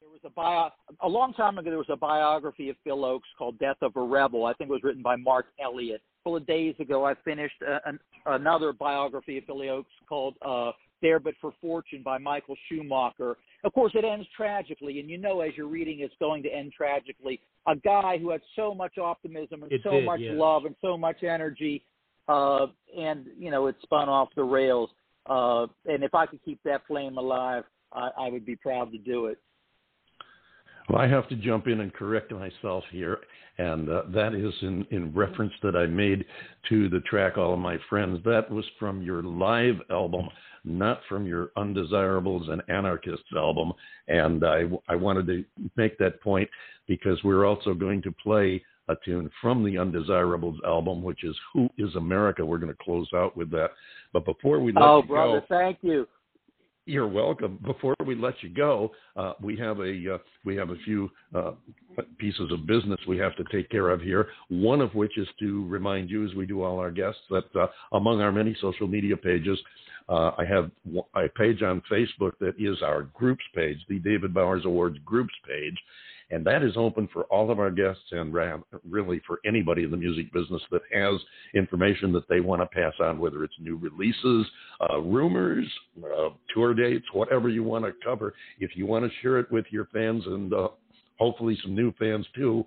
there 0.00 0.10
was 0.10 0.20
a 0.24 0.30
bio 0.30 0.70
a 1.00 1.08
long 1.08 1.32
time 1.34 1.58
ago. 1.58 1.70
There 1.70 1.78
was 1.78 1.86
a 1.90 1.96
biography 1.96 2.70
of 2.70 2.76
Phil 2.82 2.98
Ochs 2.98 3.20
called 3.38 3.58
"Death 3.58 3.76
of 3.82 3.94
a 3.96 4.02
Rebel." 4.02 4.46
I 4.46 4.52
think 4.54 4.70
it 4.70 4.72
was 4.72 4.82
written 4.82 5.02
by 5.02 5.16
Marc 5.16 5.46
Eliot. 5.62 6.00
A 6.00 6.24
couple 6.24 6.36
of 6.36 6.46
days 6.46 6.74
ago, 6.80 7.04
I 7.04 7.14
finished 7.24 7.60
a, 7.62 7.86
an, 7.88 8.00
another 8.26 8.72
biography 8.72 9.38
of 9.38 9.44
Phil 9.44 9.58
Ochs 9.58 9.84
called 10.08 10.34
uh, 10.42 10.72
"There 11.02 11.20
But 11.20 11.34
for 11.40 11.52
Fortune" 11.60 12.02
by 12.02 12.16
Michael 12.18 12.56
Schumacher. 12.68 13.36
Of 13.64 13.72
course, 13.74 13.92
it 13.94 14.04
ends 14.04 14.26
tragically, 14.36 15.00
and 15.00 15.10
you 15.10 15.18
know 15.18 15.40
as 15.40 15.52
you're 15.56 15.66
reading, 15.66 16.00
it's 16.00 16.14
going 16.18 16.42
to 16.44 16.48
end 16.48 16.72
tragically. 16.72 17.40
A 17.66 17.76
guy 17.76 18.18
who 18.18 18.30
had 18.30 18.40
so 18.56 18.74
much 18.74 18.96
optimism 18.98 19.62
and 19.62 19.70
It 19.70 19.82
so 19.84 19.92
did, 19.92 20.06
much 20.06 20.20
yes. 20.20 20.34
love 20.36 20.64
and 20.64 20.74
so 20.80 20.96
much 20.96 21.22
energy, 21.22 21.84
uh, 22.28 22.66
and 22.96 23.26
you 23.38 23.50
know 23.50 23.66
it 23.66 23.76
spun 23.82 24.08
off 24.08 24.30
the 24.34 24.44
rails. 24.44 24.90
Uh, 25.26 25.66
and 25.86 26.02
if 26.02 26.14
I 26.14 26.26
could 26.26 26.42
keep 26.44 26.60
that 26.64 26.86
flame 26.86 27.18
alive, 27.18 27.64
I, 27.92 28.10
I 28.18 28.30
would 28.30 28.46
be 28.46 28.56
proud 28.56 28.90
to 28.92 28.98
do 28.98 29.26
it. 29.26 29.38
Well, 30.88 31.00
I 31.00 31.06
have 31.06 31.28
to 31.28 31.36
jump 31.36 31.68
in 31.68 31.80
and 31.80 31.94
correct 31.94 32.32
myself 32.32 32.82
here, 32.90 33.20
and 33.58 33.88
uh, 33.88 34.02
that 34.08 34.34
is 34.34 34.52
in, 34.62 34.84
in 34.90 35.14
reference 35.14 35.52
that 35.62 35.76
I 35.76 35.86
made 35.86 36.24
to 36.70 36.88
the 36.88 37.00
track 37.00 37.38
All 37.38 37.52
of 37.54 37.60
My 37.60 37.78
Friends. 37.88 38.20
That 38.24 38.50
was 38.50 38.64
from 38.80 39.00
your 39.00 39.22
live 39.22 39.76
album, 39.90 40.28
not 40.64 41.00
from 41.08 41.26
your 41.26 41.50
Undesirables 41.56 42.48
and 42.48 42.62
Anarchists 42.68 43.24
album. 43.36 43.72
And 44.08 44.44
I, 44.44 44.64
I 44.88 44.96
wanted 44.96 45.26
to 45.26 45.44
make 45.76 45.98
that 45.98 46.20
point 46.20 46.48
because 46.86 47.22
we're 47.24 47.44
also 47.44 47.74
going 47.74 48.02
to 48.02 48.12
play 48.12 48.62
a 48.88 48.94
tune 49.04 49.30
from 49.40 49.64
the 49.64 49.78
Undesirables 49.78 50.58
album, 50.66 51.02
which 51.02 51.24
is 51.24 51.36
Who 51.54 51.68
is 51.78 51.94
America? 51.96 52.44
We're 52.44 52.58
going 52.58 52.72
to 52.72 52.84
close 52.84 53.08
out 53.14 53.36
with 53.36 53.50
that. 53.52 53.70
But 54.12 54.24
before 54.24 54.60
we 54.60 54.72
let 54.72 54.82
oh, 54.82 55.02
brother, 55.02 55.40
go, 55.40 55.46
thank 55.48 55.78
you. 55.82 56.06
You're 56.86 57.08
welcome. 57.08 57.58
Before 57.64 57.94
we 58.04 58.14
let 58.14 58.34
you 58.42 58.48
go, 58.48 58.90
uh, 59.16 59.34
we 59.40 59.56
have 59.58 59.78
a 59.80 60.14
uh, 60.14 60.18
we 60.44 60.56
have 60.56 60.70
a 60.70 60.76
few 60.84 61.10
uh, 61.34 61.52
pieces 62.18 62.50
of 62.50 62.66
business 62.66 62.98
we 63.06 63.18
have 63.18 63.36
to 63.36 63.44
take 63.52 63.70
care 63.70 63.90
of 63.90 64.00
here. 64.00 64.28
One 64.48 64.80
of 64.80 64.94
which 64.94 65.16
is 65.16 65.28
to 65.40 65.66
remind 65.68 66.10
you, 66.10 66.26
as 66.26 66.34
we 66.34 66.46
do 66.46 66.62
all 66.62 66.78
our 66.78 66.90
guests, 66.90 67.20
that 67.30 67.44
uh, 67.54 67.68
among 67.92 68.20
our 68.20 68.32
many 68.32 68.56
social 68.60 68.88
media 68.88 69.16
pages, 69.16 69.58
uh, 70.08 70.32
I 70.36 70.44
have 70.44 70.70
a 71.14 71.28
page 71.28 71.62
on 71.62 71.82
Facebook 71.90 72.32
that 72.40 72.54
is 72.58 72.82
our 72.82 73.04
groups 73.14 73.44
page, 73.54 73.78
the 73.88 73.98
David 74.00 74.34
Bowers 74.34 74.64
Awards 74.64 74.98
groups 75.04 75.34
page. 75.46 75.76
And 76.32 76.46
that 76.46 76.62
is 76.62 76.72
open 76.76 77.08
for 77.12 77.24
all 77.24 77.50
of 77.50 77.60
our 77.60 77.70
guests 77.70 78.04
and 78.10 78.34
really 78.88 79.20
for 79.26 79.38
anybody 79.44 79.84
in 79.84 79.90
the 79.90 79.98
music 79.98 80.32
business 80.32 80.62
that 80.70 80.80
has 80.90 81.20
information 81.54 82.10
that 82.12 82.26
they 82.26 82.40
want 82.40 82.62
to 82.62 82.66
pass 82.66 82.94
on, 83.00 83.18
whether 83.18 83.44
it's 83.44 83.54
new 83.60 83.76
releases, 83.76 84.46
uh, 84.90 84.98
rumors, 85.00 85.66
uh, 86.02 86.30
tour 86.54 86.72
dates, 86.72 87.04
whatever 87.12 87.50
you 87.50 87.62
want 87.62 87.84
to 87.84 87.92
cover. 88.02 88.32
If 88.58 88.74
you 88.76 88.86
want 88.86 89.04
to 89.04 89.10
share 89.20 89.38
it 89.40 89.52
with 89.52 89.66
your 89.70 89.88
fans 89.92 90.24
and 90.26 90.54
uh, 90.54 90.68
hopefully 91.18 91.58
some 91.62 91.74
new 91.74 91.92
fans 91.98 92.26
too, 92.34 92.64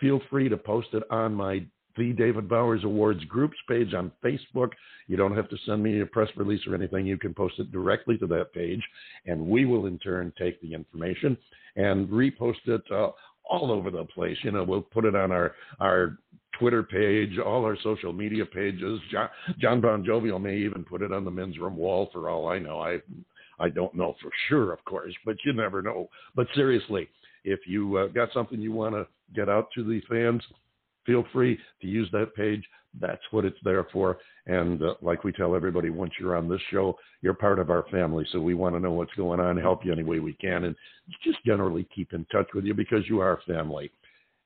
feel 0.00 0.20
free 0.30 0.48
to 0.48 0.56
post 0.56 0.88
it 0.94 1.02
on 1.10 1.34
my 1.34 1.64
the 1.96 2.12
David 2.12 2.48
Bowers 2.48 2.84
Awards 2.84 3.24
groups 3.24 3.56
page 3.68 3.94
on 3.94 4.12
Facebook. 4.24 4.70
You 5.06 5.16
don't 5.16 5.36
have 5.36 5.48
to 5.48 5.56
send 5.66 5.82
me 5.82 6.00
a 6.00 6.06
press 6.06 6.28
release 6.36 6.66
or 6.66 6.74
anything. 6.74 7.06
You 7.06 7.18
can 7.18 7.34
post 7.34 7.54
it 7.58 7.72
directly 7.72 8.18
to 8.18 8.26
that 8.28 8.52
page, 8.52 8.82
and 9.26 9.46
we 9.46 9.64
will 9.64 9.86
in 9.86 9.98
turn 9.98 10.32
take 10.38 10.60
the 10.60 10.74
information 10.74 11.36
and 11.76 12.08
repost 12.08 12.66
it 12.66 12.82
uh, 12.90 13.10
all 13.48 13.70
over 13.70 13.90
the 13.90 14.04
place. 14.04 14.36
You 14.42 14.50
know, 14.50 14.64
we'll 14.64 14.82
put 14.82 15.04
it 15.04 15.14
on 15.14 15.30
our 15.32 15.54
our 15.80 16.18
Twitter 16.58 16.82
page, 16.82 17.38
all 17.38 17.64
our 17.64 17.76
social 17.82 18.12
media 18.12 18.44
pages. 18.46 18.98
John, 19.10 19.28
John 19.58 19.80
Bon 19.80 20.04
Jovial 20.04 20.38
may 20.38 20.56
even 20.56 20.84
put 20.84 21.02
it 21.02 21.12
on 21.12 21.24
the 21.24 21.30
men's 21.30 21.58
room 21.58 21.76
wall 21.76 22.08
for 22.12 22.28
all 22.28 22.48
I 22.48 22.58
know. 22.58 22.80
I 22.80 22.98
I 23.58 23.68
don't 23.68 23.94
know 23.94 24.14
for 24.20 24.30
sure, 24.48 24.72
of 24.72 24.84
course, 24.84 25.14
but 25.24 25.36
you 25.44 25.52
never 25.52 25.82
know. 25.82 26.08
But 26.34 26.46
seriously, 26.54 27.08
if 27.44 27.60
you 27.66 27.96
uh, 27.96 28.06
got 28.08 28.32
something 28.32 28.60
you 28.60 28.72
want 28.72 28.94
to 28.94 29.06
get 29.34 29.48
out 29.48 29.68
to 29.74 29.84
the 29.84 30.00
fans, 30.08 30.42
feel 31.06 31.24
free 31.32 31.58
to 31.80 31.86
use 31.86 32.08
that 32.12 32.34
page. 32.34 32.62
That's 33.00 33.22
what 33.30 33.44
it's 33.44 33.58
there 33.62 33.86
for. 33.92 34.18
And 34.46 34.82
uh, 34.82 34.94
like 35.02 35.24
we 35.24 35.32
tell 35.32 35.54
everybody, 35.54 35.90
once 35.90 36.12
you're 36.18 36.36
on 36.36 36.48
this 36.48 36.60
show, 36.70 36.96
you're 37.22 37.34
part 37.34 37.58
of 37.58 37.70
our 37.70 37.84
family. 37.90 38.26
So 38.32 38.40
we 38.40 38.54
want 38.54 38.74
to 38.74 38.80
know 38.80 38.92
what's 38.92 39.14
going 39.14 39.40
on, 39.40 39.56
help 39.56 39.84
you 39.84 39.92
any 39.92 40.02
way 40.02 40.18
we 40.18 40.34
can, 40.34 40.64
and 40.64 40.74
just 41.22 41.38
generally 41.44 41.86
keep 41.94 42.12
in 42.12 42.26
touch 42.32 42.48
with 42.54 42.64
you 42.64 42.74
because 42.74 43.04
you 43.08 43.20
are 43.20 43.40
family. 43.46 43.90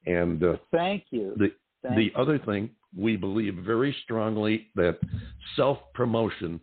And 0.06 0.42
uh, 0.42 0.56
Thank 0.72 1.04
you. 1.10 1.34
the 1.36 1.52
Thank 1.82 1.96
the 1.96 2.04
you. 2.04 2.10
other 2.16 2.38
thing, 2.38 2.70
we 2.96 3.16
believe 3.16 3.54
very 3.64 3.94
strongly 4.02 4.68
that 4.74 4.98
self 5.56 5.78
promotion 5.94 6.60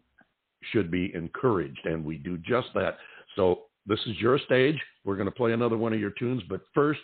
should 0.71 0.91
be 0.91 1.11
encouraged, 1.15 1.85
and 1.85 2.03
we 2.03 2.17
do 2.17 2.37
just 2.39 2.67
that. 2.75 2.97
So, 3.35 3.61
this 3.85 3.99
is 4.05 4.19
your 4.19 4.37
stage. 4.39 4.75
We're 5.05 5.15
going 5.15 5.29
to 5.29 5.35
play 5.35 5.53
another 5.53 5.77
one 5.77 5.93
of 5.93 5.99
your 5.99 6.11
tunes, 6.19 6.43
but 6.49 6.61
first, 6.73 6.99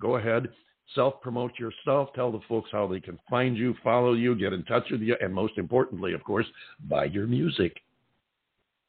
go 0.00 0.16
ahead, 0.16 0.48
self 0.94 1.20
promote 1.20 1.58
yourself, 1.58 2.10
tell 2.14 2.32
the 2.32 2.40
folks 2.48 2.70
how 2.72 2.86
they 2.86 3.00
can 3.00 3.18
find 3.28 3.56
you, 3.56 3.74
follow 3.82 4.14
you, 4.14 4.34
get 4.34 4.52
in 4.52 4.64
touch 4.64 4.84
with 4.90 5.00
you, 5.00 5.16
and 5.20 5.32
most 5.32 5.58
importantly, 5.58 6.12
of 6.12 6.24
course, 6.24 6.46
buy 6.88 7.04
your 7.04 7.26
music. 7.26 7.80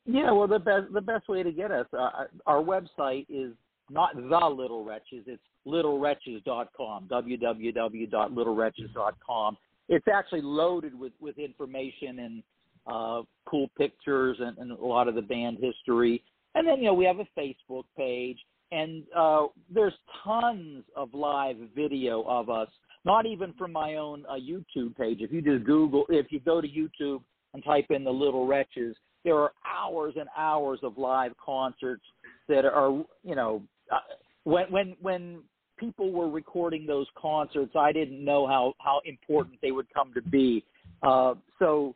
Yeah, 0.06 0.32
well, 0.32 0.48
the 0.48 0.60
best 0.60 0.94
the 0.94 1.02
best 1.02 1.28
way 1.28 1.44
to 1.44 1.52
get 1.52 1.72
us, 1.72 1.88
uh, 1.98 2.26
our 2.46 2.62
website 2.62 3.26
is 3.30 3.54
not 3.90 4.16
the 4.16 4.22
Little 4.22 4.84
Wretches. 4.84 5.24
It's 5.26 5.42
littlewretches.com. 5.68 7.08
www.littlewretches.com. 7.12 9.58
It's 9.88 10.08
actually 10.08 10.42
loaded 10.42 10.98
with 10.98 11.14
with 11.20 11.38
information 11.40 12.20
and 12.20 12.44
uh, 12.88 13.22
cool 13.46 13.70
pictures 13.78 14.38
and, 14.40 14.58
and 14.58 14.72
a 14.72 14.86
lot 14.86 15.08
of 15.08 15.14
the 15.16 15.22
band 15.22 15.60
history. 15.60 16.24
And 16.54 16.68
then 16.68 16.78
you 16.78 16.86
know 16.86 16.94
we 16.94 17.06
have 17.06 17.20
a 17.20 17.28
Facebook 17.38 17.86
page, 17.98 18.38
and 18.76 19.04
uh, 19.16 19.48
there's 19.74 19.94
tons 20.24 20.84
of 20.96 21.14
live 21.14 21.58
video 21.76 22.24
of 22.24 22.50
us. 22.50 22.68
Not 23.06 23.26
even 23.26 23.54
from 23.54 23.72
my 23.72 23.96
own 23.96 24.26
uh, 24.28 24.34
YouTube 24.34 24.98
page. 24.98 25.20
If 25.22 25.32
you 25.32 25.42
just 25.42 25.64
Google, 25.64 26.06
if 26.10 26.32
you 26.32 26.40
go 26.40 26.60
to 26.60 26.68
YouTube 26.68 27.22
and 27.54 27.64
type 27.64 27.86
in 27.92 28.04
the 28.04 28.12
Little 28.12 28.48
Wretches, 28.48 28.96
there 29.24 29.36
are 29.36 29.52
hours 29.66 30.16
and 30.18 30.28
hours 30.38 30.80
of 30.84 30.98
live 30.98 31.32
concerts 31.44 32.04
that 32.48 32.66
are 32.66 32.92
you 33.24 33.36
know 33.36 33.62
uh, 33.92 33.98
when 34.44 34.66
when 34.72 34.96
when 35.02 35.40
people 35.78 36.12
were 36.12 36.30
recording 36.30 36.86
those 36.86 37.08
concerts 37.18 37.74
i 37.76 37.92
didn't 37.92 38.24
know 38.24 38.48
how 38.48 38.74
how 38.80 39.02
important 39.04 39.58
they 39.62 39.72
would 39.72 39.92
come 39.94 40.14
to 40.14 40.22
be 40.22 40.64
uh 41.04 41.34
so 41.60 41.94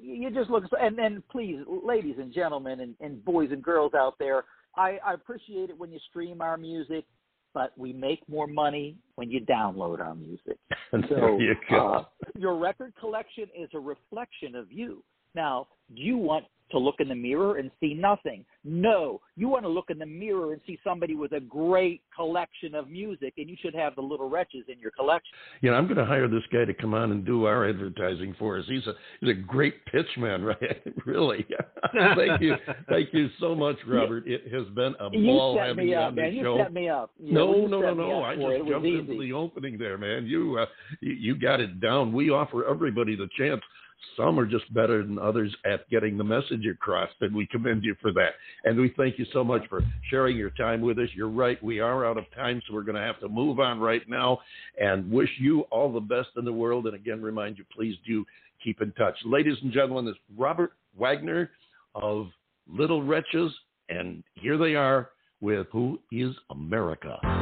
you 0.00 0.30
just 0.30 0.48
look 0.48 0.64
and 0.80 0.96
then 0.96 1.22
please 1.32 1.58
ladies 1.84 2.16
and 2.18 2.32
gentlemen 2.32 2.80
and, 2.80 2.94
and 3.00 3.24
boys 3.24 3.48
and 3.50 3.62
girls 3.62 3.92
out 3.94 4.14
there 4.20 4.44
i 4.76 4.98
i 5.04 5.14
appreciate 5.14 5.70
it 5.70 5.78
when 5.78 5.90
you 5.92 5.98
stream 6.08 6.40
our 6.40 6.56
music 6.56 7.04
but 7.52 7.72
we 7.76 7.92
make 7.92 8.20
more 8.28 8.46
money 8.46 8.96
when 9.16 9.30
you 9.30 9.40
download 9.40 10.00
our 10.00 10.14
music 10.14 10.58
And 10.92 11.04
so 11.08 11.14
there 11.14 11.40
you 11.40 11.54
go. 11.68 11.88
uh, 11.88 12.04
your 12.36 12.56
record 12.56 12.92
collection 12.98 13.44
is 13.56 13.68
a 13.74 13.78
reflection 13.78 14.54
of 14.56 14.72
you. 14.72 15.04
Now, 15.34 15.68
do 15.94 16.02
you 16.02 16.16
want 16.16 16.44
to 16.70 16.78
look 16.78 16.96
in 17.00 17.08
the 17.08 17.14
mirror 17.16 17.56
and 17.56 17.68
see 17.80 17.94
nothing? 17.94 18.44
No. 18.62 19.20
You 19.36 19.48
want 19.48 19.64
to 19.64 19.68
look 19.68 19.86
in 19.90 19.98
the 19.98 20.06
mirror 20.06 20.52
and 20.52 20.60
see 20.68 20.78
somebody 20.84 21.16
with 21.16 21.32
a 21.32 21.40
great 21.40 22.00
collection 22.14 22.76
of 22.76 22.88
music, 22.88 23.34
and 23.38 23.50
you 23.50 23.56
should 23.60 23.74
have 23.74 23.96
the 23.96 24.02
Little 24.02 24.28
Wretches 24.30 24.64
in 24.68 24.78
your 24.78 24.92
collection. 24.92 25.32
you 25.62 25.70
know, 25.70 25.76
I'm 25.76 25.86
going 25.86 25.96
to 25.96 26.04
hire 26.04 26.28
this 26.28 26.44
guy 26.52 26.64
to 26.64 26.74
come 26.74 26.94
on 26.94 27.10
and 27.10 27.26
do 27.26 27.44
our 27.46 27.68
advertising 27.68 28.36
for 28.38 28.56
us. 28.58 28.64
He's 28.68 28.86
a 28.86 28.92
he's 29.20 29.30
a 29.30 29.34
great 29.34 29.84
pitch 29.86 30.06
man, 30.16 30.44
right? 30.60 30.82
really. 31.06 31.44
Thank 31.92 32.40
you, 32.40 32.54
thank 32.88 33.12
you 33.12 33.28
so 33.40 33.54
much, 33.56 33.76
Robert. 33.86 34.24
It 34.26 34.52
has 34.52 34.66
been 34.74 34.94
a 35.00 35.08
You 35.10 35.26
ball 35.26 35.56
set 35.56 35.68
having 35.68 35.86
me 35.86 35.90
you 35.92 35.96
up, 35.98 36.08
on 36.08 36.14
man. 36.14 36.32
You 36.34 36.42
show. 36.44 36.58
set 36.58 36.72
me 36.72 36.88
up. 36.88 37.10
You 37.18 37.32
no, 37.32 37.52
know, 37.52 37.66
no, 37.66 37.80
no, 37.80 37.94
no. 37.94 38.22
I 38.22 38.36
just 38.36 38.68
jumped 38.68 38.86
into 38.86 39.18
the 39.18 39.32
opening 39.32 39.76
there, 39.76 39.98
man. 39.98 40.26
You, 40.26 40.58
uh, 40.58 40.66
you 41.00 41.12
you 41.14 41.34
got 41.34 41.58
it 41.60 41.80
down. 41.80 42.12
We 42.12 42.30
offer 42.30 42.64
everybody 42.68 43.16
the 43.16 43.28
chance. 43.36 43.60
Some 44.16 44.38
are 44.38 44.46
just 44.46 44.72
better 44.72 45.02
than 45.02 45.18
others 45.18 45.54
at 45.64 45.88
getting 45.88 46.16
the 46.16 46.24
message 46.24 46.66
across, 46.66 47.10
and 47.20 47.34
we 47.34 47.46
commend 47.46 47.84
you 47.84 47.94
for 48.00 48.12
that. 48.12 48.30
And 48.64 48.78
we 48.78 48.92
thank 48.96 49.18
you 49.18 49.26
so 49.32 49.44
much 49.44 49.62
for 49.68 49.82
sharing 50.10 50.36
your 50.36 50.50
time 50.50 50.80
with 50.80 50.98
us. 50.98 51.08
You're 51.14 51.28
right, 51.28 51.62
we 51.62 51.80
are 51.80 52.04
out 52.04 52.18
of 52.18 52.24
time, 52.34 52.60
so 52.66 52.74
we're 52.74 52.82
going 52.82 52.96
to 52.96 53.02
have 53.02 53.20
to 53.20 53.28
move 53.28 53.60
on 53.60 53.80
right 53.80 54.08
now. 54.08 54.40
And 54.80 55.10
wish 55.10 55.30
you 55.38 55.62
all 55.70 55.92
the 55.92 56.00
best 56.00 56.28
in 56.36 56.44
the 56.44 56.52
world. 56.52 56.86
And 56.86 56.94
again, 56.94 57.22
remind 57.22 57.58
you, 57.58 57.64
please 57.74 57.96
do 58.06 58.24
keep 58.62 58.80
in 58.82 58.92
touch. 58.92 59.16
Ladies 59.24 59.56
and 59.62 59.72
gentlemen, 59.72 60.06
this 60.06 60.14
is 60.14 60.38
Robert 60.38 60.72
Wagner 60.98 61.50
of 61.94 62.28
Little 62.68 63.02
Wretches, 63.02 63.52
and 63.88 64.22
here 64.34 64.58
they 64.58 64.74
are 64.74 65.10
with 65.40 65.66
Who 65.72 65.98
is 66.12 66.34
America? 66.50 67.39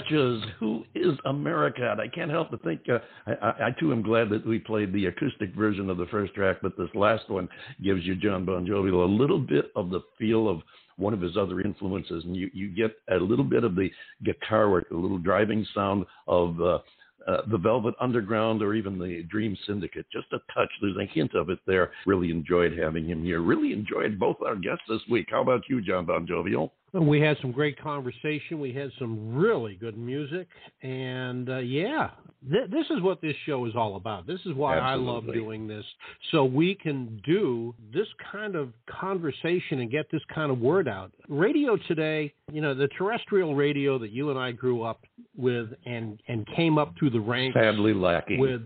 Wretches, 0.00 0.42
Who 0.58 0.84
is 0.94 1.18
America? 1.24 1.90
And 1.90 2.00
I 2.00 2.08
can't 2.08 2.30
help 2.30 2.50
but 2.50 2.62
think, 2.62 2.80
uh, 2.88 2.98
I, 3.26 3.32
I, 3.32 3.66
I 3.66 3.70
too 3.78 3.92
am 3.92 4.02
glad 4.02 4.30
that 4.30 4.46
we 4.46 4.58
played 4.58 4.92
the 4.92 5.06
acoustic 5.06 5.54
version 5.54 5.90
of 5.90 5.96
the 5.96 6.06
first 6.06 6.34
track, 6.34 6.58
but 6.62 6.76
this 6.76 6.88
last 6.94 7.28
one 7.28 7.48
gives 7.82 8.04
you 8.04 8.14
John 8.14 8.44
Bon 8.44 8.66
Jovi 8.66 8.92
a 8.92 9.10
little 9.10 9.38
bit 9.38 9.70
of 9.76 9.90
the 9.90 10.00
feel 10.18 10.48
of 10.48 10.60
one 10.96 11.14
of 11.14 11.20
his 11.20 11.36
other 11.36 11.60
influences, 11.60 12.24
and 12.24 12.36
you, 12.36 12.50
you 12.52 12.68
get 12.68 12.92
a 13.10 13.16
little 13.16 13.44
bit 13.44 13.64
of 13.64 13.74
the 13.74 13.90
guitar 14.24 14.70
work, 14.70 14.86
a 14.90 14.94
little 14.94 15.18
driving 15.18 15.66
sound 15.74 16.04
of 16.28 16.60
uh, 16.60 16.78
uh, 17.26 17.42
the 17.50 17.58
Velvet 17.58 17.94
Underground 18.00 18.62
or 18.62 18.74
even 18.74 18.98
the 18.98 19.22
Dream 19.30 19.56
Syndicate. 19.66 20.06
Just 20.12 20.26
a 20.32 20.38
touch. 20.52 20.70
There's 20.80 20.96
a 20.96 21.12
hint 21.12 21.34
of 21.34 21.50
it 21.50 21.58
there. 21.66 21.92
Really 22.06 22.30
enjoyed 22.30 22.78
having 22.78 23.06
him 23.06 23.24
here. 23.24 23.40
Really 23.40 23.72
enjoyed 23.72 24.18
both 24.18 24.36
our 24.44 24.56
guests 24.56 24.84
this 24.88 25.00
week. 25.10 25.28
How 25.30 25.42
about 25.42 25.62
you, 25.68 25.80
John 25.80 26.06
Bon 26.06 26.26
Jovial? 26.26 26.72
We 26.92 27.20
had 27.20 27.36
some 27.40 27.52
great 27.52 27.80
conversation. 27.80 28.58
We 28.58 28.72
had 28.72 28.90
some 28.98 29.34
really 29.34 29.74
good 29.74 29.96
music, 29.96 30.48
and 30.82 31.48
uh, 31.48 31.58
yeah, 31.58 32.10
th- 32.50 32.68
this 32.70 32.86
is 32.90 33.00
what 33.00 33.20
this 33.20 33.36
show 33.46 33.64
is 33.66 33.76
all 33.76 33.94
about. 33.94 34.26
This 34.26 34.40
is 34.44 34.54
why 34.54 34.78
I 34.78 34.96
love 34.96 35.24
doing 35.32 35.68
this, 35.68 35.84
so 36.32 36.44
we 36.44 36.74
can 36.74 37.20
do 37.24 37.74
this 37.92 38.08
kind 38.32 38.56
of 38.56 38.72
conversation 38.88 39.80
and 39.80 39.90
get 39.90 40.10
this 40.10 40.22
kind 40.34 40.50
of 40.50 40.58
word 40.60 40.88
out. 40.88 41.12
Radio 41.28 41.76
today, 41.86 42.32
you 42.50 42.60
know, 42.60 42.74
the 42.74 42.88
terrestrial 42.98 43.54
radio 43.54 43.96
that 43.98 44.10
you 44.10 44.30
and 44.30 44.38
I 44.38 44.50
grew 44.50 44.82
up 44.82 45.04
with 45.36 45.68
and 45.86 46.20
and 46.26 46.44
came 46.56 46.76
up 46.76 46.94
through 46.98 47.10
the 47.10 47.20
ranks 47.20 47.54
Sadly 47.54 47.94
lacking. 47.94 48.40
with 48.40 48.62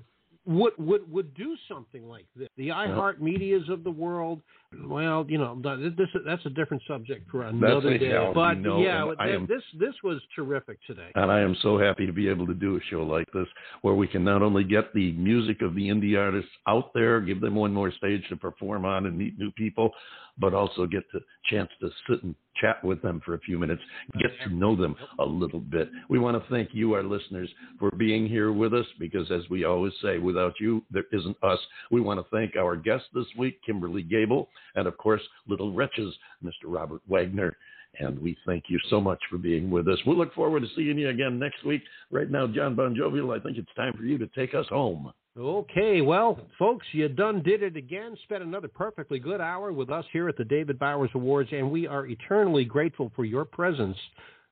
would 0.47 0.73
would 0.79 1.11
would 1.11 1.35
do 1.35 1.57
something 1.69 2.07
like 2.07 2.27
this. 2.37 2.49
The 2.57 2.69
iHeart 2.69 3.21
Medias 3.21 3.69
of 3.69 3.85
the 3.85 3.91
world. 3.91 4.43
Well, 4.87 5.27
you 5.29 5.39
know, 5.39 5.59
th- 5.63 5.97
this 5.97 6.09
that's 6.27 6.45
a 6.47 6.51
different 6.51 6.83
subject 6.87 7.31
for 7.31 7.45
another 7.45 7.91
a 7.91 7.99
day. 7.99 8.31
But 8.35 8.59
know, 8.59 8.81
yeah, 8.83 9.13
I 9.19 9.29
am- 9.31 9.47
this 9.47 9.63
this 9.79 9.95
was 10.03 10.21
terrific 10.35 10.79
today. 10.87 11.11
And 11.15 11.31
I 11.31 11.41
am 11.41 11.55
so 11.63 11.79
happy 11.79 12.07
to 12.07 12.13
be 12.13 12.29
able 12.29 12.47
to 12.47 12.55
do 12.55 12.77
a 12.77 12.81
show 12.91 13.03
like 13.03 13.31
this 13.33 13.47
where 13.83 13.95
we 13.95 14.07
can 14.07 14.25
not 14.25 14.43
only 14.43 14.65
get 14.65 14.93
the 14.95 15.13
music 15.13 15.63
of 15.63 15.75
the 15.75 15.89
indie 15.89 16.19
artists 16.19 16.51
out 16.67 16.93
there, 16.95 17.21
give 17.21 17.41
them 17.41 17.55
one 17.55 17.73
more 17.73 17.93
stage 17.93 18.23
to 18.29 18.37
perform 18.37 18.85
on 18.85 19.07
and 19.07 19.17
meet 19.17 19.39
new 19.39 19.51
people, 19.53 19.93
but 20.39 20.55
also 20.55 20.87
get 20.87 21.05
the 21.13 21.21
chance 21.51 21.71
to 21.81 21.91
sit 22.09 22.23
and 22.23 22.35
chat 22.61 22.83
with 22.85 23.03
them 23.03 23.21
for 23.25 23.35
a 23.35 23.41
few 23.41 23.59
minutes, 23.59 23.83
get 24.21 24.31
to 24.45 24.55
know 24.55 24.77
them 24.77 24.95
a 25.19 25.25
little 25.25 25.61
bit. 25.61 25.91
We 26.09 26.19
want 26.19 26.41
to 26.41 26.51
thank 26.51 26.71
you, 26.73 26.95
our 26.95 27.03
listeners, 27.03 27.51
for 27.79 27.91
being 27.91 28.29
here 28.29 28.53
with 28.53 28.73
us 28.75 28.87
because, 28.99 29.31
as 29.31 29.49
we 29.51 29.65
always 29.65 29.93
say, 30.03 30.19
without 30.19 30.55
you, 30.61 30.83
there 30.91 31.05
isn't 31.13 31.37
us. 31.43 31.59
We 31.91 32.01
want 32.01 32.21
to 32.21 32.27
thank 32.31 32.57
our 32.57 32.77
guest 32.77 33.05
this 33.13 33.27
week, 33.37 33.59
Kimberley 33.67 34.05
Gabie, 34.05 34.47
and 34.75 34.87
of 34.87 34.97
course, 34.99 35.23
Little 35.47 35.73
Wretches, 35.73 36.15
Mr. 36.45 36.65
Robert 36.65 37.03
Wagner. 37.09 37.57
And 38.01 38.19
we 38.21 38.37
thank 38.45 38.65
you 38.69 38.79
so 38.91 39.01
much 39.01 39.21
for 39.31 39.39
being 39.39 39.71
with 39.71 39.87
us. 39.87 39.99
We'll 40.05 40.17
look 40.17 40.35
forward 40.35 40.63
to 40.63 40.69
seeing 40.75 40.99
you 40.99 41.11
again 41.11 41.39
next 41.39 41.65
week. 41.65 41.83
Right 42.11 42.31
now, 42.31 42.47
John 42.47 42.75
Bon 42.75 42.95
Jovial, 42.95 43.31
I 43.31 43.39
think 43.39 43.57
it's 43.57 43.73
time 43.77 43.93
for 43.97 44.03
you 44.03 44.19
to 44.19 44.27
take 44.35 44.55
us 44.55 44.67
home. 44.69 45.13
Okay, 45.37 46.01
well, 46.01 46.39
folks, 46.59 46.87
you 46.93 47.09
done 47.09 47.43
did 47.43 47.63
it 47.63 47.77
again. 47.77 48.17
Spent 48.23 48.45
another 48.45 48.69
perfectly 48.69 49.19
good 49.19 49.41
hour 49.41 49.73
with 49.73 49.91
us 49.91 50.05
here 50.13 50.29
at 50.29 50.37
the 50.37 50.45
David 50.45 50.79
Bowers 50.79 51.11
Awards, 51.15 51.51
and 51.53 51.71
we 51.71 51.89
are 51.89 52.07
eternally 52.07 52.65
grateful 52.65 53.11
for 53.17 53.25
your 53.25 53.45
presence. 53.45 53.97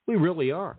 We 0.08 0.16
really 0.16 0.50
are. 0.50 0.76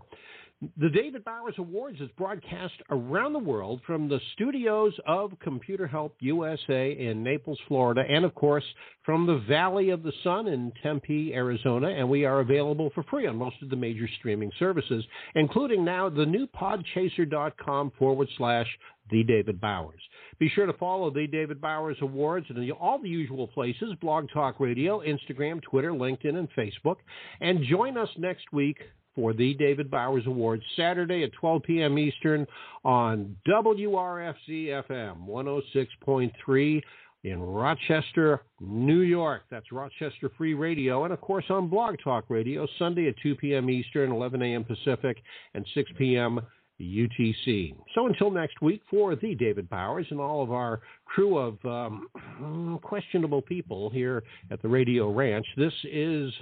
The 0.78 0.89
David 0.89 1.26
Bowers 1.26 1.55
Awards 1.57 1.99
is 1.99 2.09
broadcast 2.18 2.76
around 2.89 3.34
the 3.34 3.39
world 3.39 3.82
from 3.86 4.07
the 4.07 4.20
studios 4.34 4.93
of 5.05 5.32
Computer 5.39 5.88
Help 5.88 6.16
USA 6.20 6.91
in 6.91 7.24
Naples, 7.24 7.59
Florida, 7.68 8.03
and 8.07 8.24
of 8.24 8.36
course 8.36 8.64
from 9.03 9.26
the 9.26 9.39
Valley 9.47 9.89
of 9.89 10.03
the 10.03 10.14
Sun 10.24 10.47
in 10.47 10.72
Tempe, 10.82 11.34
Arizona. 11.34 11.89
And 11.89 12.09
we 12.09 12.24
are 12.26 12.39
available 12.39 12.91
for 12.93 13.03
free 13.03 13.28
on 13.28 13.36
most 13.36 13.55
of 13.61 13.70
the 13.70 13.76
major 13.76 14.07
streaming 14.20 14.51
services, 14.59 15.03
including 15.36 15.84
now 15.84 16.07
the 16.07 16.26
new 16.26 16.47
podchaser.com 16.47 17.91
forward 17.97 18.30
slash 18.38 18.68
the 19.09 19.24
David 19.24 19.59
Bowers. 19.59 20.01
Be 20.39 20.49
sure 20.49 20.66
to 20.66 20.74
follow 20.74 21.09
the 21.09 21.28
David 21.28 21.59
Bowers 21.59 21.97
Awards 22.01 22.45
in 22.49 22.72
all 22.72 23.01
the 23.01 23.09
usual 23.09 23.47
places 23.47 23.95
Blog 24.01 24.28
Talk 24.34 24.59
Radio, 24.59 25.01
Instagram, 25.01 25.61
Twitter, 25.61 25.91
LinkedIn, 25.91 26.36
and 26.36 26.47
Facebook. 26.51 26.97
And 27.41 27.66
join 27.66 27.97
us 27.97 28.09
next 28.18 28.53
week 28.53 28.78
for 29.16 29.34
the 29.34 29.53
David 29.55 29.89
Bowers 29.91 30.26
Awards, 30.26 30.64
Saturday 30.76 31.24
at 31.24 31.32
12 31.34 31.64
p.m. 31.64 31.97
Eastern 31.97 32.47
on 32.84 33.36
WRFZ 33.47 34.84
FM 34.89 35.28
106.3 35.28 36.82
in 37.24 37.41
Rochester, 37.41 38.41
New 38.59 38.99
York. 38.99 39.43
That's 39.49 39.72
Rochester 39.72 40.30
Free 40.38 40.53
Radio. 40.53 41.05
And 41.05 41.14
of 41.14 41.22
course 41.22 41.45
on 41.49 41.70
Blog 41.70 41.95
Talk 42.03 42.26
Radio, 42.30 42.68
Sunday 42.78 43.07
at 43.07 43.16
2 43.24 43.36
p.m. 43.36 43.70
Eastern, 43.70 44.11
11 44.11 44.41
a.m. 44.41 44.64
Pacific, 44.64 45.18
and 45.53 45.66
6 45.74 45.91
p.m. 45.97 46.41
UTC. 46.82 47.76
So 47.95 48.07
until 48.07 48.32
next 48.32 48.61
week, 48.61 48.82
for 48.89 49.16
the 49.16 49.36
David 49.36 49.70
Bowers 49.70 50.07
and 50.09 50.20
all 50.20 50.43
of 50.43 50.51
our 50.51 50.82
crew 51.05 51.38
of 51.38 51.57
um, 51.66 52.80
questionable 52.84 53.41
people 53.41 53.89
here 53.89 54.24
at 54.51 54.61
the 54.61 54.68
Radio 54.68 55.11
Ranch, 55.11 55.45
this 55.55 55.74
is 55.86 56.34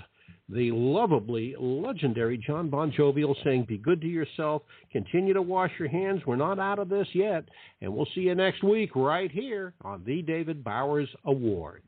the 0.49 0.71
lovably 0.71 1.55
legendary 1.59 2.37
John 2.37 2.69
Bon 2.69 2.91
Jovial 2.91 3.35
saying, 3.43 3.65
Be 3.67 3.77
good 3.77 4.01
to 4.01 4.07
yourself, 4.07 4.63
continue 4.91 5.33
to 5.33 5.41
wash 5.41 5.71
your 5.79 5.87
hands. 5.87 6.21
We're 6.25 6.35
not 6.35 6.59
out 6.59 6.79
of 6.79 6.89
this 6.89 7.07
yet, 7.13 7.45
and 7.81 7.93
we'll 7.93 8.07
see 8.13 8.21
you 8.21 8.35
next 8.35 8.63
week 8.63 8.95
right 8.95 9.31
here 9.31 9.73
on 9.83 10.03
the 10.05 10.21
David 10.21 10.63
Bowers 10.63 11.09
Awards. 11.25 11.85